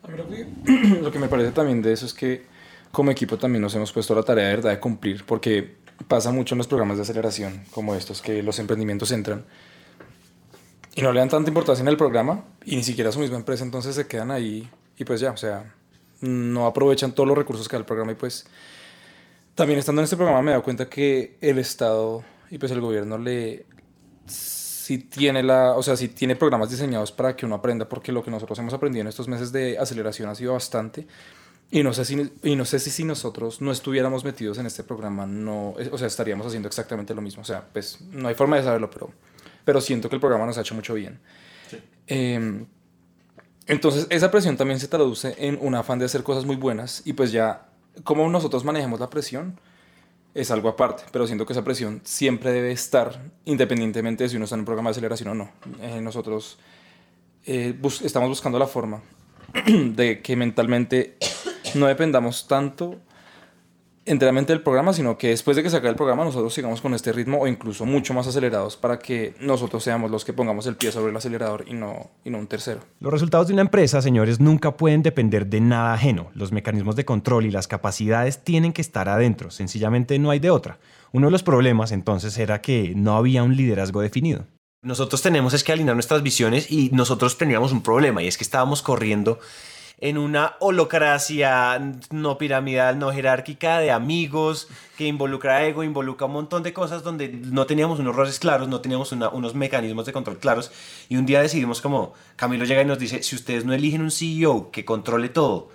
A 0.02 0.08
mí 0.08 0.18
lo 0.18 0.28
que, 0.28 0.98
lo 1.00 1.10
que 1.10 1.18
me 1.18 1.28
parece 1.28 1.50
también 1.52 1.80
de 1.80 1.94
eso 1.94 2.04
es 2.04 2.12
que 2.12 2.44
como 2.92 3.10
equipo 3.10 3.38
también 3.38 3.62
nos 3.62 3.74
hemos 3.74 3.90
puesto 3.90 4.14
la 4.14 4.22
tarea 4.22 4.48
de 4.48 4.56
verdad 4.56 4.70
de 4.72 4.80
cumplir, 4.80 5.24
porque 5.24 5.76
pasa 6.08 6.30
mucho 6.30 6.56
en 6.56 6.58
los 6.58 6.66
programas 6.66 6.98
de 6.98 7.04
aceleración 7.04 7.62
como 7.70 7.94
estos, 7.94 8.20
que 8.20 8.42
los 8.42 8.58
emprendimientos 8.58 9.12
entran 9.12 9.46
y 10.94 11.00
no 11.00 11.10
le 11.10 11.20
dan 11.20 11.30
tanta 11.30 11.48
importancia 11.48 11.80
en 11.80 11.88
el 11.88 11.96
programa 11.96 12.44
y 12.66 12.76
ni 12.76 12.84
siquiera 12.84 13.08
a 13.08 13.12
su 13.14 13.18
misma 13.18 13.38
empresa, 13.38 13.64
entonces 13.64 13.94
se 13.94 14.06
quedan 14.06 14.30
ahí 14.30 14.68
y 14.98 15.04
pues 15.04 15.20
ya, 15.20 15.30
o 15.30 15.38
sea, 15.38 15.72
no 16.20 16.66
aprovechan 16.66 17.12
todos 17.12 17.28
los 17.28 17.38
recursos 17.38 17.68
que 17.68 17.76
da 17.76 17.80
el 17.80 17.86
programa 17.86 18.12
y 18.12 18.14
pues 18.16 18.46
también 19.54 19.78
estando 19.78 20.00
en 20.00 20.04
este 20.04 20.16
programa 20.16 20.42
me 20.42 20.50
he 20.50 20.52
dado 20.52 20.62
cuenta 20.62 20.88
que 20.88 21.36
el 21.40 21.58
Estado 21.58 22.24
y 22.50 22.58
pues 22.58 22.72
el 22.72 22.80
gobierno 22.80 23.18
le 23.18 23.66
sí 24.26 24.98
tiene 24.98 25.42
la, 25.42 25.74
o 25.74 25.82
sea, 25.82 25.96
sí 25.96 26.08
tiene 26.08 26.34
programas 26.34 26.70
diseñados 26.70 27.12
para 27.12 27.36
que 27.36 27.44
uno 27.44 27.56
aprenda 27.56 27.88
porque 27.88 28.10
lo 28.10 28.22
que 28.24 28.30
nosotros 28.30 28.58
hemos 28.58 28.72
aprendido 28.72 29.02
en 29.02 29.08
estos 29.08 29.28
meses 29.28 29.52
de 29.52 29.78
aceleración 29.78 30.30
ha 30.30 30.34
sido 30.34 30.54
bastante 30.54 31.06
y 31.70 31.82
no 31.82 31.92
sé 31.92 32.04
si 32.04 32.32
y 32.42 32.56
no 32.56 32.64
sé 32.64 32.78
si, 32.78 32.90
si 32.90 33.04
nosotros 33.04 33.60
no 33.60 33.70
estuviéramos 33.70 34.24
metidos 34.24 34.58
en 34.58 34.66
este 34.66 34.84
programa 34.84 35.26
no, 35.26 35.74
o 35.90 35.98
sea, 35.98 36.06
estaríamos 36.06 36.46
haciendo 36.46 36.68
exactamente 36.68 37.14
lo 37.14 37.20
mismo, 37.20 37.42
o 37.42 37.44
sea, 37.44 37.66
pues 37.72 38.00
no 38.00 38.28
hay 38.28 38.34
forma 38.34 38.56
de 38.56 38.62
saberlo, 38.62 38.90
pero 38.90 39.10
pero 39.64 39.82
siento 39.82 40.08
que 40.08 40.16
el 40.16 40.20
programa 40.20 40.46
nos 40.46 40.56
ha 40.56 40.62
hecho 40.62 40.74
mucho 40.74 40.94
bien. 40.94 41.20
Sí. 41.70 41.76
Eh, 42.06 42.64
entonces, 43.68 44.06
esa 44.10 44.30
presión 44.30 44.56
también 44.56 44.80
se 44.80 44.88
traduce 44.88 45.34
en 45.38 45.58
un 45.60 45.74
afán 45.74 45.98
de 45.98 46.06
hacer 46.06 46.22
cosas 46.22 46.44
muy 46.44 46.56
buenas 46.56 47.02
y 47.04 47.12
pues 47.12 47.30
ya, 47.32 47.68
como 48.02 48.28
nosotros 48.28 48.64
manejamos 48.64 48.98
la 48.98 49.10
presión, 49.10 49.60
es 50.34 50.50
algo 50.50 50.68
aparte, 50.68 51.04
pero 51.12 51.26
siento 51.26 51.44
que 51.44 51.52
esa 51.52 51.64
presión 51.64 52.00
siempre 52.04 52.52
debe 52.52 52.72
estar, 52.72 53.20
independientemente 53.44 54.24
de 54.24 54.30
si 54.30 54.36
uno 54.36 54.44
está 54.44 54.56
en 54.56 54.60
un 54.60 54.66
programa 54.66 54.90
de 54.90 54.92
aceleración 54.92 55.28
o 55.30 55.34
no. 55.34 55.50
Eh, 55.82 56.00
nosotros 56.00 56.58
eh, 57.44 57.78
estamos 58.04 58.28
buscando 58.28 58.58
la 58.58 58.66
forma 58.66 59.02
de 59.66 60.22
que 60.22 60.36
mentalmente 60.36 61.16
no 61.74 61.86
dependamos 61.86 62.48
tanto 62.48 62.96
enteramente 64.08 64.52
del 64.52 64.62
programa, 64.62 64.92
sino 64.92 65.16
que 65.16 65.28
después 65.28 65.56
de 65.56 65.62
que 65.62 65.70
se 65.70 65.76
acabe 65.76 65.90
el 65.90 65.96
programa 65.96 66.24
nosotros 66.24 66.52
sigamos 66.52 66.80
con 66.80 66.94
este 66.94 67.12
ritmo 67.12 67.40
o 67.40 67.46
incluso 67.46 67.86
mucho 67.86 68.14
más 68.14 68.26
acelerados 68.26 68.76
para 68.76 68.98
que 68.98 69.34
nosotros 69.40 69.84
seamos 69.84 70.10
los 70.10 70.24
que 70.24 70.32
pongamos 70.32 70.66
el 70.66 70.76
pie 70.76 70.92
sobre 70.92 71.10
el 71.10 71.16
acelerador 71.16 71.64
y 71.68 71.74
no, 71.74 72.10
y 72.24 72.30
no 72.30 72.38
un 72.38 72.46
tercero. 72.46 72.80
Los 73.00 73.12
resultados 73.12 73.48
de 73.48 73.52
una 73.52 73.62
empresa, 73.62 74.02
señores, 74.02 74.40
nunca 74.40 74.76
pueden 74.76 75.02
depender 75.02 75.46
de 75.46 75.60
nada 75.60 75.94
ajeno. 75.94 76.30
Los 76.34 76.52
mecanismos 76.52 76.96
de 76.96 77.04
control 77.04 77.46
y 77.46 77.50
las 77.50 77.68
capacidades 77.68 78.42
tienen 78.42 78.72
que 78.72 78.82
estar 78.82 79.08
adentro, 79.08 79.50
sencillamente 79.50 80.18
no 80.18 80.30
hay 80.30 80.38
de 80.38 80.50
otra. 80.50 80.78
Uno 81.12 81.26
de 81.28 81.32
los 81.32 81.42
problemas 81.42 81.92
entonces 81.92 82.36
era 82.38 82.60
que 82.60 82.94
no 82.96 83.16
había 83.16 83.42
un 83.42 83.56
liderazgo 83.56 84.00
definido. 84.00 84.46
Nosotros 84.82 85.22
tenemos 85.22 85.54
es 85.54 85.64
que 85.64 85.72
alinear 85.72 85.96
nuestras 85.96 86.22
visiones 86.22 86.70
y 86.70 86.90
nosotros 86.92 87.36
teníamos 87.36 87.72
un 87.72 87.82
problema 87.82 88.22
y 88.22 88.28
es 88.28 88.38
que 88.38 88.44
estábamos 88.44 88.80
corriendo 88.80 89.40
en 90.00 90.16
una 90.16 90.54
holocracia 90.60 91.80
no 92.10 92.38
piramidal, 92.38 92.98
no 92.98 93.12
jerárquica 93.12 93.80
de 93.80 93.90
amigos, 93.90 94.68
que 94.96 95.06
involucra 95.06 95.64
ego, 95.64 95.82
involucra 95.82 96.26
un 96.26 96.34
montón 96.34 96.62
de 96.62 96.72
cosas 96.72 97.02
donde 97.02 97.28
no 97.28 97.66
teníamos 97.66 97.98
unos 97.98 98.14
roles 98.14 98.38
claros, 98.38 98.68
no 98.68 98.80
teníamos 98.80 99.10
unos 99.12 99.54
mecanismos 99.54 100.06
de 100.06 100.12
control 100.12 100.38
claros. 100.38 100.70
Y 101.08 101.16
un 101.16 101.26
día 101.26 101.42
decidimos 101.42 101.80
como, 101.80 102.14
Camilo 102.36 102.64
llega 102.64 102.82
y 102.82 102.84
nos 102.84 102.98
dice, 102.98 103.22
si 103.22 103.34
ustedes 103.34 103.64
no 103.64 103.74
eligen 103.74 104.02
un 104.02 104.12
CEO 104.12 104.70
que 104.70 104.84
controle 104.84 105.28
todo, 105.28 105.70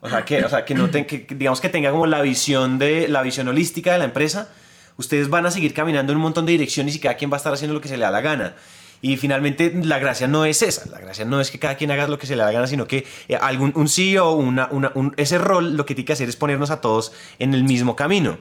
o 0.00 0.08
sea, 0.10 0.24
que, 0.24 0.42
no 0.74 0.90
que 0.90 1.26
digamos 1.30 1.62
que 1.62 1.70
tenga 1.70 1.90
como 1.90 2.06
la 2.06 2.20
visión, 2.20 2.78
de, 2.78 3.08
la 3.08 3.22
visión 3.22 3.48
holística 3.48 3.92
de 3.92 3.98
la 3.98 4.04
empresa, 4.04 4.50
ustedes 4.98 5.30
van 5.30 5.46
a 5.46 5.50
seguir 5.50 5.72
caminando 5.72 6.12
en 6.12 6.16
un 6.16 6.22
montón 6.22 6.44
de 6.44 6.52
direcciones 6.52 6.94
y 6.96 6.98
cada 6.98 7.16
quien 7.16 7.30
va 7.30 7.36
a 7.36 7.38
estar 7.38 7.54
haciendo 7.54 7.72
lo 7.72 7.80
que 7.80 7.88
se 7.88 7.96
le 7.96 8.04
da 8.04 8.10
la 8.10 8.20
gana. 8.20 8.54
Y 9.02 9.16
finalmente 9.16 9.72
la 9.84 9.98
gracia 9.98 10.26
no 10.28 10.44
es 10.44 10.62
esa, 10.62 10.88
la 10.90 10.98
gracia 10.98 11.24
no 11.24 11.40
es 11.40 11.50
que 11.50 11.58
cada 11.58 11.76
quien 11.76 11.90
haga 11.90 12.08
lo 12.08 12.18
que 12.18 12.26
se 12.26 12.36
le 12.36 12.40
da 12.40 12.46
la 12.46 12.52
gana, 12.52 12.66
sino 12.66 12.86
que 12.86 13.06
eh, 13.28 13.36
algún, 13.36 13.72
un 13.74 13.88
CEO, 13.88 14.32
una, 14.32 14.68
una, 14.70 14.92
un, 14.94 15.14
ese 15.16 15.38
rol 15.38 15.76
lo 15.76 15.84
que 15.84 15.94
tiene 15.94 16.06
que 16.06 16.14
hacer 16.14 16.28
es 16.28 16.36
ponernos 16.36 16.70
a 16.70 16.80
todos 16.80 17.12
en 17.38 17.54
el 17.54 17.64
mismo 17.64 17.96
camino. 17.96 18.38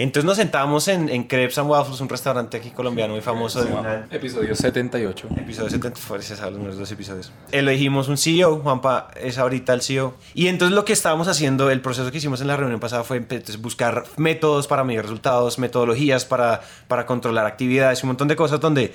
Entonces 0.00 0.24
nos 0.24 0.38
sentamos 0.38 0.88
en, 0.88 1.10
en 1.10 1.24
Crepes 1.24 1.58
and 1.58 1.68
Waffles, 1.68 2.00
un 2.00 2.08
restaurante 2.08 2.56
aquí 2.56 2.70
colombiano 2.70 3.12
muy 3.12 3.20
famoso. 3.20 3.62
De 3.62 4.16
Episodio 4.16 4.54
78. 4.54 5.28
Episodio 5.36 5.68
70, 5.68 6.00
fuerza 6.00 6.42
a 6.42 6.48
los 6.48 6.78
dos 6.78 6.90
episodios. 6.90 7.30
Elegimos 7.52 8.08
un 8.08 8.16
CEO, 8.16 8.60
Juanpa 8.60 9.10
es 9.14 9.36
ahorita 9.36 9.74
el 9.74 9.82
CEO. 9.82 10.14
Y 10.32 10.46
entonces 10.46 10.74
lo 10.74 10.86
que 10.86 10.94
estábamos 10.94 11.28
haciendo, 11.28 11.70
el 11.70 11.82
proceso 11.82 12.10
que 12.10 12.16
hicimos 12.16 12.40
en 12.40 12.46
la 12.46 12.56
reunión 12.56 12.80
pasada 12.80 13.04
fue 13.04 13.22
buscar 13.58 14.04
métodos 14.16 14.66
para 14.66 14.84
medir 14.84 15.02
resultados, 15.02 15.58
metodologías 15.58 16.24
para, 16.24 16.62
para 16.88 17.04
controlar 17.04 17.44
actividades, 17.44 18.02
un 18.02 18.08
montón 18.08 18.28
de 18.28 18.36
cosas 18.36 18.58
donde 18.58 18.94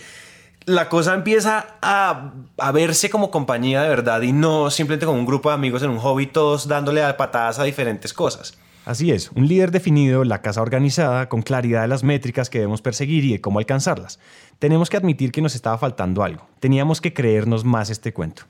la 0.65 0.89
cosa 0.89 1.13
empieza 1.13 1.78
a, 1.82 2.34
a, 2.58 2.71
verse 2.71 3.10
como 3.10 3.32
compañía 3.32 3.84
de 3.84 3.89
verdad 3.89 4.21
y 4.21 4.34
no 4.34 4.71
simplemente 4.71 5.06
como 5.06 5.19
un 5.19 5.25
grupo 5.25 5.49
de 5.49 5.56
amigos 5.56 5.84
en 5.84 5.91
un 5.91 5.99
hobby, 5.99 6.28
todos 6.28 6.67
dándole 6.67 7.01
patadas 7.13 7.60
a 7.60 7.63
diferentes 7.63 8.13
cosas. 8.13 8.58
Así 8.86 9.12
es, 9.12 9.32
un 9.32 9.47
líder 9.47 9.71
definido, 9.71 10.23
la 10.23 10.43
casa 10.43 10.62
organizada, 10.62 11.28
con 11.28 11.41
claridad 11.41 11.82
de 11.82 11.88
las 11.88 12.04
métricas 12.04 12.51
que 12.51 12.60
debemos 12.60 12.84
perseguir 12.84 13.25
y 13.25 13.32
de 13.32 13.41
cómo 13.41 13.58
alcanzarlas. 13.58 14.19
Tenemos 14.60 14.89
que 14.89 14.97
admitir 14.97 15.32
que 15.32 15.41
nos 15.41 15.56
estaba 15.56 15.78
faltando 15.80 16.23
algo. 16.23 16.47
Teníamos 16.60 17.01
que 17.01 17.13
creernos 17.13 17.63
más 17.65 17.89
este 17.89 18.13
cuento. 18.13 18.43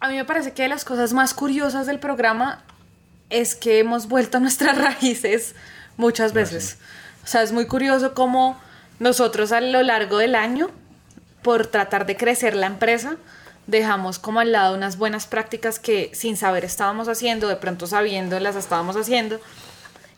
A 0.00 0.08
mí 0.08 0.16
me 0.16 0.24
parece 0.24 0.52
que 0.52 0.62
de 0.62 0.68
las 0.68 0.86
cosas 0.86 1.12
más 1.12 1.34
curiosas 1.34 1.86
del 1.86 1.98
programa 1.98 2.64
es 3.28 3.54
que 3.54 3.78
hemos 3.78 4.08
vuelto 4.08 4.38
a 4.38 4.40
nuestras 4.40 4.76
raíces 5.00 5.54
muchas 5.98 6.32
veces. 6.32 6.78
O 7.22 7.26
sea, 7.26 7.42
es 7.42 7.52
muy 7.52 7.66
curioso 7.66 8.14
cómo 8.14 8.58
nosotros 9.00 9.52
a 9.52 9.60
lo 9.60 9.82
largo 9.82 10.16
del 10.16 10.34
año 10.34 10.70
por 11.46 11.68
tratar 11.68 12.06
de 12.06 12.16
crecer 12.16 12.56
la 12.56 12.66
empresa, 12.66 13.18
dejamos 13.68 14.18
como 14.18 14.40
al 14.40 14.50
lado 14.50 14.74
unas 14.74 14.98
buenas 14.98 15.28
prácticas 15.28 15.78
que 15.78 16.10
sin 16.12 16.36
saber 16.36 16.64
estábamos 16.64 17.06
haciendo, 17.06 17.46
de 17.46 17.54
pronto 17.54 17.86
sabiendo 17.86 18.40
las 18.40 18.56
estábamos 18.56 18.96
haciendo. 18.96 19.38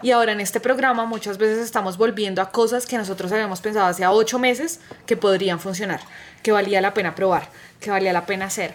Y 0.00 0.12
ahora 0.12 0.32
en 0.32 0.40
este 0.40 0.58
programa 0.58 1.04
muchas 1.04 1.36
veces 1.36 1.58
estamos 1.58 1.98
volviendo 1.98 2.40
a 2.40 2.50
cosas 2.50 2.86
que 2.86 2.96
nosotros 2.96 3.30
habíamos 3.30 3.60
pensado 3.60 3.84
hace 3.84 4.06
ocho 4.06 4.38
meses 4.38 4.80
que 5.04 5.18
podrían 5.18 5.60
funcionar, 5.60 6.00
que 6.42 6.50
valía 6.50 6.80
la 6.80 6.94
pena 6.94 7.14
probar, 7.14 7.50
que 7.78 7.90
valía 7.90 8.14
la 8.14 8.24
pena 8.24 8.46
hacer. 8.46 8.74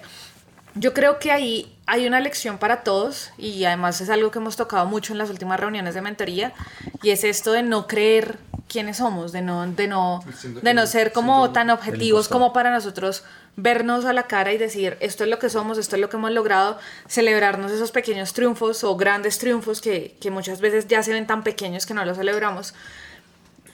Yo 0.75 0.93
creo 0.93 1.17
que 1.17 1.31
ahí 1.31 1.75
hay 1.87 2.05
una 2.05 2.19
lección 2.19 2.59
para 2.59 2.83
todos 2.83 3.31
y 3.35 3.65
además 3.65 3.99
es 3.99 4.11
algo 4.11 4.29
que 4.29 4.37
hemos 4.37 4.57
tocado 4.57 4.85
mucho 4.85 5.11
en 5.13 5.17
las 5.17 5.31
últimas 5.31 5.59
reuniones 5.59 5.95
de 5.95 6.01
mentoría 6.01 6.53
y 7.01 7.09
es 7.09 7.23
esto 7.23 7.51
de 7.51 7.63
no 7.63 7.87
creer 7.87 8.37
quiénes 8.73 8.97
somos, 8.97 9.31
de 9.31 9.43
no, 9.43 9.67
de 9.67 9.87
no, 9.87 10.23
de 10.63 10.73
no 10.73 10.87
ser 10.87 11.11
como 11.11 11.51
tan 11.51 11.69
objetivos 11.69 12.27
como 12.27 12.51
para 12.53 12.71
nosotros 12.71 13.23
vernos 13.55 14.03
a 14.05 14.13
la 14.13 14.23
cara 14.23 14.51
y 14.51 14.57
decir 14.57 14.97
esto 14.99 15.23
es 15.23 15.29
lo 15.29 15.37
que 15.37 15.51
somos, 15.51 15.77
esto 15.77 15.95
es 15.95 16.01
lo 16.01 16.09
que 16.09 16.17
hemos 16.17 16.31
logrado, 16.31 16.79
celebrarnos 17.07 17.71
esos 17.71 17.91
pequeños 17.91 18.33
triunfos 18.33 18.83
o 18.83 18.97
grandes 18.97 19.37
triunfos 19.37 19.79
que, 19.79 20.17
que 20.19 20.31
muchas 20.31 20.59
veces 20.59 20.87
ya 20.87 21.03
se 21.03 21.13
ven 21.13 21.27
tan 21.27 21.43
pequeños 21.43 21.85
que 21.85 21.93
no 21.93 22.03
los 22.03 22.17
celebramos. 22.17 22.73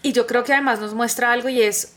Y 0.01 0.11
yo 0.11 0.27
creo 0.27 0.43
que 0.43 0.51
además 0.51 0.81
nos 0.81 0.93
muestra 0.93 1.31
algo 1.31 1.47
y 1.47 1.61
es 1.61 1.95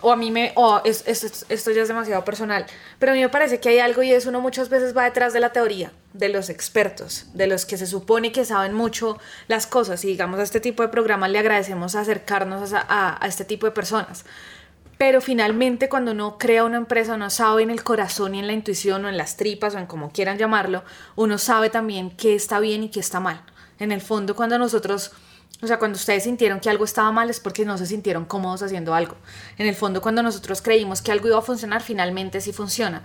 o 0.00 0.12
a 0.12 0.16
mí 0.16 0.30
me, 0.30 0.52
o 0.54 0.82
esto 0.84 1.70
ya 1.70 1.82
es 1.82 1.88
demasiado 1.88 2.24
personal, 2.24 2.66
pero 2.98 3.12
a 3.12 3.14
mí 3.14 3.20
me 3.20 3.28
parece 3.28 3.60
que 3.60 3.68
hay 3.68 3.78
algo 3.78 4.02
y 4.02 4.12
es 4.12 4.26
uno 4.26 4.40
muchas 4.40 4.68
veces 4.68 4.96
va 4.96 5.04
detrás 5.04 5.32
de 5.32 5.40
la 5.40 5.52
teoría, 5.52 5.92
de 6.12 6.28
los 6.28 6.50
expertos, 6.50 7.26
de 7.34 7.46
los 7.46 7.64
que 7.66 7.76
se 7.76 7.86
supone 7.86 8.32
que 8.32 8.44
saben 8.44 8.74
mucho 8.74 9.18
las 9.48 9.66
cosas 9.66 10.04
y 10.04 10.08
digamos 10.08 10.40
a 10.40 10.42
este 10.42 10.60
tipo 10.60 10.82
de 10.82 10.88
programas 10.88 11.30
le 11.30 11.38
agradecemos 11.38 11.94
acercarnos 11.94 12.72
a, 12.72 13.18
a, 13.22 13.26
este 13.26 13.44
tipo 13.44 13.66
de 13.66 13.72
personas. 13.72 14.24
pero 14.98 15.20
finalmente 15.20 15.88
cuando 15.88 16.12
uno 16.12 16.38
crea 16.38 16.64
una 16.64 16.78
empresa, 16.78 17.14
uno 17.14 17.28
sabe 17.28 17.62
en 17.62 17.70
el 17.70 17.82
corazón 17.82 18.34
y 18.34 18.38
en 18.38 18.46
la 18.46 18.54
intuición 18.54 19.04
o 19.04 19.08
en 19.08 19.18
las 19.18 19.36
tripas 19.36 19.74
o 19.74 19.78
en 19.78 19.86
como 19.86 20.10
quieran 20.10 20.38
llamarlo, 20.38 20.84
uno 21.16 21.38
sabe 21.38 21.68
también 21.70 22.10
qué 22.10 22.34
está 22.34 22.60
bien 22.60 22.84
y 22.84 22.88
qué 22.88 23.00
está 23.00 23.20
mal. 23.20 23.42
En 23.78 23.92
el 23.92 24.00
fondo 24.00 24.34
cuando 24.34 24.58
nosotros, 24.58 25.12
o 25.62 25.66
sea, 25.66 25.78
cuando 25.78 25.96
ustedes 25.96 26.24
sintieron 26.24 26.60
que 26.60 26.68
algo 26.68 26.84
estaba 26.84 27.10
mal 27.12 27.30
es 27.30 27.40
porque 27.40 27.64
no 27.64 27.78
se 27.78 27.86
sintieron 27.86 28.26
cómodos 28.26 28.62
haciendo 28.62 28.94
algo. 28.94 29.16
En 29.56 29.66
el 29.66 29.74
fondo 29.74 30.02
cuando 30.02 30.22
nosotros 30.22 30.60
creímos 30.60 31.00
que 31.00 31.12
algo 31.12 31.28
iba 31.28 31.38
a 31.38 31.42
funcionar, 31.42 31.82
finalmente 31.82 32.40
sí 32.40 32.52
funciona. 32.52 33.02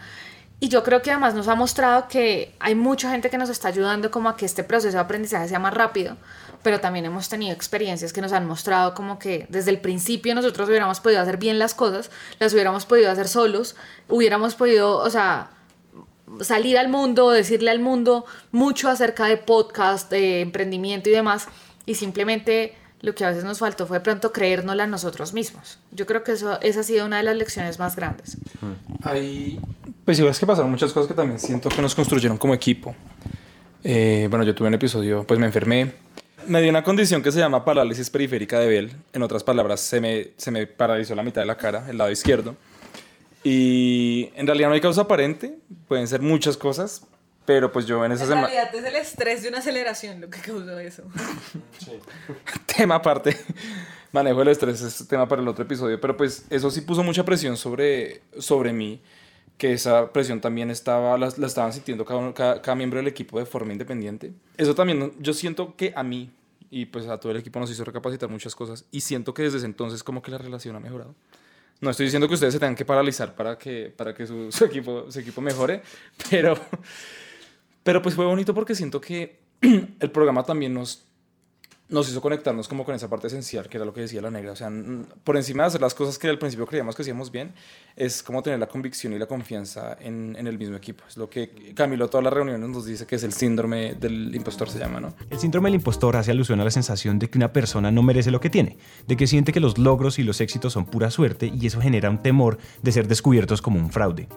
Y 0.59 0.69
yo 0.69 0.83
creo 0.83 1.01
que 1.01 1.09
además 1.09 1.33
nos 1.33 1.47
ha 1.47 1.55
mostrado 1.55 2.07
que 2.07 2.53
hay 2.59 2.75
mucha 2.75 3.09
gente 3.09 3.31
que 3.31 3.37
nos 3.39 3.49
está 3.49 3.69
ayudando 3.69 4.11
como 4.11 4.29
a 4.29 4.37
que 4.37 4.45
este 4.45 4.63
proceso 4.63 4.95
de 4.95 5.01
aprendizaje 5.01 5.47
sea 5.47 5.57
más 5.57 5.73
rápido, 5.73 6.17
pero 6.61 6.79
también 6.79 7.05
hemos 7.05 7.29
tenido 7.29 7.51
experiencias 7.51 8.13
que 8.13 8.21
nos 8.21 8.31
han 8.31 8.45
mostrado 8.45 8.93
como 8.93 9.17
que 9.17 9.47
desde 9.49 9.71
el 9.71 9.79
principio 9.79 10.35
nosotros 10.35 10.69
hubiéramos 10.69 10.99
podido 10.99 11.19
hacer 11.19 11.37
bien 11.37 11.57
las 11.57 11.73
cosas, 11.73 12.11
las 12.37 12.53
hubiéramos 12.53 12.85
podido 12.85 13.09
hacer 13.09 13.27
solos, 13.27 13.75
hubiéramos 14.07 14.53
podido, 14.53 14.97
o 14.97 15.09
sea, 15.09 15.49
salir 16.41 16.77
al 16.77 16.89
mundo, 16.89 17.31
decirle 17.31 17.71
al 17.71 17.79
mundo 17.79 18.25
mucho 18.51 18.87
acerca 18.87 19.25
de 19.25 19.37
podcast, 19.37 20.11
de 20.11 20.41
emprendimiento 20.41 21.09
y 21.09 21.13
demás, 21.13 21.47
y 21.85 21.95
simplemente 21.95 22.75
lo 23.01 23.15
que 23.15 23.25
a 23.25 23.29
veces 23.29 23.43
nos 23.43 23.59
faltó 23.59 23.87
fue 23.87 23.97
de 23.97 24.03
pronto 24.03 24.31
creérnosla 24.31 24.85
nosotros 24.87 25.33
mismos. 25.33 25.79
Yo 25.91 26.05
creo 26.05 26.23
que 26.23 26.33
eso, 26.33 26.59
esa 26.61 26.81
ha 26.81 26.83
sido 26.83 27.05
una 27.05 27.17
de 27.17 27.23
las 27.23 27.35
lecciones 27.35 27.79
más 27.79 27.95
grandes. 27.95 28.37
Hay, 29.03 29.59
pues 30.05 30.19
igual 30.19 30.31
es 30.31 30.39
que 30.39 30.45
pasaron 30.45 30.69
muchas 30.69 30.93
cosas 30.93 31.07
que 31.07 31.15
también 31.15 31.39
siento 31.39 31.69
que 31.69 31.81
nos 31.81 31.95
construyeron 31.95 32.37
como 32.37 32.53
equipo. 32.53 32.95
Eh, 33.83 34.27
bueno, 34.29 34.45
yo 34.45 34.53
tuve 34.53 34.67
un 34.67 34.75
episodio, 34.75 35.23
pues 35.25 35.39
me 35.39 35.47
enfermé. 35.47 35.93
Me 36.47 36.61
dio 36.61 36.69
una 36.69 36.83
condición 36.83 37.21
que 37.21 37.31
se 37.31 37.39
llama 37.39 37.65
parálisis 37.65 38.09
periférica 38.09 38.59
de 38.59 38.67
Bell. 38.67 38.91
En 39.13 39.23
otras 39.23 39.43
palabras, 39.43 39.79
se 39.79 39.99
me, 39.99 40.29
se 40.37 40.51
me 40.51 40.67
paralizó 40.67 41.15
la 41.15 41.23
mitad 41.23 41.41
de 41.41 41.47
la 41.47 41.57
cara, 41.57 41.85
el 41.89 41.97
lado 41.97 42.11
izquierdo. 42.11 42.55
Y 43.43 44.29
en 44.35 44.45
realidad 44.45 44.69
no 44.69 44.75
hay 44.75 44.81
causa 44.81 45.01
aparente, 45.01 45.57
pueden 45.87 46.07
ser 46.07 46.21
muchas 46.21 46.57
cosas, 46.57 47.07
pero 47.45 47.71
pues 47.71 47.86
yo 47.86 48.04
en 48.06 48.12
esa 48.12 48.25
semana... 48.25 48.47
realidad 48.47 48.73
es 48.75 48.84
el 48.86 48.95
estrés 48.95 49.43
de 49.43 49.49
una 49.49 49.58
aceleración 49.60 50.21
lo 50.21 50.30
que 50.30 50.39
causó 50.39 50.80
eso. 50.80 51.04
tema 52.75 52.95
aparte. 52.95 53.38
Manejo 54.12 54.39
del 54.39 54.49
estrés 54.49 54.82
es 54.82 55.08
tema 55.08 55.27
para 55.27 55.41
el 55.41 55.47
otro 55.47 55.63
episodio, 55.63 55.99
pero 55.99 56.17
pues 56.17 56.45
eso 56.49 56.69
sí 56.69 56.82
puso 56.82 57.04
mucha 57.04 57.23
presión 57.23 57.56
sobre, 57.58 58.21
sobre 58.38 58.73
mí, 58.73 59.01
que 59.58 59.73
esa 59.73 60.12
presión 60.12 60.41
también 60.41 60.69
estaba, 60.69 61.17
la, 61.17 61.32
la 61.38 61.47
estaban 61.47 61.71
sintiendo 61.71 62.04
cada, 62.04 62.19
uno- 62.19 62.34
cada, 62.34 62.62
cada 62.62 62.75
miembro 62.75 62.97
del 62.97 63.08
equipo 63.08 63.39
de 63.39 63.45
forma 63.45 63.71
independiente. 63.71 64.34
Eso 64.58 64.75
también, 64.75 65.13
yo 65.19 65.34
siento 65.34 65.75
que 65.75 65.93
a 65.95 66.04
mí 66.04 66.30
y 66.69 66.86
pues 66.86 67.08
a 67.08 67.19
todo 67.19 67.32
el 67.32 67.38
equipo 67.38 67.60
nos 67.60 67.69
hizo 67.71 67.84
recapacitar 67.84 68.30
muchas 68.30 68.56
cosas 68.56 68.86
y 68.91 69.01
siento 69.01 69.34
que 69.34 69.43
desde 69.43 69.58
ese 69.58 69.65
entonces 69.65 70.04
como 70.04 70.21
que 70.21 70.32
la 70.32 70.38
relación 70.38 70.75
ha 70.75 70.80
mejorado. 70.80 71.15
No 71.80 71.89
estoy 71.89 72.06
diciendo 72.06 72.27
que 72.27 72.36
ustedes 72.36 72.54
se 72.54 72.60
tengan 72.60 72.75
que 72.75 72.86
paralizar 72.86 73.34
para 73.36 73.58
que, 73.58 73.91
para 73.95 74.13
que 74.13 74.27
su, 74.27 74.51
su 74.51 74.65
equipo, 74.65 75.12
su 75.12 75.19
equipo 75.19 75.41
mejore, 75.41 75.82
pero, 76.30 76.58
pero 77.83 78.01
pues 78.01 78.15
fue 78.15 78.25
bonito 78.25 78.53
porque 78.53 78.75
siento 78.75 79.01
que 79.01 79.39
el 79.61 80.11
programa 80.11 80.43
también 80.43 80.73
nos, 80.73 81.11
nos 81.91 82.10
hizo 82.10 82.21
conectarnos 82.21 82.67
como 82.67 82.86
con 82.86 82.95
esa 82.95 83.10
parte 83.10 83.27
esencial, 83.27 83.67
que 83.69 83.77
era 83.77 83.86
lo 83.86 83.93
que 83.93 84.01
decía 84.01 84.21
la 84.21 84.32
negra. 84.32 84.54
O 84.54 84.56
sea, 84.56 84.71
por 85.23 85.38
encima 85.38 85.63
de 85.63 85.67
hacer 85.67 85.82
las 85.82 85.93
cosas 85.93 86.17
que 86.17 86.27
al 86.30 86.39
principio 86.39 86.65
creíamos 86.65 86.95
que 86.95 87.04
hacíamos 87.04 87.32
bien, 87.32 87.54
es 87.95 88.23
como 88.23 88.41
tener 88.41 88.60
la 88.60 88.67
convicción 88.67 89.13
y 89.13 89.19
la 89.19 89.25
confianza 89.25 89.97
en, 89.99 90.36
en 90.39 90.47
el 90.47 90.58
mismo 90.58 90.75
equipo. 90.77 91.04
Es 91.08 91.17
lo 91.17 91.30
que 91.30 91.73
Camilo 91.75 92.10
todas 92.10 92.23
las 92.23 92.34
reuniones 92.34 92.67
nos 92.69 92.86
dice 92.86 93.06
que 93.06 93.15
es 93.15 93.23
el 93.23 93.34
síndrome 93.34 93.95
del 93.95 94.34
impostor, 94.34 94.69
se 94.69 94.80
llama, 94.80 94.99
¿no? 94.99 95.13
El 95.30 95.38
síndrome 95.38 95.67
del 95.67 95.75
impostor 95.75 96.15
hace 96.15 96.32
alusión 96.32 96.60
a 96.62 96.63
la 96.63 96.71
sensación 96.71 97.19
de 97.19 97.30
que 97.30 97.38
una 97.38 97.51
persona 97.51 97.91
no 97.91 98.01
merece 98.01 98.32
lo 98.32 98.39
que 98.39 98.49
tiene, 98.49 98.77
de 99.08 99.17
que 99.17 99.27
siente 99.27 99.51
que 99.51 99.60
los 99.60 99.77
logros 99.77 100.17
y 100.17 100.23
los 100.23 100.41
éxitos 100.41 100.73
son 100.73 100.86
pura 100.86 101.12
suerte 101.12 101.51
y 101.54 101.67
eso 101.67 101.82
genera 101.82 102.10
un 102.10 102.23
temor 102.23 102.58
de 102.82 102.91
ser 102.91 103.08
descubiertos 103.08 103.62
como 103.62 103.80
un 103.80 103.91
fraude. 103.91 104.27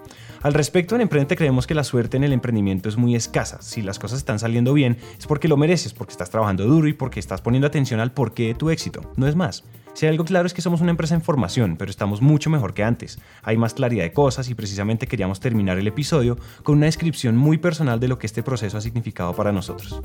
Al 0.42 0.52
respecto, 0.52 0.94
en 0.94 1.00
Emprendete 1.00 1.36
creemos 1.36 1.66
que 1.66 1.74
la 1.74 1.84
suerte 1.84 2.18
en 2.18 2.24
el 2.24 2.32
emprendimiento 2.34 2.90
es 2.90 2.98
muy 2.98 3.14
escasa. 3.14 3.62
Si 3.62 3.80
las 3.80 3.98
cosas 3.98 4.18
están 4.18 4.38
saliendo 4.38 4.74
bien, 4.74 4.98
es 5.18 5.26
porque 5.26 5.48
lo 5.48 5.56
mereces, 5.56 5.94
porque 5.94 6.12
estás 6.12 6.28
trabajando 6.28 6.64
duro 6.64 6.86
y 6.86 6.92
porque 6.92 7.18
estás 7.18 7.40
poniendo 7.44 7.68
atención 7.68 8.00
al 8.00 8.10
porqué 8.10 8.48
de 8.48 8.54
tu 8.54 8.70
éxito. 8.70 9.12
No 9.14 9.28
es 9.28 9.36
más. 9.36 9.62
Si 9.94 10.06
hay 10.06 10.10
algo 10.10 10.24
claro 10.24 10.48
es 10.48 10.54
que 10.54 10.62
somos 10.62 10.80
una 10.80 10.90
empresa 10.90 11.14
en 11.14 11.22
formación, 11.22 11.76
pero 11.76 11.88
estamos 11.88 12.20
mucho 12.20 12.50
mejor 12.50 12.74
que 12.74 12.82
antes. 12.82 13.20
Hay 13.44 13.56
más 13.56 13.74
claridad 13.74 14.02
de 14.02 14.12
cosas 14.12 14.48
y 14.48 14.54
precisamente 14.56 15.06
queríamos 15.06 15.38
terminar 15.38 15.78
el 15.78 15.86
episodio 15.86 16.36
con 16.64 16.78
una 16.78 16.86
descripción 16.86 17.36
muy 17.36 17.58
personal 17.58 18.00
de 18.00 18.08
lo 18.08 18.18
que 18.18 18.26
este 18.26 18.42
proceso 18.42 18.76
ha 18.76 18.80
significado 18.80 19.36
para 19.36 19.52
nosotros. 19.52 20.00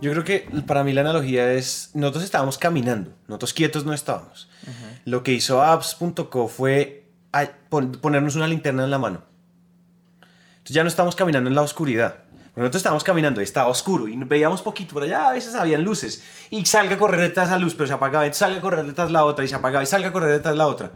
Yo 0.00 0.10
creo 0.12 0.24
que 0.24 0.48
para 0.66 0.82
mí 0.82 0.92
la 0.92 1.02
analogía 1.02 1.52
es, 1.52 1.90
nosotros 1.94 2.24
estábamos 2.24 2.58
caminando, 2.58 3.12
nosotros 3.28 3.52
quietos 3.52 3.84
no 3.84 3.92
estábamos. 3.92 4.48
Lo 5.04 5.22
que 5.22 5.32
hizo 5.32 5.62
apps.co 5.62 6.48
fue 6.48 7.04
ponernos 7.70 8.34
una 8.34 8.48
linterna 8.48 8.84
en 8.84 8.90
la 8.90 8.98
mano. 8.98 9.22
Entonces 10.58 10.74
ya 10.74 10.82
no 10.82 10.88
estamos 10.88 11.14
caminando 11.14 11.48
en 11.48 11.54
la 11.54 11.62
oscuridad. 11.62 12.24
Nosotros 12.58 12.80
estábamos 12.80 13.04
caminando 13.04 13.40
y 13.40 13.44
estaba 13.44 13.68
oscuro 13.68 14.08
y 14.08 14.16
veíamos 14.16 14.62
poquito 14.62 14.94
por 14.94 15.04
allá, 15.04 15.28
a 15.28 15.32
veces 15.32 15.54
habían 15.54 15.84
luces. 15.84 16.24
Y 16.50 16.64
salga 16.66 16.96
a 16.96 16.98
correr 16.98 17.20
detrás 17.20 17.48
de 17.48 17.54
esa 17.54 17.62
luz, 17.62 17.74
pero 17.74 17.86
se 17.86 17.92
apagaba, 17.92 18.26
y 18.26 18.34
salga 18.34 18.58
a 18.58 18.60
correr 18.60 18.84
detrás 18.84 19.08
de 19.08 19.12
la 19.12 19.24
otra 19.24 19.44
y 19.44 19.48
se 19.48 19.54
apagaba, 19.54 19.84
y 19.84 19.86
salga 19.86 20.08
a 20.08 20.12
correr 20.12 20.32
detrás 20.32 20.54
de 20.54 20.58
la 20.58 20.66
otra. 20.66 20.90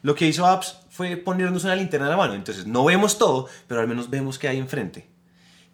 Lo 0.00 0.14
que 0.14 0.26
hizo 0.26 0.46
apps 0.46 0.78
fue 0.88 1.18
ponernos 1.18 1.64
una 1.64 1.76
linterna 1.76 2.06
en 2.06 2.10
la 2.12 2.16
mano. 2.16 2.32
Entonces 2.32 2.66
no 2.66 2.84
vemos 2.84 3.18
todo, 3.18 3.46
pero 3.68 3.82
al 3.82 3.88
menos 3.88 4.08
vemos 4.08 4.38
qué 4.38 4.48
hay 4.48 4.58
enfrente 4.58 5.12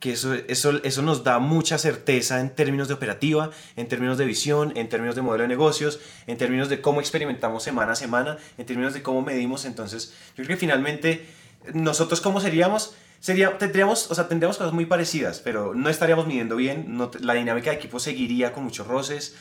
que 0.01 0.13
eso, 0.13 0.35
eso, 0.35 0.81
eso 0.85 1.03
nos 1.03 1.25
da 1.25 1.39
mucha 1.39 1.77
certeza 1.77 2.41
en 2.41 2.55
términos 2.55 2.89
de 2.89 2.95
operativa, 2.95 3.51
en 3.77 3.89
términos 3.89 4.17
de 4.17 4.27
visión, 4.27 4.73
en 4.77 4.89
términos 4.89 5.17
de 5.17 5.23
modelo 5.23 5.43
de 5.43 5.49
negocios, 5.49 5.99
en 6.27 6.37
términos 6.39 6.69
de 6.69 6.81
cómo 6.81 7.01
experimentamos 7.01 7.65
semana 7.65 7.93
a 7.93 7.97
semana, 7.97 8.39
en 8.59 8.67
términos 8.67 8.95
de 8.95 9.03
cómo 9.03 9.23
medimos. 9.23 9.65
Entonces, 9.65 10.15
yo 10.37 10.45
creo 10.45 10.57
que 10.57 10.57
finalmente 10.57 11.27
nosotros 11.75 12.21
cómo 12.21 12.41
seríamos, 12.41 12.95
sería, 13.21 13.59
tendríamos, 13.59 14.11
o 14.11 14.15
sea, 14.15 14.29
tendríamos 14.29 14.59
cosas 14.59 14.73
muy 14.73 14.87
parecidas, 14.87 15.41
pero 15.41 15.75
no 15.75 15.89
estaríamos 15.89 16.27
midiendo 16.27 16.57
bien, 16.57 16.97
no 16.97 17.11
la 17.21 17.35
dinámica 17.35 17.71
de 17.71 17.77
equipo 17.77 18.01
seguiría 18.01 18.53
con 18.53 18.65
muchos 18.65 18.87
roces. 18.87 19.37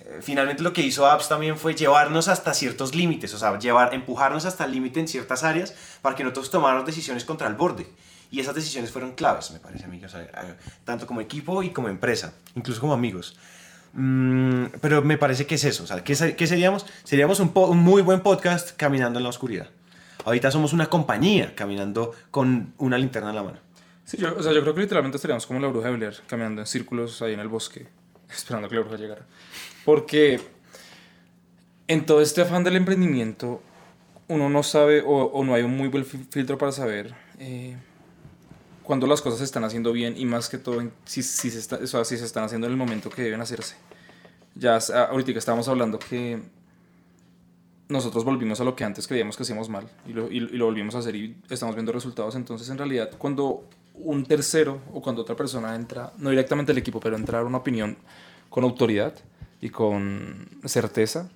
Eh, 0.00 0.18
Finalmente 0.22 0.62
lo 0.62 0.72
que 0.72 0.82
hizo 0.82 1.06
Apps 1.06 1.28
también 1.28 1.56
fue 1.56 1.74
llevarnos 1.74 2.28
hasta 2.28 2.54
ciertos 2.54 2.94
límites, 2.94 3.32
o 3.34 3.38
sea, 3.38 3.58
llevar, 3.58 3.94
empujarnos 3.94 4.44
hasta 4.44 4.64
el 4.64 4.72
límite 4.72 5.00
en 5.00 5.08
ciertas 5.08 5.44
áreas 5.44 5.74
para 6.02 6.16
que 6.16 6.24
nosotros 6.24 6.50
tomáramos 6.50 6.86
decisiones 6.86 7.24
contra 7.24 7.48
el 7.48 7.54
borde. 7.54 7.86
Y 8.30 8.40
esas 8.40 8.54
decisiones 8.54 8.90
fueron 8.90 9.12
claves, 9.12 9.50
me 9.50 9.60
parece 9.60 9.84
a 9.84 9.88
mí, 9.88 10.02
o 10.02 10.08
sea, 10.08 10.22
eh, 10.22 10.54
tanto 10.84 11.06
como 11.06 11.20
equipo 11.20 11.62
y 11.62 11.70
como 11.70 11.88
empresa, 11.88 12.32
incluso 12.54 12.80
como 12.80 12.94
amigos. 12.94 13.36
Mm, 13.92 14.64
pero 14.80 15.02
me 15.02 15.18
parece 15.18 15.46
que 15.46 15.56
es 15.56 15.64
eso, 15.64 15.84
o 15.84 15.86
sea, 15.86 16.02
¿qué, 16.02 16.34
qué 16.34 16.46
seríamos? 16.46 16.86
Seríamos 17.04 17.40
un, 17.40 17.52
un 17.54 17.78
muy 17.78 18.00
buen 18.00 18.20
podcast 18.20 18.70
caminando 18.74 19.18
en 19.18 19.24
la 19.24 19.28
oscuridad. 19.28 19.68
Ahorita 20.24 20.50
somos 20.50 20.72
una 20.72 20.86
compañía 20.86 21.54
caminando 21.54 22.12
con 22.30 22.74
una 22.78 22.98
linterna 22.98 23.30
en 23.30 23.36
la 23.36 23.42
mano. 23.42 23.58
Sí, 24.04 24.16
yo, 24.16 24.36
o 24.36 24.42
sea, 24.42 24.52
yo 24.52 24.60
creo 24.62 24.74
que 24.74 24.80
literalmente 24.82 25.16
estaríamos 25.16 25.46
como 25.46 25.60
la 25.60 25.68
bruja 25.68 25.88
de 25.88 25.96
Blair, 25.96 26.14
caminando 26.26 26.60
en 26.62 26.66
círculos 26.66 27.22
ahí 27.22 27.34
en 27.34 27.40
el 27.40 27.48
bosque, 27.48 27.86
esperando 28.30 28.68
que 28.68 28.74
la 28.76 28.80
bruja 28.82 28.96
llegara. 28.96 29.26
Porque 29.84 30.40
en 31.88 32.06
todo 32.06 32.20
este 32.20 32.40
afán 32.42 32.64
del 32.64 32.76
emprendimiento, 32.76 33.62
uno 34.28 34.48
no 34.48 34.62
sabe 34.62 35.02
o, 35.02 35.24
o 35.24 35.44
no 35.44 35.54
hay 35.54 35.62
un 35.62 35.76
muy 35.76 35.88
buen 35.88 36.04
fil- 36.04 36.26
filtro 36.30 36.56
para 36.58 36.72
saber 36.72 37.14
eh, 37.38 37.76
cuando 38.82 39.06
las 39.06 39.20
cosas 39.20 39.38
se 39.40 39.44
están 39.44 39.64
haciendo 39.64 39.92
bien 39.92 40.14
y 40.16 40.24
más 40.24 40.48
que 40.48 40.58
todo 40.58 40.82
si, 41.04 41.22
si, 41.22 41.50
se 41.50 41.58
está- 41.58 41.76
o 41.76 41.86
sea, 41.86 42.04
si 42.04 42.16
se 42.16 42.24
están 42.24 42.44
haciendo 42.44 42.66
en 42.66 42.72
el 42.72 42.76
momento 42.78 43.10
que 43.10 43.22
deben 43.22 43.40
hacerse. 43.40 43.76
Ya 44.54 44.76
ah, 44.76 45.08
ahorita 45.10 45.32
estábamos 45.38 45.68
hablando 45.68 45.98
que 45.98 46.40
nosotros 47.92 48.24
volvimos 48.24 48.60
a 48.60 48.64
lo 48.64 48.74
que 48.74 48.84
antes 48.84 49.06
creíamos 49.06 49.36
que 49.36 49.44
hacíamos 49.44 49.68
mal 49.68 49.86
y 50.08 50.12
lo, 50.12 50.30
y, 50.30 50.38
y 50.38 50.56
lo 50.56 50.64
volvimos 50.64 50.94
a 50.94 50.98
hacer 50.98 51.14
y 51.14 51.36
estamos 51.48 51.74
viendo 51.76 51.92
resultados. 51.92 52.34
Entonces, 52.34 52.68
en 52.70 52.78
realidad, 52.78 53.10
cuando 53.18 53.64
un 53.94 54.24
tercero 54.24 54.80
o 54.92 55.00
cuando 55.00 55.22
otra 55.22 55.36
persona 55.36 55.74
entra, 55.74 56.12
no 56.18 56.30
directamente 56.30 56.72
al 56.72 56.78
equipo, 56.78 56.98
pero 56.98 57.16
entrar 57.16 57.44
una 57.44 57.58
opinión 57.58 57.96
con 58.48 58.64
autoridad 58.64 59.14
y 59.60 59.70
con 59.70 60.48
certeza, 60.64 61.30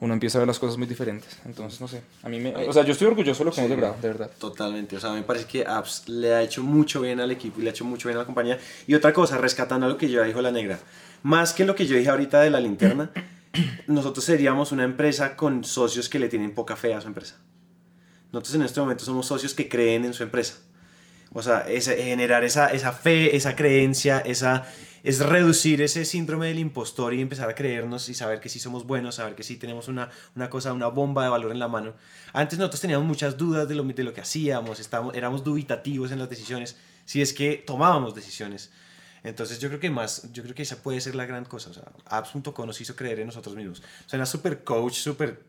uno 0.00 0.12
empieza 0.12 0.38
a 0.38 0.40
ver 0.40 0.48
las 0.48 0.58
cosas 0.58 0.76
muy 0.76 0.86
diferentes. 0.86 1.38
Entonces, 1.44 1.80
no 1.80 1.88
sé, 1.88 2.02
a 2.22 2.28
mí 2.28 2.38
me... 2.38 2.54
O 2.68 2.72
sea, 2.72 2.84
yo 2.84 2.92
estoy 2.92 3.06
orgulloso 3.06 3.40
de 3.40 3.44
lo 3.46 3.52
que 3.52 3.60
hemos 3.60 3.70
logrado, 3.70 3.96
de 4.00 4.08
verdad. 4.08 4.30
Totalmente, 4.38 4.96
o 4.96 5.00
sea, 5.00 5.12
me 5.12 5.22
parece 5.22 5.46
que 5.46 5.64
Apps 5.66 6.08
le 6.08 6.34
ha 6.34 6.42
hecho 6.42 6.62
mucho 6.62 7.00
bien 7.00 7.20
al 7.20 7.30
equipo 7.30 7.60
y 7.60 7.62
le 7.64 7.70
ha 7.70 7.72
hecho 7.72 7.84
mucho 7.84 8.08
bien 8.08 8.16
a 8.18 8.20
la 8.20 8.26
compañía. 8.26 8.58
Y 8.86 8.94
otra 8.94 9.12
cosa, 9.12 9.38
rescatando 9.38 9.88
lo 9.88 9.96
que 9.96 10.08
yo 10.08 10.22
dijo 10.22 10.40
la 10.42 10.52
negra, 10.52 10.78
más 11.22 11.52
que 11.52 11.64
lo 11.64 11.74
que 11.74 11.86
yo 11.86 11.96
dije 11.96 12.10
ahorita 12.10 12.40
de 12.40 12.50
la 12.50 12.60
linterna, 12.60 13.10
nosotros 13.86 14.24
seríamos 14.24 14.72
una 14.72 14.84
empresa 14.84 15.36
con 15.36 15.64
socios 15.64 16.08
que 16.08 16.18
le 16.18 16.28
tienen 16.28 16.54
poca 16.54 16.76
fe 16.76 16.94
a 16.94 17.00
su 17.00 17.08
empresa. 17.08 17.36
Nosotros 18.32 18.54
en 18.56 18.62
este 18.62 18.80
momento 18.80 19.04
somos 19.04 19.26
socios 19.26 19.54
que 19.54 19.68
creen 19.68 20.04
en 20.04 20.14
su 20.14 20.22
empresa. 20.22 20.58
O 21.32 21.42
sea, 21.42 21.60
ese- 21.68 21.96
generar 22.02 22.44
esa, 22.44 22.68
esa 22.68 22.92
fe, 22.92 23.36
esa 23.36 23.56
creencia, 23.56 24.18
esa, 24.20 24.64
es 25.02 25.20
reducir 25.20 25.82
ese 25.82 26.04
síndrome 26.04 26.46
del 26.48 26.58
impostor 26.58 27.14
y 27.14 27.20
empezar 27.20 27.48
a 27.48 27.54
creernos 27.54 28.08
y 28.08 28.14
saber 28.14 28.40
que 28.40 28.48
sí 28.48 28.58
somos 28.58 28.86
buenos, 28.86 29.16
saber 29.16 29.34
que 29.34 29.42
sí 29.42 29.56
tenemos 29.56 29.88
una, 29.88 30.08
una 30.34 30.48
cosa, 30.50 30.72
una 30.72 30.86
bomba 30.88 31.24
de 31.24 31.28
valor 31.30 31.52
en 31.52 31.58
la 31.58 31.68
mano. 31.68 31.94
Antes 32.32 32.58
nosotros 32.58 32.80
teníamos 32.80 33.06
muchas 33.06 33.36
dudas 33.36 33.68
de 33.68 33.74
lo, 33.74 33.84
de 33.84 34.04
lo 34.04 34.12
que 34.14 34.20
hacíamos, 34.20 34.80
estábamos, 34.80 35.14
éramos 35.14 35.44
dubitativos 35.44 36.10
en 36.10 36.18
las 36.18 36.30
decisiones, 36.30 36.76
si 37.04 37.20
es 37.22 37.32
que 37.32 37.56
tomábamos 37.66 38.14
decisiones. 38.14 38.70
Entonces 39.26 39.58
yo 39.58 39.68
creo 39.68 39.80
que 39.80 39.90
más, 39.90 40.32
yo 40.32 40.44
creo 40.44 40.54
que 40.54 40.62
esa 40.62 40.76
puede 40.76 41.00
ser 41.00 41.16
la 41.16 41.26
gran 41.26 41.44
cosa. 41.44 41.70
O 41.70 41.74
sea, 41.74 41.82
apps.com 42.06 42.64
nos 42.64 42.80
hizo 42.80 42.94
creer 42.94 43.18
en 43.20 43.26
nosotros 43.26 43.56
mismos. 43.56 43.82
Suena 44.06 44.24
súper 44.24 44.62
coach, 44.62 44.94
súper 44.94 45.42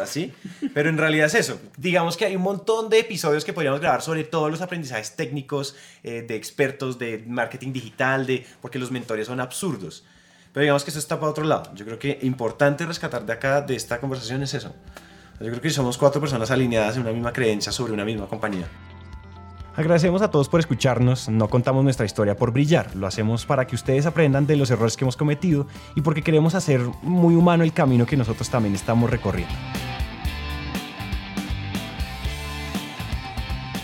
así, 0.00 0.32
pero 0.72 0.88
en 0.88 0.96
realidad 0.96 1.26
es 1.26 1.34
eso. 1.34 1.60
Digamos 1.76 2.16
que 2.16 2.24
hay 2.24 2.36
un 2.36 2.42
montón 2.42 2.88
de 2.88 3.00
episodios 3.00 3.44
que 3.44 3.52
podríamos 3.52 3.80
grabar 3.80 4.02
sobre 4.02 4.22
todos 4.22 4.52
los 4.52 4.60
aprendizajes 4.60 5.16
técnicos 5.16 5.74
eh, 6.04 6.22
de 6.22 6.36
expertos 6.36 6.98
de 7.00 7.24
marketing 7.26 7.72
digital, 7.72 8.24
de, 8.24 8.46
porque 8.62 8.78
los 8.78 8.92
mentores 8.92 9.26
son 9.26 9.40
absurdos. 9.40 10.04
Pero 10.52 10.62
digamos 10.62 10.84
que 10.84 10.90
eso 10.90 11.00
está 11.00 11.18
para 11.18 11.30
otro 11.30 11.44
lado. 11.44 11.74
Yo 11.74 11.84
creo 11.84 11.98
que 11.98 12.20
importante 12.22 12.86
rescatar 12.86 13.26
de 13.26 13.32
acá, 13.32 13.62
de 13.62 13.74
esta 13.74 13.98
conversación, 13.98 14.44
es 14.44 14.54
eso. 14.54 14.72
Yo 15.40 15.48
creo 15.48 15.60
que 15.60 15.70
somos 15.70 15.98
cuatro 15.98 16.20
personas 16.20 16.52
alineadas 16.52 16.94
en 16.94 17.02
una 17.02 17.10
misma 17.10 17.32
creencia 17.32 17.72
sobre 17.72 17.92
una 17.92 18.04
misma 18.04 18.28
compañía. 18.28 18.68
Agradecemos 19.76 20.22
a 20.22 20.30
todos 20.30 20.48
por 20.48 20.60
escucharnos, 20.60 21.28
no 21.28 21.48
contamos 21.48 21.82
nuestra 21.82 22.06
historia 22.06 22.36
por 22.36 22.52
brillar, 22.52 22.94
lo 22.94 23.08
hacemos 23.08 23.44
para 23.44 23.66
que 23.66 23.74
ustedes 23.74 24.06
aprendan 24.06 24.46
de 24.46 24.54
los 24.54 24.70
errores 24.70 24.96
que 24.96 25.02
hemos 25.02 25.16
cometido 25.16 25.66
y 25.96 26.00
porque 26.00 26.22
queremos 26.22 26.54
hacer 26.54 26.80
muy 27.02 27.34
humano 27.34 27.64
el 27.64 27.72
camino 27.72 28.06
que 28.06 28.16
nosotros 28.16 28.48
también 28.48 28.76
estamos 28.76 29.10
recorriendo. 29.10 29.52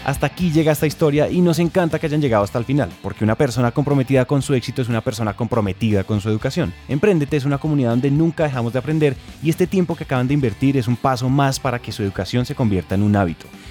Hasta 0.05 0.27
aquí 0.27 0.53
llega 0.53 0.73
esta 0.73 0.87
historia 0.87 1.29
y 1.29 1.41
nos 1.41 1.59
encanta 1.59 1.99
que 1.99 2.07
hayan 2.07 2.21
llegado 2.21 2.45
hasta 2.45 2.59
el 2.59 2.65
final, 2.65 2.91
porque 3.03 3.25
una 3.25 3.35
persona 3.35 3.73
comprometida 3.73 4.25
con 4.27 4.43
su 4.43 4.55
éxito 4.55 4.83
es 4.83 4.89
una 4.89 5.01
persona 5.01 5.35
comprometida 5.35 6.05
con 6.05 6.21
su 6.21 6.29
educación. 6.29 6.73
Emprendete 6.89 7.37
es 7.37 7.45
una 7.45 7.59
comunidad 7.59 7.91
donde 7.91 8.13
nunca 8.13 8.45
dejamos 8.45 8.73
de 8.73 8.79
aprender 8.79 9.17
y 9.43 9.51
este 9.51 9.67
tiempo 9.67 9.97
que 9.97 10.05
acaban 10.05 10.29
de 10.29 10.35
invertir 10.35 10.77
es 10.77 10.87
un 10.87 10.97
paso 10.97 11.29
más 11.29 11.59
para 11.59 11.81
que 11.81 11.91
su 11.91 12.05
educación 12.05 12.47
se 12.47 12.55
convierta 12.55 12.95
en 12.95 13.03
un 13.03 13.17
hábito. 13.17 13.47